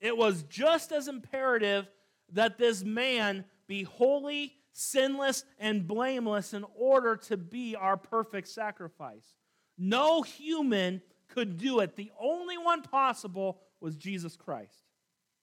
It 0.00 0.16
was 0.16 0.42
just 0.44 0.92
as 0.92 1.08
imperative 1.08 1.88
that 2.32 2.58
this 2.58 2.84
man 2.84 3.44
be 3.66 3.84
holy 3.84 4.56
sinless 4.74 5.44
and 5.58 5.86
blameless 5.86 6.52
in 6.52 6.64
order 6.76 7.16
to 7.16 7.36
be 7.38 7.74
our 7.76 7.96
perfect 7.96 8.48
sacrifice. 8.48 9.34
No 9.78 10.22
human 10.22 11.00
could 11.28 11.56
do 11.56 11.80
it. 11.80 11.96
The 11.96 12.12
only 12.20 12.58
one 12.58 12.82
possible 12.82 13.60
was 13.80 13.96
Jesus 13.96 14.36
Christ. 14.36 14.84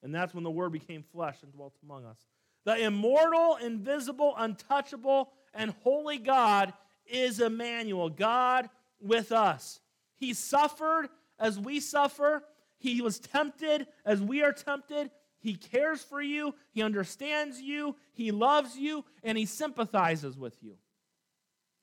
And 0.03 0.13
that's 0.13 0.33
when 0.33 0.43
the 0.43 0.51
Word 0.51 0.71
became 0.71 1.03
flesh 1.03 1.37
and 1.43 1.51
dwelt 1.51 1.75
among 1.83 2.05
us. 2.05 2.17
The 2.65 2.77
immortal, 2.77 3.55
invisible, 3.55 4.35
untouchable, 4.37 5.31
and 5.53 5.73
holy 5.83 6.17
God 6.17 6.73
is 7.05 7.39
Emmanuel, 7.39 8.09
God 8.09 8.69
with 8.99 9.31
us. 9.31 9.79
He 10.17 10.33
suffered 10.33 11.09
as 11.39 11.59
we 11.59 11.79
suffer, 11.79 12.43
He 12.77 13.01
was 13.01 13.19
tempted 13.19 13.87
as 14.05 14.21
we 14.21 14.43
are 14.43 14.53
tempted, 14.53 15.09
He 15.41 15.55
cares 15.55 16.01
for 16.03 16.21
you, 16.21 16.55
He 16.71 16.81
understands 16.81 17.59
you, 17.59 17.95
He 18.13 18.31
loves 18.31 18.77
you, 18.77 19.03
and 19.23 19.37
He 19.37 19.45
sympathizes 19.45 20.37
with 20.37 20.55
you. 20.61 20.75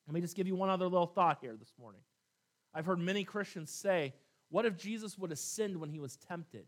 Let 0.06 0.14
me 0.14 0.20
just 0.20 0.36
give 0.36 0.46
you 0.46 0.56
one 0.56 0.70
other 0.70 0.86
little 0.86 1.06
thought 1.06 1.38
here 1.40 1.56
this 1.58 1.72
morning. 1.78 2.00
I've 2.72 2.86
heard 2.86 3.00
many 3.00 3.24
Christians 3.24 3.70
say, 3.70 4.14
What 4.48 4.64
if 4.64 4.76
Jesus 4.76 5.18
would 5.18 5.30
have 5.30 5.38
sinned 5.38 5.78
when 5.78 5.90
He 5.90 5.98
was 5.98 6.16
tempted? 6.16 6.64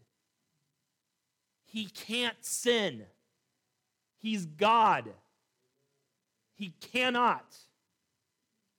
He 1.65 1.87
can't 1.87 2.37
sin. 2.45 3.05
He's 4.19 4.45
God. 4.45 5.09
He 6.55 6.75
cannot. 6.93 7.57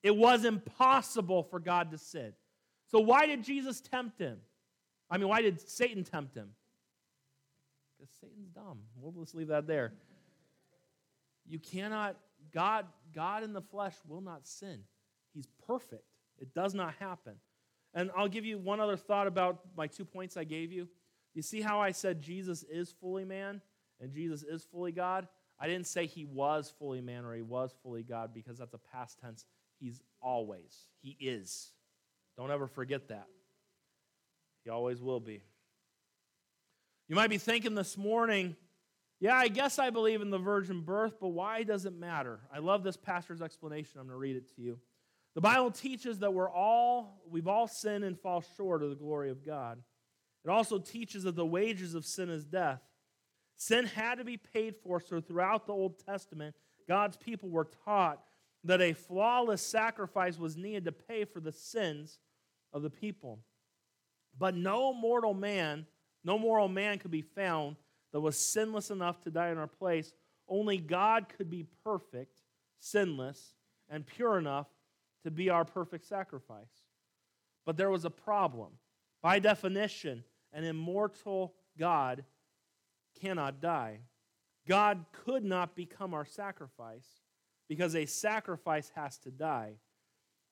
It 0.03 0.15
was 0.15 0.45
impossible 0.45 1.43
for 1.43 1.59
God 1.59 1.91
to 1.91 1.97
sin. 1.97 2.33
So, 2.87 2.99
why 2.99 3.25
did 3.25 3.43
Jesus 3.43 3.79
tempt 3.79 4.19
him? 4.19 4.37
I 5.09 5.17
mean, 5.17 5.29
why 5.29 5.41
did 5.41 5.67
Satan 5.67 6.03
tempt 6.03 6.35
him? 6.35 6.49
Satan's 8.21 8.49
dumb. 8.49 8.79
We'll 8.95 9.11
just 9.23 9.35
leave 9.35 9.47
that 9.47 9.67
there. 9.67 9.93
You 11.47 11.59
cannot, 11.59 12.17
God, 12.53 12.85
God 13.13 13.43
in 13.43 13.53
the 13.53 13.61
flesh 13.61 13.95
will 14.07 14.21
not 14.21 14.47
sin. 14.47 14.83
He's 15.33 15.47
perfect. 15.67 16.05
It 16.39 16.53
does 16.53 16.73
not 16.73 16.93
happen. 16.99 17.33
And 17.93 18.11
I'll 18.15 18.27
give 18.27 18.45
you 18.45 18.57
one 18.57 18.79
other 18.79 18.95
thought 18.95 19.27
about 19.27 19.59
my 19.75 19.87
two 19.87 20.05
points 20.05 20.37
I 20.37 20.43
gave 20.43 20.71
you. 20.71 20.87
You 21.33 21.41
see 21.41 21.61
how 21.61 21.79
I 21.79 21.91
said 21.91 22.21
Jesus 22.21 22.63
is 22.63 22.93
fully 22.99 23.25
man 23.25 23.61
and 23.99 24.11
Jesus 24.11 24.43
is 24.43 24.63
fully 24.63 24.91
God? 24.91 25.27
I 25.59 25.67
didn't 25.67 25.87
say 25.87 26.05
he 26.05 26.25
was 26.25 26.73
fully 26.79 27.01
man 27.01 27.25
or 27.25 27.35
he 27.35 27.41
was 27.41 27.73
fully 27.83 28.03
God 28.03 28.33
because 28.33 28.57
that's 28.57 28.73
a 28.73 28.79
past 28.91 29.19
tense. 29.19 29.45
He's 29.79 30.01
always, 30.21 30.87
he 31.01 31.17
is. 31.19 31.71
Don't 32.37 32.51
ever 32.51 32.67
forget 32.67 33.07
that. 33.09 33.27
He 34.63 34.69
always 34.69 35.01
will 35.01 35.19
be. 35.19 35.41
You 37.11 37.15
might 37.15 37.29
be 37.29 37.37
thinking 37.37 37.75
this 37.75 37.97
morning, 37.97 38.55
yeah, 39.19 39.35
I 39.35 39.49
guess 39.49 39.79
I 39.79 39.89
believe 39.89 40.21
in 40.21 40.29
the 40.29 40.37
virgin 40.37 40.79
birth, 40.79 41.15
but 41.19 41.27
why 41.27 41.63
does 41.63 41.83
it 41.83 41.93
matter? 41.93 42.39
I 42.55 42.59
love 42.59 42.83
this 42.83 42.95
pastor's 42.95 43.41
explanation. 43.41 43.99
I'm 43.99 44.07
going 44.07 44.15
to 44.15 44.17
read 44.17 44.37
it 44.37 44.55
to 44.55 44.61
you. 44.61 44.79
The 45.35 45.41
Bible 45.41 45.71
teaches 45.71 46.19
that 46.19 46.33
we're 46.33 46.49
all, 46.49 47.21
we've 47.29 47.49
all 47.49 47.67
sinned 47.67 48.05
and 48.05 48.17
fall 48.17 48.45
short 48.55 48.81
of 48.81 48.91
the 48.91 48.95
glory 48.95 49.29
of 49.29 49.45
God. 49.45 49.79
It 50.45 50.49
also 50.49 50.79
teaches 50.79 51.23
that 51.23 51.35
the 51.35 51.45
wages 51.45 51.95
of 51.95 52.05
sin 52.05 52.29
is 52.29 52.45
death. 52.45 52.79
Sin 53.57 53.87
had 53.87 54.19
to 54.19 54.23
be 54.23 54.37
paid 54.37 54.77
for, 54.77 55.01
so 55.01 55.19
throughout 55.19 55.67
the 55.67 55.73
Old 55.73 55.99
Testament, 56.05 56.55
God's 56.87 57.17
people 57.17 57.49
were 57.49 57.67
taught 57.83 58.23
that 58.63 58.79
a 58.79 58.93
flawless 58.93 59.61
sacrifice 59.61 60.39
was 60.39 60.55
needed 60.55 60.85
to 60.85 60.93
pay 60.93 61.25
for 61.25 61.41
the 61.41 61.51
sins 61.51 62.19
of 62.71 62.83
the 62.83 62.89
people. 62.89 63.39
But 64.39 64.55
no 64.55 64.93
mortal 64.93 65.33
man, 65.33 65.87
no 66.23 66.37
moral 66.37 66.67
man 66.67 66.99
could 66.99 67.11
be 67.11 67.21
found 67.21 67.77
that 68.13 68.19
was 68.19 68.37
sinless 68.37 68.91
enough 68.91 69.21
to 69.21 69.31
die 69.31 69.49
in 69.49 69.57
our 69.57 69.67
place. 69.67 70.13
Only 70.47 70.77
God 70.77 71.27
could 71.35 71.49
be 71.49 71.65
perfect, 71.83 72.41
sinless, 72.79 73.55
and 73.89 74.05
pure 74.05 74.37
enough 74.37 74.67
to 75.23 75.31
be 75.31 75.49
our 75.49 75.65
perfect 75.65 76.05
sacrifice. 76.05 76.83
But 77.65 77.77
there 77.77 77.89
was 77.89 78.05
a 78.05 78.09
problem. 78.09 78.71
By 79.21 79.39
definition, 79.39 80.23
an 80.51 80.63
immortal 80.63 81.53
God 81.77 82.25
cannot 83.19 83.61
die. 83.61 83.99
God 84.67 85.05
could 85.11 85.43
not 85.43 85.75
become 85.75 86.13
our 86.13 86.25
sacrifice 86.25 87.07
because 87.67 87.95
a 87.95 88.05
sacrifice 88.05 88.91
has 88.95 89.17
to 89.19 89.31
die. 89.31 89.75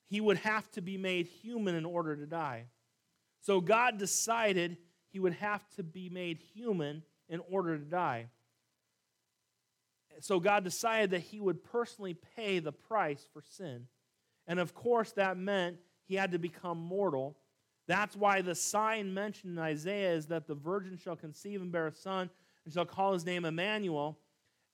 He 0.06 0.20
would 0.20 0.38
have 0.38 0.70
to 0.72 0.80
be 0.80 0.96
made 0.96 1.26
human 1.26 1.74
in 1.74 1.84
order 1.84 2.16
to 2.16 2.26
die. 2.26 2.66
So 3.40 3.60
God 3.60 3.98
decided 3.98 4.76
he 5.12 5.18
would 5.18 5.34
have 5.34 5.68
to 5.76 5.82
be 5.82 6.08
made 6.08 6.38
human 6.54 7.02
in 7.28 7.40
order 7.50 7.76
to 7.76 7.84
die. 7.84 8.26
So 10.20 10.40
God 10.40 10.64
decided 10.64 11.10
that 11.10 11.20
he 11.20 11.40
would 11.40 11.64
personally 11.64 12.14
pay 12.36 12.58
the 12.58 12.72
price 12.72 13.26
for 13.32 13.42
sin. 13.42 13.86
And 14.46 14.58
of 14.58 14.74
course, 14.74 15.12
that 15.12 15.36
meant 15.36 15.78
he 16.04 16.16
had 16.16 16.32
to 16.32 16.38
become 16.38 16.78
mortal. 16.78 17.36
That's 17.86 18.16
why 18.16 18.42
the 18.42 18.54
sign 18.54 19.14
mentioned 19.14 19.56
in 19.56 19.62
Isaiah 19.62 20.12
is 20.12 20.26
that 20.26 20.46
the 20.46 20.54
virgin 20.54 20.96
shall 20.96 21.16
conceive 21.16 21.62
and 21.62 21.72
bear 21.72 21.86
a 21.86 21.94
son 21.94 22.30
and 22.64 22.74
shall 22.74 22.84
call 22.84 23.12
his 23.12 23.24
name 23.24 23.44
Emmanuel. 23.44 24.18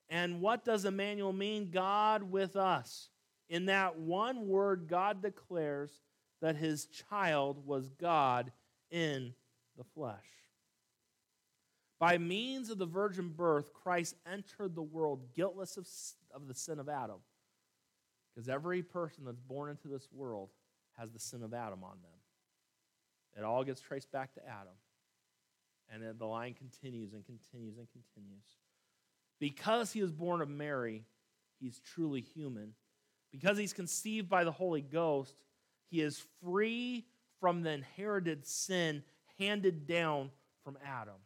And 0.08 0.40
what 0.40 0.64
does 0.64 0.84
Emmanuel 0.84 1.32
mean? 1.32 1.70
God 1.70 2.22
with 2.22 2.56
us. 2.56 3.08
In 3.48 3.66
that 3.66 3.98
one 3.98 4.48
word, 4.48 4.86
God 4.88 5.22
declares 5.22 6.00
that 6.40 6.56
his 6.56 6.86
child 6.86 7.64
was 7.66 7.88
God 7.90 8.52
in 8.90 9.34
the 9.76 9.84
flesh. 9.84 10.24
By 11.98 12.18
means 12.18 12.70
of 12.70 12.78
the 12.78 12.86
virgin 12.86 13.30
birth, 13.30 13.72
Christ 13.72 14.16
entered 14.30 14.74
the 14.74 14.82
world 14.82 15.34
guiltless 15.34 15.76
of, 15.76 15.88
of 16.34 16.46
the 16.46 16.54
sin 16.54 16.78
of 16.78 16.88
Adam. 16.88 17.20
Because 18.34 18.48
every 18.48 18.82
person 18.82 19.24
that's 19.24 19.40
born 19.40 19.70
into 19.70 19.88
this 19.88 20.06
world 20.12 20.50
has 20.98 21.10
the 21.10 21.18
sin 21.18 21.42
of 21.42 21.54
Adam 21.54 21.82
on 21.82 21.96
them. 22.02 22.20
It 23.38 23.44
all 23.44 23.64
gets 23.64 23.80
traced 23.80 24.12
back 24.12 24.34
to 24.34 24.46
Adam. 24.46 24.74
And 25.88 26.18
the 26.18 26.26
line 26.26 26.54
continues 26.54 27.14
and 27.14 27.24
continues 27.24 27.78
and 27.78 27.86
continues. 27.90 28.44
Because 29.38 29.92
he 29.92 30.02
was 30.02 30.12
born 30.12 30.42
of 30.42 30.48
Mary, 30.48 31.04
he's 31.60 31.78
truly 31.78 32.20
human. 32.20 32.72
Because 33.30 33.56
he's 33.56 33.72
conceived 33.72 34.28
by 34.28 34.44
the 34.44 34.52
Holy 34.52 34.80
Ghost, 34.80 35.34
he 35.90 36.00
is 36.00 36.22
free 36.42 37.06
from 37.40 37.62
the 37.62 37.70
inherited 37.70 38.46
sin 38.46 39.02
handed 39.38 39.86
down 39.86 40.30
from 40.64 40.78
Adam. 40.84 41.16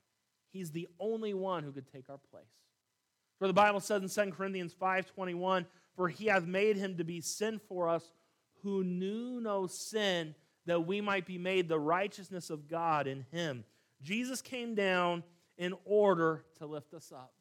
He's 0.53 0.71
the 0.71 0.89
only 0.99 1.35
one 1.35 1.63
who 1.63 1.73
could 1.73 1.91
take 1.91 2.11
our 2.11 2.19
place. 2.31 2.45
For 3.39 3.47
the 3.47 3.55
Bible 3.55 3.81
says 3.81 4.03
in 4.03 4.09
2 4.09 4.33
Corinthians 4.33 4.75
5:21, 4.75 5.67
"For 5.95 6.09
he 6.09 6.27
hath 6.27 6.45
made 6.45 6.77
him 6.77 6.97
to 6.99 7.05
be 7.05 7.21
sin 7.21 7.59
for 7.59 7.89
us 7.89 8.13
who 8.63 8.85
knew 8.85 9.41
no 9.41 9.67
sin, 9.67 10.35
that 10.67 10.81
we 10.83 11.01
might 11.01 11.25
be 11.25 11.39
made 11.39 11.69
the 11.69 11.81
righteousness 11.81 12.51
of 12.51 12.69
God 12.69 13.07
in 13.07 13.23
him." 13.23 13.65
Jesus 14.03 14.43
came 14.43 14.75
down 14.75 15.25
in 15.57 15.75
order 15.85 16.45
to 16.57 16.67
lift 16.67 16.93
us 16.95 17.13
up. 17.13 17.35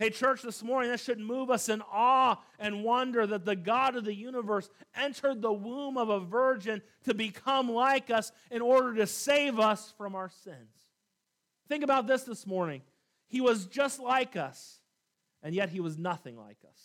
Hey, 0.00 0.08
church, 0.08 0.40
this 0.40 0.62
morning, 0.62 0.90
that 0.90 1.00
should 1.00 1.20
move 1.20 1.50
us 1.50 1.68
in 1.68 1.82
awe 1.92 2.42
and 2.58 2.82
wonder 2.82 3.26
that 3.26 3.44
the 3.44 3.54
God 3.54 3.96
of 3.96 4.06
the 4.06 4.14
universe 4.14 4.70
entered 4.96 5.42
the 5.42 5.52
womb 5.52 5.98
of 5.98 6.08
a 6.08 6.18
virgin 6.18 6.80
to 7.04 7.12
become 7.12 7.70
like 7.70 8.10
us 8.10 8.32
in 8.50 8.62
order 8.62 8.94
to 8.94 9.06
save 9.06 9.60
us 9.60 9.92
from 9.98 10.14
our 10.14 10.30
sins. 10.42 10.74
Think 11.68 11.84
about 11.84 12.06
this 12.06 12.22
this 12.22 12.46
morning. 12.46 12.80
He 13.28 13.42
was 13.42 13.66
just 13.66 14.00
like 14.00 14.36
us, 14.36 14.80
and 15.42 15.54
yet 15.54 15.68
he 15.68 15.80
was 15.80 15.98
nothing 15.98 16.38
like 16.38 16.64
us. 16.66 16.80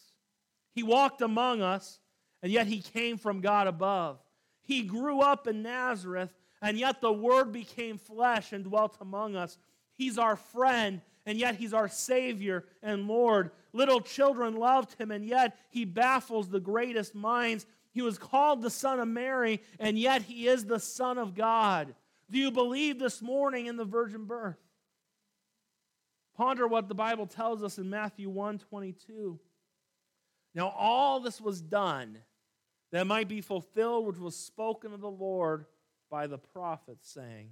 He 0.73 0.83
walked 0.83 1.21
among 1.21 1.61
us, 1.61 2.01
and 2.43 2.51
yet 2.51 2.67
he 2.67 2.81
came 2.81 3.17
from 3.17 3.39
God 3.39 3.67
above. 3.67 4.19
He 4.61 4.83
grew 4.83 5.21
up 5.21 5.47
in 5.47 5.63
Nazareth, 5.63 6.33
and 6.61 6.77
yet 6.77 6.99
the 6.99 7.13
Word 7.13 7.53
became 7.53 7.97
flesh 7.97 8.51
and 8.51 8.65
dwelt 8.65 8.97
among 8.99 9.37
us. 9.37 9.57
He's 9.97 10.17
our 10.17 10.35
friend, 10.35 10.99
and 11.25 11.37
yet 11.37 11.55
he's 11.55 11.73
our 11.73 11.87
Savior 11.87 12.65
and 12.83 13.07
Lord. 13.07 13.51
Little 13.73 14.01
children 14.01 14.55
loved 14.55 14.99
him, 14.99 15.11
and 15.11 15.25
yet 15.25 15.57
he 15.69 15.85
baffles 15.85 16.49
the 16.49 16.59
greatest 16.59 17.15
minds. 17.15 17.65
He 17.91 18.01
was 18.01 18.17
called 18.17 18.61
the 18.61 18.69
Son 18.69 18.99
of 18.99 19.07
Mary, 19.07 19.61
and 19.79 19.97
yet 19.97 20.21
he 20.21 20.47
is 20.47 20.65
the 20.65 20.79
Son 20.79 21.17
of 21.17 21.33
God. 21.33 21.95
Do 22.29 22.37
you 22.37 22.51
believe 22.51 22.99
this 22.99 23.21
morning 23.21 23.65
in 23.67 23.77
the 23.77 23.85
virgin 23.85 24.25
birth? 24.25 24.57
Ponder 26.35 26.67
what 26.67 26.87
the 26.87 26.95
Bible 26.95 27.27
tells 27.27 27.63
us 27.63 27.77
in 27.77 27.89
Matthew 27.89 28.29
1 28.29 28.59
22. 28.59 29.39
Now, 30.53 30.69
all 30.69 31.19
this 31.19 31.41
was 31.41 31.61
done 31.61 32.17
that 32.91 33.07
might 33.07 33.27
be 33.27 33.41
fulfilled, 33.41 34.05
which 34.07 34.17
was 34.17 34.35
spoken 34.35 34.93
of 34.93 35.01
the 35.01 35.09
Lord 35.09 35.65
by 36.09 36.27
the 36.27 36.37
prophets, 36.37 37.11
saying, 37.11 37.49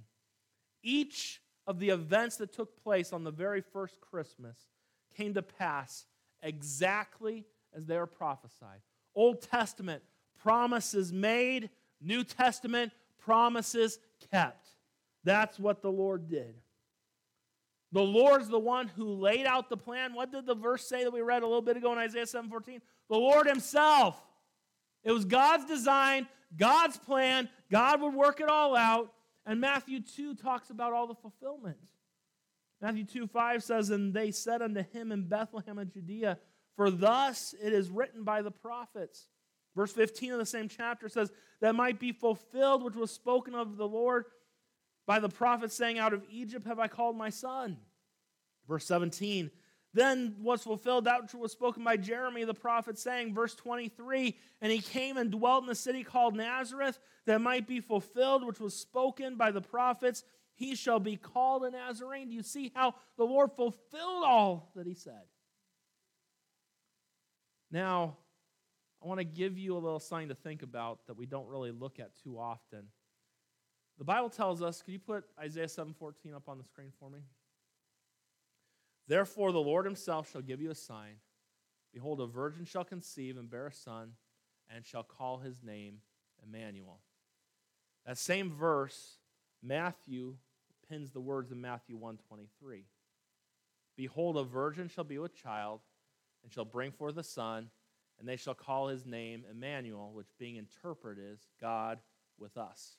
Each 0.82 1.40
of 1.66 1.78
the 1.78 1.90
events 1.90 2.36
that 2.36 2.52
took 2.52 2.82
place 2.82 3.12
on 3.12 3.24
the 3.24 3.30
very 3.30 3.60
first 3.60 4.00
Christmas 4.00 4.56
came 5.16 5.34
to 5.34 5.42
pass 5.42 6.06
exactly 6.42 7.44
as 7.74 7.86
they 7.86 7.96
were 7.96 8.06
prophesied. 8.06 8.80
Old 9.14 9.42
Testament 9.42 10.02
promises 10.42 11.12
made, 11.12 11.70
New 12.00 12.24
Testament 12.24 12.92
promises 13.18 13.98
kept. 14.30 14.68
That's 15.24 15.58
what 15.58 15.80
the 15.80 15.90
Lord 15.90 16.28
did. 16.28 16.54
The 17.92 18.02
Lord's 18.02 18.48
the 18.48 18.58
one 18.58 18.88
who 18.88 19.04
laid 19.04 19.46
out 19.46 19.70
the 19.70 19.76
plan. 19.76 20.14
What 20.14 20.32
did 20.32 20.46
the 20.46 20.54
verse 20.54 20.86
say 20.86 21.04
that 21.04 21.12
we 21.12 21.20
read 21.20 21.42
a 21.42 21.46
little 21.46 21.62
bit 21.62 21.76
ago 21.76 21.92
in 21.92 21.98
Isaiah 21.98 22.26
7:14? 22.26 22.82
The 23.08 23.16
Lord 23.16 23.46
himself. 23.46 24.20
It 25.04 25.12
was 25.12 25.24
God's 25.24 25.64
design, 25.64 26.26
God's 26.56 26.98
plan. 26.98 27.48
God 27.70 28.00
would 28.00 28.14
work 28.14 28.40
it 28.40 28.48
all 28.48 28.74
out. 28.74 29.12
And 29.46 29.60
Matthew 29.60 30.00
2 30.00 30.34
talks 30.34 30.70
about 30.70 30.92
all 30.92 31.06
the 31.06 31.14
fulfillment. 31.14 31.76
Matthew 32.80 33.04
2 33.04 33.26
5 33.26 33.62
says, 33.62 33.90
And 33.90 34.12
they 34.12 34.30
said 34.30 34.62
unto 34.62 34.82
him 34.82 35.12
in 35.12 35.28
Bethlehem 35.28 35.78
of 35.78 35.92
Judea, 35.92 36.38
For 36.76 36.90
thus 36.90 37.54
it 37.62 37.72
is 37.72 37.90
written 37.90 38.24
by 38.24 38.42
the 38.42 38.50
prophets. 38.50 39.28
Verse 39.74 39.92
15 39.92 40.32
of 40.32 40.38
the 40.38 40.46
same 40.46 40.68
chapter 40.68 41.08
says, 41.08 41.32
That 41.60 41.74
might 41.74 41.98
be 41.98 42.12
fulfilled 42.12 42.82
which 42.82 42.94
was 42.94 43.10
spoken 43.10 43.54
of 43.54 43.76
the 43.76 43.88
Lord 43.88 44.26
by 45.06 45.18
the 45.18 45.28
prophet, 45.28 45.72
saying, 45.72 45.98
Out 45.98 46.12
of 46.12 46.24
Egypt 46.30 46.66
have 46.66 46.78
I 46.78 46.88
called 46.88 47.16
my 47.16 47.30
son. 47.30 47.78
Verse 48.68 48.86
17, 48.86 49.50
then 49.94 50.34
was 50.40 50.62
fulfilled 50.62 51.04
that 51.04 51.22
which 51.22 51.34
was 51.34 51.52
spoken 51.52 51.84
by 51.84 51.96
Jeremy 51.96 52.44
the 52.44 52.52
prophet, 52.52 52.98
saying, 52.98 53.32
verse 53.32 53.54
23, 53.54 54.36
and 54.60 54.72
he 54.72 54.80
came 54.80 55.16
and 55.16 55.30
dwelt 55.30 55.62
in 55.62 55.68
the 55.68 55.74
city 55.74 56.02
called 56.02 56.36
Nazareth, 56.36 56.98
that 57.26 57.40
might 57.40 57.66
be 57.66 57.80
fulfilled, 57.80 58.44
which 58.44 58.60
was 58.60 58.74
spoken 58.74 59.36
by 59.36 59.52
the 59.52 59.60
prophets. 59.60 60.24
He 60.56 60.74
shall 60.74 61.00
be 61.00 61.16
called 61.16 61.64
a 61.64 61.70
Nazarene. 61.70 62.28
Do 62.28 62.34
you 62.34 62.42
see 62.42 62.72
how 62.74 62.94
the 63.16 63.24
Lord 63.24 63.52
fulfilled 63.52 64.24
all 64.24 64.72
that 64.74 64.86
he 64.86 64.94
said? 64.94 65.22
Now, 67.70 68.16
I 69.02 69.06
want 69.06 69.20
to 69.20 69.24
give 69.24 69.58
you 69.58 69.76
a 69.76 69.78
little 69.78 70.00
sign 70.00 70.28
to 70.28 70.34
think 70.34 70.62
about 70.62 71.06
that 71.06 71.16
we 71.16 71.26
don't 71.26 71.48
really 71.48 71.70
look 71.70 72.00
at 72.00 72.10
too 72.22 72.38
often. 72.38 72.88
The 73.98 74.04
Bible 74.04 74.28
tells 74.28 74.60
us, 74.60 74.82
could 74.82 74.92
you 74.92 74.98
put 74.98 75.24
Isaiah 75.38 75.66
7:14 75.66 76.34
up 76.34 76.48
on 76.48 76.58
the 76.58 76.64
screen 76.64 76.92
for 76.98 77.08
me? 77.08 77.20
Therefore 79.06 79.52
the 79.52 79.60
Lord 79.60 79.84
himself 79.84 80.30
shall 80.30 80.40
give 80.40 80.60
you 80.60 80.70
a 80.70 80.74
sign. 80.74 81.16
Behold, 81.92 82.20
a 82.20 82.26
virgin 82.26 82.64
shall 82.64 82.84
conceive 82.84 83.36
and 83.36 83.50
bear 83.50 83.66
a 83.66 83.72
son, 83.72 84.12
and 84.68 84.84
shall 84.84 85.02
call 85.02 85.38
his 85.38 85.62
name 85.62 86.00
Emmanuel. 86.42 87.00
That 88.06 88.18
same 88.18 88.52
verse, 88.52 89.18
Matthew 89.62 90.36
pins 90.88 91.12
the 91.12 91.20
words 91.20 91.52
in 91.52 91.60
Matthew 91.60 91.96
1:23. 91.96 92.86
Behold, 93.96 94.36
a 94.36 94.44
virgin 94.44 94.88
shall 94.88 95.04
be 95.04 95.18
with 95.18 95.34
child, 95.34 95.80
and 96.42 96.52
shall 96.52 96.64
bring 96.64 96.90
forth 96.90 97.16
a 97.16 97.22
son, 97.22 97.70
and 98.18 98.28
they 98.28 98.36
shall 98.36 98.54
call 98.54 98.88
his 98.88 99.06
name 99.06 99.44
Emmanuel, 99.44 100.12
which 100.12 100.36
being 100.38 100.56
interpreted 100.56 101.32
is 101.32 101.48
God 101.60 102.02
with 102.38 102.56
us. 102.56 102.98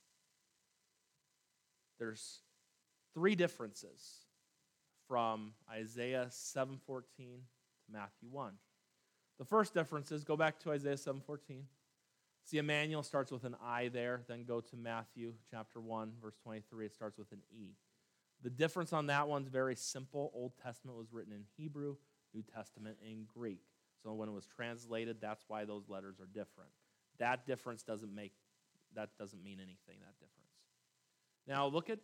There's 1.98 2.42
three 3.14 3.36
differences 3.36 4.25
from 5.08 5.54
Isaiah 5.70 6.28
7:14 6.30 7.48
to 7.86 7.92
Matthew 7.92 8.30
1. 8.30 8.58
The 9.38 9.46
first 9.46 9.74
difference 9.74 10.12
is 10.12 10.24
go 10.24 10.38
back 10.38 10.60
to 10.60 10.72
Isaiah 10.72 10.98
7:14. 10.98 11.68
See, 12.44 12.58
Emmanuel 12.60 13.04
starts 13.04 13.32
with 13.32 13.44
an 13.44 13.56
I 13.56 13.88
there, 13.88 14.24
then 14.28 14.44
go 14.44 14.62
to 14.62 14.78
Matthew 14.78 15.34
chapter 15.50 15.82
1, 15.82 16.14
verse 16.22 16.38
23. 16.38 16.86
It 16.86 16.94
starts 16.94 17.18
with 17.18 17.32
an 17.32 17.42
E. 17.52 17.76
The 18.42 18.52
difference 18.52 18.94
on 18.94 19.08
that 19.08 19.28
one's 19.28 19.48
very 19.48 19.76
simple. 19.76 20.32
Old 20.34 20.56
Testament 20.58 20.98
was 20.98 21.12
written 21.12 21.34
in 21.34 21.46
Hebrew, 21.58 21.98
New 22.34 22.44
Testament 22.44 22.98
in 23.02 23.26
Greek. 23.26 23.62
So 24.04 24.14
when 24.14 24.30
it 24.30 24.34
was 24.34 24.46
translated, 24.46 25.20
that's 25.20 25.46
why 25.48 25.66
those 25.66 25.90
letters 25.90 26.20
are 26.20 26.28
different. 26.28 26.70
That 27.18 27.48
difference 27.48 27.82
doesn't 27.82 28.14
make 28.14 28.34
that 28.94 29.10
doesn't 29.18 29.44
mean 29.44 29.60
anything, 29.60 30.00
that 30.00 30.18
difference. 30.20 30.54
Now 31.48 31.68
look 31.68 31.90
at 31.90 32.00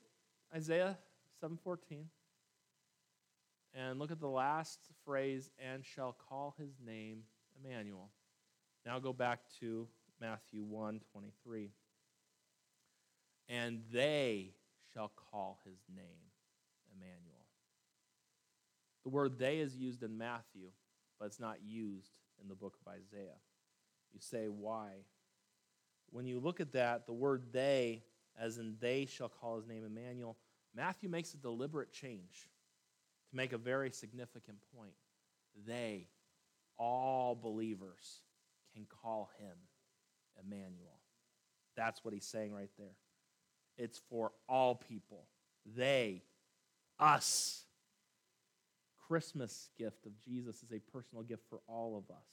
Isaiah 0.53 0.97
7:14. 1.39 2.09
And 3.73 3.99
look 3.99 4.11
at 4.11 4.19
the 4.19 4.27
last 4.27 4.79
phrase, 5.05 5.49
and 5.57 5.85
shall 5.85 6.15
call 6.29 6.55
his 6.57 6.71
name 6.85 7.23
Emmanuel. 7.63 8.09
Now 8.85 8.99
go 8.99 9.13
back 9.13 9.39
to 9.59 9.87
Matthew 10.19 10.63
1 10.63 11.01
23. 11.11 11.71
And 13.47 13.81
they 13.91 14.51
shall 14.93 15.11
call 15.31 15.59
his 15.65 15.79
name 15.93 16.31
Emmanuel. 16.95 17.45
The 19.03 19.09
word 19.09 19.39
they 19.39 19.59
is 19.59 19.75
used 19.75 20.03
in 20.03 20.17
Matthew, 20.17 20.69
but 21.19 21.25
it's 21.25 21.39
not 21.39 21.57
used 21.65 22.11
in 22.41 22.47
the 22.47 22.55
book 22.55 22.77
of 22.85 22.91
Isaiah. 22.91 23.39
You 24.13 24.19
say, 24.19 24.47
why? 24.47 24.89
When 26.11 26.25
you 26.25 26.39
look 26.39 26.59
at 26.59 26.73
that, 26.73 27.05
the 27.05 27.13
word 27.13 27.43
they, 27.51 28.03
as 28.39 28.57
in 28.57 28.75
they 28.79 29.05
shall 29.05 29.29
call 29.29 29.55
his 29.55 29.67
name 29.67 29.85
Emmanuel, 29.85 30.37
Matthew 30.75 31.09
makes 31.09 31.33
a 31.33 31.37
deliberate 31.37 31.91
change 31.91 32.49
to 33.31 33.35
make 33.35 33.53
a 33.53 33.57
very 33.57 33.89
significant 33.89 34.57
point. 34.75 34.93
They, 35.65 36.07
all 36.77 37.35
believers, 37.35 38.21
can 38.73 38.85
call 39.01 39.29
him 39.39 39.55
Emmanuel. 40.45 40.99
That's 41.75 42.03
what 42.03 42.13
he's 42.13 42.25
saying 42.25 42.53
right 42.53 42.69
there. 42.77 42.95
It's 43.77 43.99
for 44.09 44.31
all 44.47 44.75
people. 44.75 45.25
They, 45.75 46.23
us. 46.99 47.65
Christmas 49.07 49.69
gift 49.77 50.05
of 50.05 50.17
Jesus 50.19 50.63
is 50.63 50.71
a 50.71 50.79
personal 50.79 51.23
gift 51.23 51.43
for 51.49 51.59
all 51.67 51.97
of 51.97 52.15
us. 52.15 52.27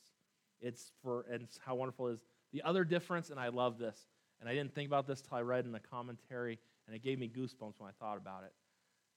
It's 0.60 0.92
for, 1.02 1.24
and 1.30 1.42
it's 1.42 1.58
how 1.64 1.74
wonderful 1.74 2.08
is 2.08 2.20
the 2.52 2.62
other 2.62 2.84
difference, 2.84 3.30
and 3.30 3.38
I 3.38 3.48
love 3.48 3.78
this, 3.78 4.06
and 4.40 4.48
I 4.48 4.54
didn't 4.54 4.74
think 4.74 4.86
about 4.86 5.06
this 5.06 5.20
till 5.20 5.36
I 5.36 5.40
read 5.40 5.64
in 5.64 5.72
the 5.72 5.80
commentary, 5.80 6.58
and 6.86 6.94
it 6.94 7.02
gave 7.02 7.18
me 7.18 7.28
goosebumps 7.28 7.74
when 7.78 7.88
I 7.88 7.92
thought 7.98 8.16
about 8.16 8.44
it. 8.44 8.52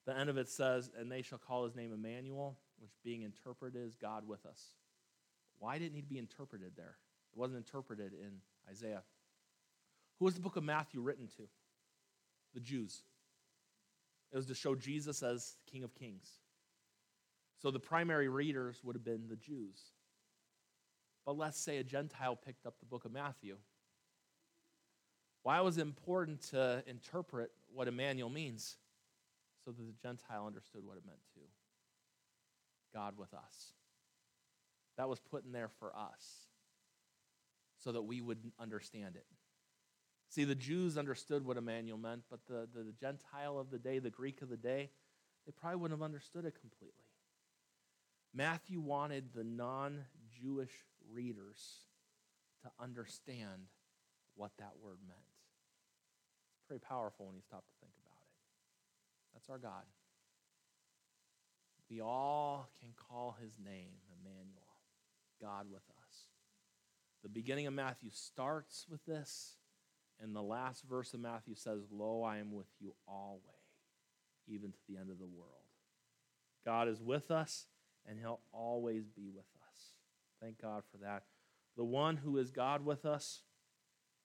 The 0.06 0.18
end 0.18 0.30
of 0.30 0.38
it 0.38 0.50
says, 0.50 0.90
And 0.98 1.12
they 1.12 1.22
shall 1.22 1.38
call 1.38 1.64
his 1.64 1.76
name 1.76 1.94
Emmanuel, 1.94 2.58
which 2.80 2.92
being 3.04 3.22
interpreted 3.22 3.86
is 3.86 3.96
God 3.96 4.28
with 4.28 4.46
us. 4.46 4.62
Why 5.60 5.78
did 5.78 5.88
it 5.88 5.94
need 5.94 6.02
to 6.02 6.08
be 6.08 6.18
interpreted 6.18 6.72
there? 6.76 6.98
It 7.34 7.40
wasn't 7.40 7.58
interpreted 7.58 8.14
in 8.14 8.40
Isaiah. 8.70 9.04
Who 10.20 10.26
was 10.26 10.36
the 10.36 10.42
book 10.42 10.56
of 10.56 10.64
Matthew 10.64 11.02
written 11.02 11.28
to? 11.38 11.44
The 12.54 12.60
Jews. 12.60 13.04
It 14.32 14.38
was 14.38 14.48
to 14.48 14.56
show 14.56 14.76
Jesus 14.76 15.24
as 15.24 15.56
King 15.72 15.84
of 15.84 15.94
Kings. 15.94 16.30
So 17.62 17.70
the 17.70 17.80
primary 17.80 18.28
readers 18.28 18.82
would 18.84 18.96
have 18.96 19.04
been 19.04 19.28
the 19.28 19.36
Jews. 19.36 19.92
But 21.26 21.38
let's 21.38 21.60
say 21.60 21.78
a 21.78 21.84
Gentile 21.84 22.36
picked 22.36 22.66
up 22.66 22.80
the 22.80 22.86
book 22.86 23.06
of 23.06 23.12
Matthew. 23.12 23.58
Why 25.44 25.62
was 25.62 25.78
it 25.78 25.82
important 25.82 26.42
to 26.50 26.84
interpret 26.88 27.52
what 27.74 27.88
Emmanuel 27.88 28.30
means? 28.30 28.78
So 29.64 29.72
that 29.72 29.78
the 29.78 29.94
Gentile 30.02 30.46
understood 30.48 30.84
what 30.86 30.98
it 30.98 31.04
meant 31.06 31.20
to 31.36 31.42
God 32.94 33.18
with 33.18 33.34
us. 33.34 33.74
That 34.98 35.10
was 35.10 35.20
put 35.20 35.46
in 35.46 35.52
there 35.52 35.70
for 35.80 35.96
us 35.96 36.48
so 37.78 37.92
that 37.92 38.02
we 38.02 38.22
would 38.22 38.40
understand 38.60 39.16
it. 39.16 39.26
See, 40.30 40.44
the 40.44 40.56
Jews 40.56 40.98
understood 40.98 41.46
what 41.46 41.58
Emmanuel 41.58 41.98
meant, 41.98 42.24
but 42.30 42.40
the, 42.48 42.68
the, 42.74 42.84
the 42.84 42.94
Gentile 42.94 43.60
of 43.60 43.70
the 43.70 43.78
day, 43.78 44.00
the 44.00 44.10
Greek 44.10 44.42
of 44.42 44.50
the 44.50 44.58
day, 44.58 44.90
they 45.46 45.52
probably 45.52 45.78
wouldn't 45.78 46.00
have 46.00 46.06
understood 46.06 46.46
it 46.46 46.54
completely. 46.60 47.04
Matthew 48.34 48.80
wanted 48.80 49.34
the 49.36 49.44
non 49.44 50.06
Jewish 50.42 50.72
readers 51.12 51.60
to 52.64 52.72
understand 52.82 53.68
what 54.36 54.52
that 54.60 54.72
word 54.82 55.00
meant. 55.06 55.20
It's 56.56 56.68
pretty 56.68 56.84
powerful 56.88 57.26
when 57.26 57.36
you 57.36 57.42
stop 57.42 57.66
to 57.66 57.74
think 57.82 57.92
about 57.98 57.98
it. 57.98 58.01
That's 59.34 59.50
our 59.50 59.58
God. 59.58 59.84
We 61.90 62.02
all 62.02 62.70
can 62.80 62.90
call 63.10 63.36
his 63.42 63.58
name 63.64 63.92
Emmanuel, 64.22 64.78
God 65.42 65.66
with 65.70 65.84
us. 65.90 66.28
The 67.24 67.30
beginning 67.30 67.68
of 67.68 67.74
Matthew 67.74 68.10
starts 68.12 68.86
with 68.90 69.06
this, 69.06 69.58
and 70.22 70.36
the 70.36 70.42
last 70.42 70.84
verse 70.84 71.14
of 71.14 71.20
Matthew 71.20 71.56
says, 71.56 71.82
Lo, 71.92 72.24
I 72.24 72.38
am 72.38 72.54
with 72.54 72.70
you 72.80 72.94
always, 73.08 73.44
even 74.48 74.72
to 74.72 74.80
the 74.88 74.98
end 74.98 75.10
of 75.10 75.20
the 75.20 75.26
world. 75.26 75.50
God 76.66 76.88
is 76.88 77.02
with 77.02 77.30
us, 77.30 77.68
and 78.08 78.20
he'll 78.20 78.42
always 78.52 79.08
be 79.08 79.30
with 79.30 79.46
us. 79.70 79.92
Thank 80.42 80.62
God 80.62 80.84
for 80.92 80.98
that. 81.00 81.24
The 81.76 81.84
one 81.84 82.18
who 82.18 82.38
is 82.38 82.52
God 82.52 82.86
with 82.86 83.06
us 83.06 83.44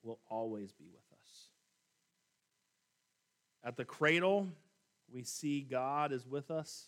will 0.03 0.21
always 0.31 0.73
be 0.73 0.87
with 0.93 1.19
us. 1.19 1.49
At 3.65 3.77
the 3.77 3.85
cradle, 3.85 4.49
we 5.13 5.23
see 5.23 5.61
God 5.61 6.13
is 6.13 6.27
with 6.27 6.51
us. 6.51 6.87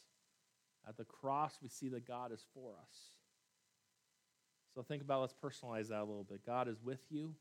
At 0.89 0.97
the 0.97 1.05
cross, 1.05 1.59
we 1.63 1.69
see 1.69 1.89
that 1.91 2.07
God 2.07 2.33
is 2.33 2.45
for 2.55 2.73
us. 2.81 2.97
So 4.75 4.83
think 4.83 5.03
about, 5.03 5.21
let's 5.21 5.35
personalize 5.35 5.89
that 5.89 6.01
a 6.01 6.05
little 6.05 6.25
bit. 6.25 6.47
God 6.47 6.69
is 6.69 6.81
with 6.83 7.01
you, 7.11 7.35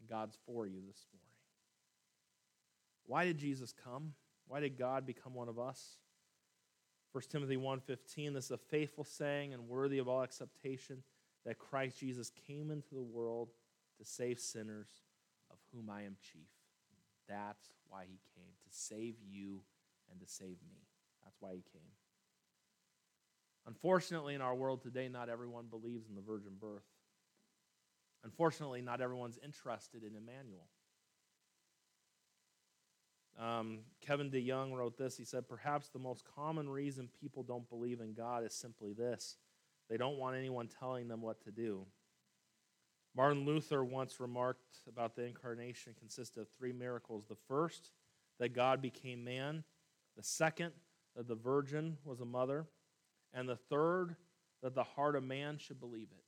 and 0.00 0.08
God's 0.08 0.38
for 0.46 0.66
you 0.66 0.80
this 0.86 1.06
morning. 1.12 1.24
Why 3.06 3.24
did 3.24 3.38
Jesus 3.38 3.72
come? 3.72 4.14
Why 4.46 4.60
did 4.60 4.78
God 4.78 5.06
become 5.06 5.34
one 5.34 5.48
of 5.48 5.58
us? 5.58 5.96
1 7.12 7.22
Timothy 7.30 7.56
1:15 7.56 8.34
this 8.34 8.46
is 8.46 8.50
a 8.50 8.58
faithful 8.58 9.04
saying 9.04 9.54
and 9.54 9.68
worthy 9.68 9.98
of 9.98 10.08
all 10.08 10.22
acceptation 10.22 11.02
that 11.44 11.58
Christ 11.58 11.98
Jesus 12.00 12.30
came 12.46 12.70
into 12.70 12.94
the 12.94 13.02
world 13.02 13.50
to 13.98 14.04
save 14.04 14.40
sinners 14.40 14.88
of 15.50 15.58
whom 15.72 15.90
I 15.90 16.02
am 16.02 16.16
chief. 16.20 16.48
That's 17.28 17.72
why 17.88 18.04
he 18.04 18.18
came 18.34 18.52
to 18.64 18.68
save 18.70 19.16
you 19.22 19.60
and 20.10 20.20
to 20.20 20.26
save 20.26 20.58
me. 20.68 20.86
That's 21.24 21.36
why 21.40 21.54
he 21.54 21.64
came. 21.72 21.82
Unfortunately, 23.66 24.34
in 24.34 24.40
our 24.40 24.54
world 24.54 24.82
today, 24.82 25.08
not 25.08 25.28
everyone 25.28 25.66
believes 25.70 26.08
in 26.08 26.14
the 26.14 26.20
virgin 26.20 26.52
birth. 26.60 26.84
Unfortunately, 28.22 28.82
not 28.82 29.00
everyone's 29.00 29.38
interested 29.42 30.02
in 30.02 30.16
Emmanuel. 30.16 30.68
Um, 33.40 33.80
Kevin 34.00 34.30
DeYoung 34.30 34.72
wrote 34.72 34.96
this. 34.96 35.16
He 35.16 35.24
said, 35.24 35.48
Perhaps 35.48 35.88
the 35.88 35.98
most 35.98 36.24
common 36.36 36.68
reason 36.68 37.08
people 37.20 37.42
don't 37.42 37.68
believe 37.68 38.00
in 38.00 38.14
God 38.14 38.44
is 38.44 38.54
simply 38.54 38.92
this 38.92 39.36
they 39.90 39.96
don't 39.96 40.18
want 40.18 40.36
anyone 40.36 40.68
telling 40.80 41.08
them 41.08 41.20
what 41.20 41.42
to 41.42 41.50
do. 41.50 41.86
Martin 43.16 43.44
Luther 43.44 43.84
once 43.84 44.18
remarked 44.18 44.78
about 44.88 45.14
the 45.14 45.24
incarnation 45.24 45.94
consisted 45.98 46.40
of 46.40 46.48
three 46.56 46.72
miracles. 46.72 47.26
The 47.28 47.36
first, 47.48 47.90
that 48.38 48.54
God 48.54 48.82
became 48.82 49.22
man. 49.22 49.62
The 50.16 50.22
second, 50.22 50.72
that 51.16 51.28
the 51.28 51.34
virgin 51.34 51.98
was 52.04 52.20
a 52.20 52.24
mother, 52.24 52.66
and 53.32 53.48
the 53.48 53.56
third, 53.56 54.16
that 54.62 54.74
the 54.74 54.84
heart 54.84 55.16
of 55.16 55.22
man 55.22 55.58
should 55.58 55.80
believe 55.80 56.08
it. 56.10 56.24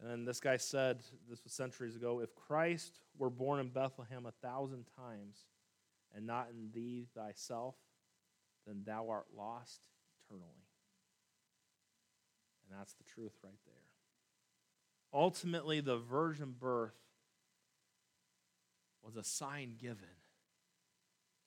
And 0.00 0.10
then 0.10 0.24
this 0.24 0.40
guy 0.40 0.56
said, 0.56 0.98
this 1.28 1.42
was 1.42 1.52
centuries 1.52 1.96
ago, 1.96 2.20
if 2.20 2.34
Christ 2.34 2.98
were 3.16 3.30
born 3.30 3.60
in 3.60 3.68
Bethlehem 3.68 4.26
a 4.26 4.32
thousand 4.46 4.84
times 4.96 5.46
and 6.14 6.26
not 6.26 6.48
in 6.50 6.70
thee 6.72 7.06
thyself, 7.14 7.74
then 8.66 8.82
thou 8.84 9.08
art 9.08 9.26
lost 9.36 9.80
eternally. 10.24 10.66
And 12.68 12.78
that's 12.78 12.94
the 12.94 13.04
truth 13.04 13.32
right 13.42 13.58
there. 13.64 13.74
Ultimately, 15.12 15.80
the 15.80 15.96
virgin 15.96 16.54
birth 16.58 16.98
was 19.02 19.16
a 19.16 19.24
sign 19.24 19.76
given 19.78 20.08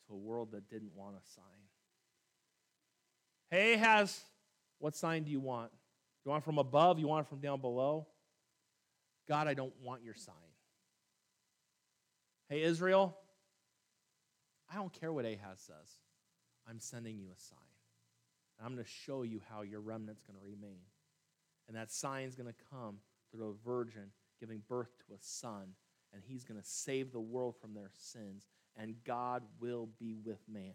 a 0.09 0.15
world 0.15 0.51
that 0.51 0.69
didn't 0.69 0.91
want 0.95 1.15
a 1.15 1.29
sign. 1.29 1.43
Hey, 3.49 3.73
Ahaz 3.73 4.21
what 4.79 4.95
sign 4.95 5.23
do 5.23 5.31
you 5.31 5.41
want? 5.41 5.71
You 6.25 6.31
want 6.31 6.43
it 6.43 6.45
from 6.45 6.57
above? 6.57 6.99
You 6.99 7.07
want 7.07 7.27
it 7.27 7.29
from 7.29 7.39
down 7.39 7.61
below? 7.61 8.07
God, 9.27 9.47
I 9.47 9.53
don't 9.53 9.73
want 9.83 10.03
your 10.03 10.15
sign. 10.15 10.35
Hey, 12.47 12.63
Israel, 12.63 13.15
I 14.71 14.75
don't 14.75 14.91
care 14.91 15.13
what 15.13 15.25
Ahaz 15.25 15.59
says. 15.59 15.97
I'm 16.67 16.79
sending 16.79 17.17
you 17.17 17.27
a 17.27 17.39
sign. 17.39 17.59
And 18.57 18.65
I'm 18.65 18.73
going 18.73 18.83
to 18.83 18.89
show 18.89 19.23
you 19.23 19.41
how 19.49 19.61
your 19.61 19.81
remnant's 19.81 20.23
going 20.23 20.39
to 20.39 20.45
remain. 20.45 20.81
And 21.67 21.77
that 21.77 21.91
sign's 21.91 22.35
going 22.35 22.49
to 22.49 22.59
come 22.71 22.97
through 23.31 23.49
a 23.49 23.53
virgin 23.65 24.11
giving 24.39 24.61
birth 24.67 24.89
to 25.07 25.13
a 25.13 25.17
son. 25.19 25.73
And 26.13 26.23
he's 26.25 26.43
going 26.43 26.59
to 26.59 26.65
save 26.65 27.11
the 27.11 27.19
world 27.19 27.55
from 27.61 27.73
their 27.73 27.91
sins. 27.93 28.47
And 28.81 28.95
God 29.05 29.43
will 29.59 29.89
be 29.99 30.15
with 30.23 30.39
man. 30.51 30.73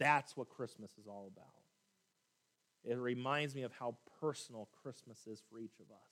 That's 0.00 0.36
what 0.36 0.48
Christmas 0.48 0.90
is 0.98 1.06
all 1.06 1.30
about. 1.30 1.46
It 2.84 2.98
reminds 2.98 3.54
me 3.54 3.62
of 3.62 3.72
how 3.72 3.96
personal 4.20 4.68
Christmas 4.82 5.26
is 5.26 5.42
for 5.48 5.60
each 5.60 5.78
of 5.78 5.90
us. 5.90 6.10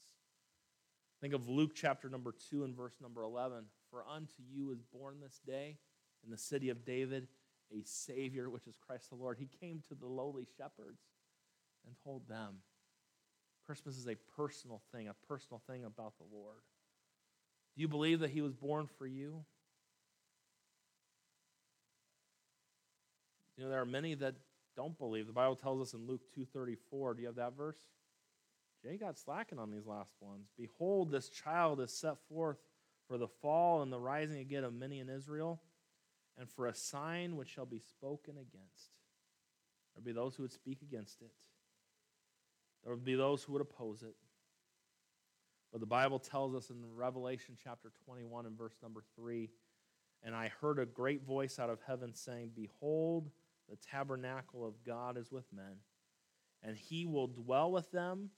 Think 1.21 1.35
of 1.35 1.49
Luke 1.49 1.73
chapter 1.75 2.09
number 2.09 2.35
2 2.51 2.65
and 2.65 2.77
verse 2.77 2.95
number 3.01 3.23
11. 3.23 3.65
For 3.91 4.05
unto 4.09 4.43
you 4.53 4.71
is 4.71 4.81
born 4.93 5.17
this 5.21 5.41
day 5.45 5.79
in 6.25 6.31
the 6.31 6.39
city 6.39 6.69
of 6.69 6.85
David 6.85 7.27
a 7.73 7.83
Savior, 7.85 8.51
which 8.51 8.67
is 8.67 8.77
Christ 8.85 9.11
the 9.11 9.17
Lord. 9.17 9.39
He 9.39 9.49
came 9.61 9.83
to 9.89 9.95
the 9.95 10.07
lowly 10.07 10.47
shepherds 10.57 11.01
and 11.87 11.95
told 12.05 12.29
them 12.29 12.57
Christmas 13.65 13.97
is 13.97 14.09
a 14.09 14.17
personal 14.37 14.83
thing, 14.93 15.09
a 15.09 15.15
personal 15.29 15.63
thing 15.69 15.85
about 15.85 16.15
the 16.19 16.37
Lord. 16.37 16.63
Do 17.77 17.83
you 17.83 17.89
believe 17.89 18.21
that 18.21 18.31
He 18.31 18.41
was 18.41 18.53
born 18.53 18.89
for 18.99 19.07
you? 19.07 19.45
You 23.61 23.67
know, 23.67 23.73
there 23.73 23.83
are 23.83 23.87
many 23.87 24.15
that 24.15 24.37
don't 24.75 24.97
believe. 24.97 25.27
The 25.27 25.35
Bible 25.35 25.55
tells 25.55 25.83
us 25.83 25.93
in 25.93 26.07
Luke 26.07 26.23
2:34. 26.35 27.13
Do 27.13 27.21
you 27.21 27.27
have 27.27 27.37
that 27.37 27.53
verse? 27.53 27.77
Jay 28.83 28.97
got 28.97 29.19
slacking 29.19 29.59
on 29.59 29.71
these 29.71 29.85
last 29.85 30.15
ones. 30.19 30.49
Behold, 30.57 31.11
this 31.11 31.29
child 31.29 31.79
is 31.79 31.93
set 31.93 32.19
forth 32.27 32.57
for 33.07 33.19
the 33.19 33.29
fall 33.29 33.83
and 33.83 33.93
the 33.93 34.01
rising 34.01 34.39
again 34.39 34.65
of 34.65 34.73
many 34.73 34.99
in 34.99 35.11
Israel, 35.11 35.61
and 36.39 36.49
for 36.49 36.69
a 36.69 36.75
sign 36.75 37.37
which 37.37 37.51
shall 37.51 37.67
be 37.67 37.81
spoken 37.81 38.39
against. 38.39 38.95
There 39.93 40.01
will 40.01 40.05
be 40.05 40.13
those 40.13 40.37
who 40.37 40.45
would 40.45 40.53
speak 40.53 40.81
against 40.81 41.21
it. 41.21 41.35
There 42.83 42.95
would 42.95 43.05
be 43.05 43.15
those 43.15 43.43
who 43.43 43.53
would 43.53 43.61
oppose 43.61 44.03
it. 44.03 44.17
But 45.71 45.81
the 45.81 45.87
Bible 45.87 46.19
tells 46.19 46.55
us 46.55 46.71
in 46.71 46.95
Revelation 46.95 47.59
chapter 47.63 47.93
21 48.07 48.47
and 48.47 48.57
verse 48.57 48.79
number 48.83 49.03
3 49.17 49.51
And 50.23 50.35
I 50.35 50.49
heard 50.49 50.79
a 50.79 50.87
great 50.87 51.27
voice 51.27 51.59
out 51.59 51.69
of 51.69 51.83
heaven 51.83 52.15
saying, 52.15 52.53
Behold, 52.55 53.31
the 53.71 53.77
tabernacle 53.77 54.67
of 54.67 54.75
God 54.85 55.17
is 55.17 55.31
with 55.31 55.45
men, 55.53 55.77
and 56.63 56.77
he 56.77 57.07
will 57.07 57.29
dwell 57.29 57.71
with 57.71 57.91
them 57.93 58.31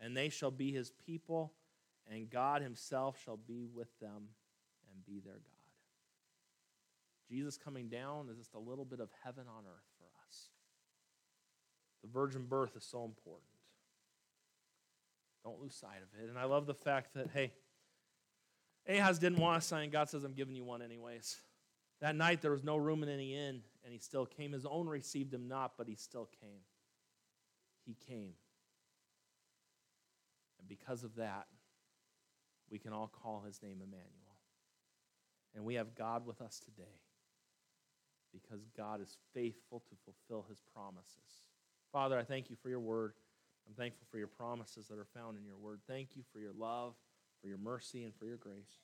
and 0.00 0.16
they 0.16 0.28
shall 0.28 0.50
be 0.50 0.72
his 0.72 0.90
people, 1.06 1.52
and 2.10 2.28
God 2.28 2.62
himself 2.62 3.18
shall 3.24 3.36
be 3.36 3.66
with 3.72 3.88
them 4.00 4.28
and 4.90 5.04
be 5.06 5.20
their 5.20 5.34
God. 5.34 5.40
Jesus 7.28 7.56
coming 7.56 7.88
down 7.88 8.28
is 8.30 8.36
just 8.36 8.54
a 8.54 8.58
little 8.58 8.84
bit 8.84 9.00
of 9.00 9.08
heaven 9.22 9.44
on 9.48 9.64
earth 9.64 9.86
for 9.98 10.06
us. 10.28 10.48
The 12.02 12.08
virgin 12.08 12.44
birth 12.44 12.76
is 12.76 12.84
so 12.84 13.04
important. 13.04 13.48
Don't 15.42 15.60
lose 15.60 15.74
sight 15.74 16.02
of 16.02 16.22
it. 16.22 16.28
And 16.28 16.38
I 16.38 16.44
love 16.44 16.66
the 16.66 16.74
fact 16.74 17.14
that, 17.14 17.28
hey, 17.32 17.52
Ahaz 18.86 19.18
didn't 19.18 19.38
want 19.38 19.62
a 19.62 19.66
sign. 19.66 19.88
God 19.88 20.10
says, 20.10 20.24
I'm 20.24 20.34
giving 20.34 20.54
you 20.54 20.64
one 20.64 20.82
anyways. 20.82 21.38
That 22.02 22.14
night 22.14 22.42
there 22.42 22.50
was 22.50 22.62
no 22.64 22.76
room 22.76 23.02
in 23.02 23.08
any 23.08 23.34
inn, 23.34 23.62
and 23.84 23.92
he 23.92 23.98
still 23.98 24.26
came. 24.26 24.52
His 24.52 24.66
own 24.66 24.88
received 24.88 25.32
him 25.32 25.46
not, 25.46 25.72
but 25.76 25.86
he 25.86 25.94
still 25.94 26.28
came. 26.40 26.62
He 27.84 27.94
came. 28.08 28.34
And 30.58 30.68
because 30.68 31.04
of 31.04 31.16
that, 31.16 31.46
we 32.70 32.78
can 32.78 32.92
all 32.92 33.08
call 33.22 33.42
his 33.46 33.62
name 33.62 33.80
Emmanuel. 33.82 34.10
And 35.54 35.64
we 35.64 35.74
have 35.74 35.94
God 35.94 36.26
with 36.26 36.40
us 36.40 36.58
today 36.58 37.00
because 38.32 38.64
God 38.76 39.00
is 39.00 39.16
faithful 39.32 39.80
to 39.80 39.94
fulfill 40.04 40.46
his 40.48 40.60
promises. 40.74 41.44
Father, 41.92 42.18
I 42.18 42.24
thank 42.24 42.50
you 42.50 42.56
for 42.56 42.68
your 42.68 42.80
word. 42.80 43.12
I'm 43.68 43.74
thankful 43.74 44.06
for 44.10 44.18
your 44.18 44.26
promises 44.26 44.88
that 44.88 44.98
are 44.98 45.06
found 45.14 45.38
in 45.38 45.44
your 45.44 45.56
word. 45.56 45.80
Thank 45.86 46.16
you 46.16 46.22
for 46.32 46.40
your 46.40 46.52
love, 46.58 46.94
for 47.40 47.46
your 47.46 47.58
mercy, 47.58 48.02
and 48.02 48.14
for 48.14 48.26
your 48.26 48.36
grace. 48.36 48.83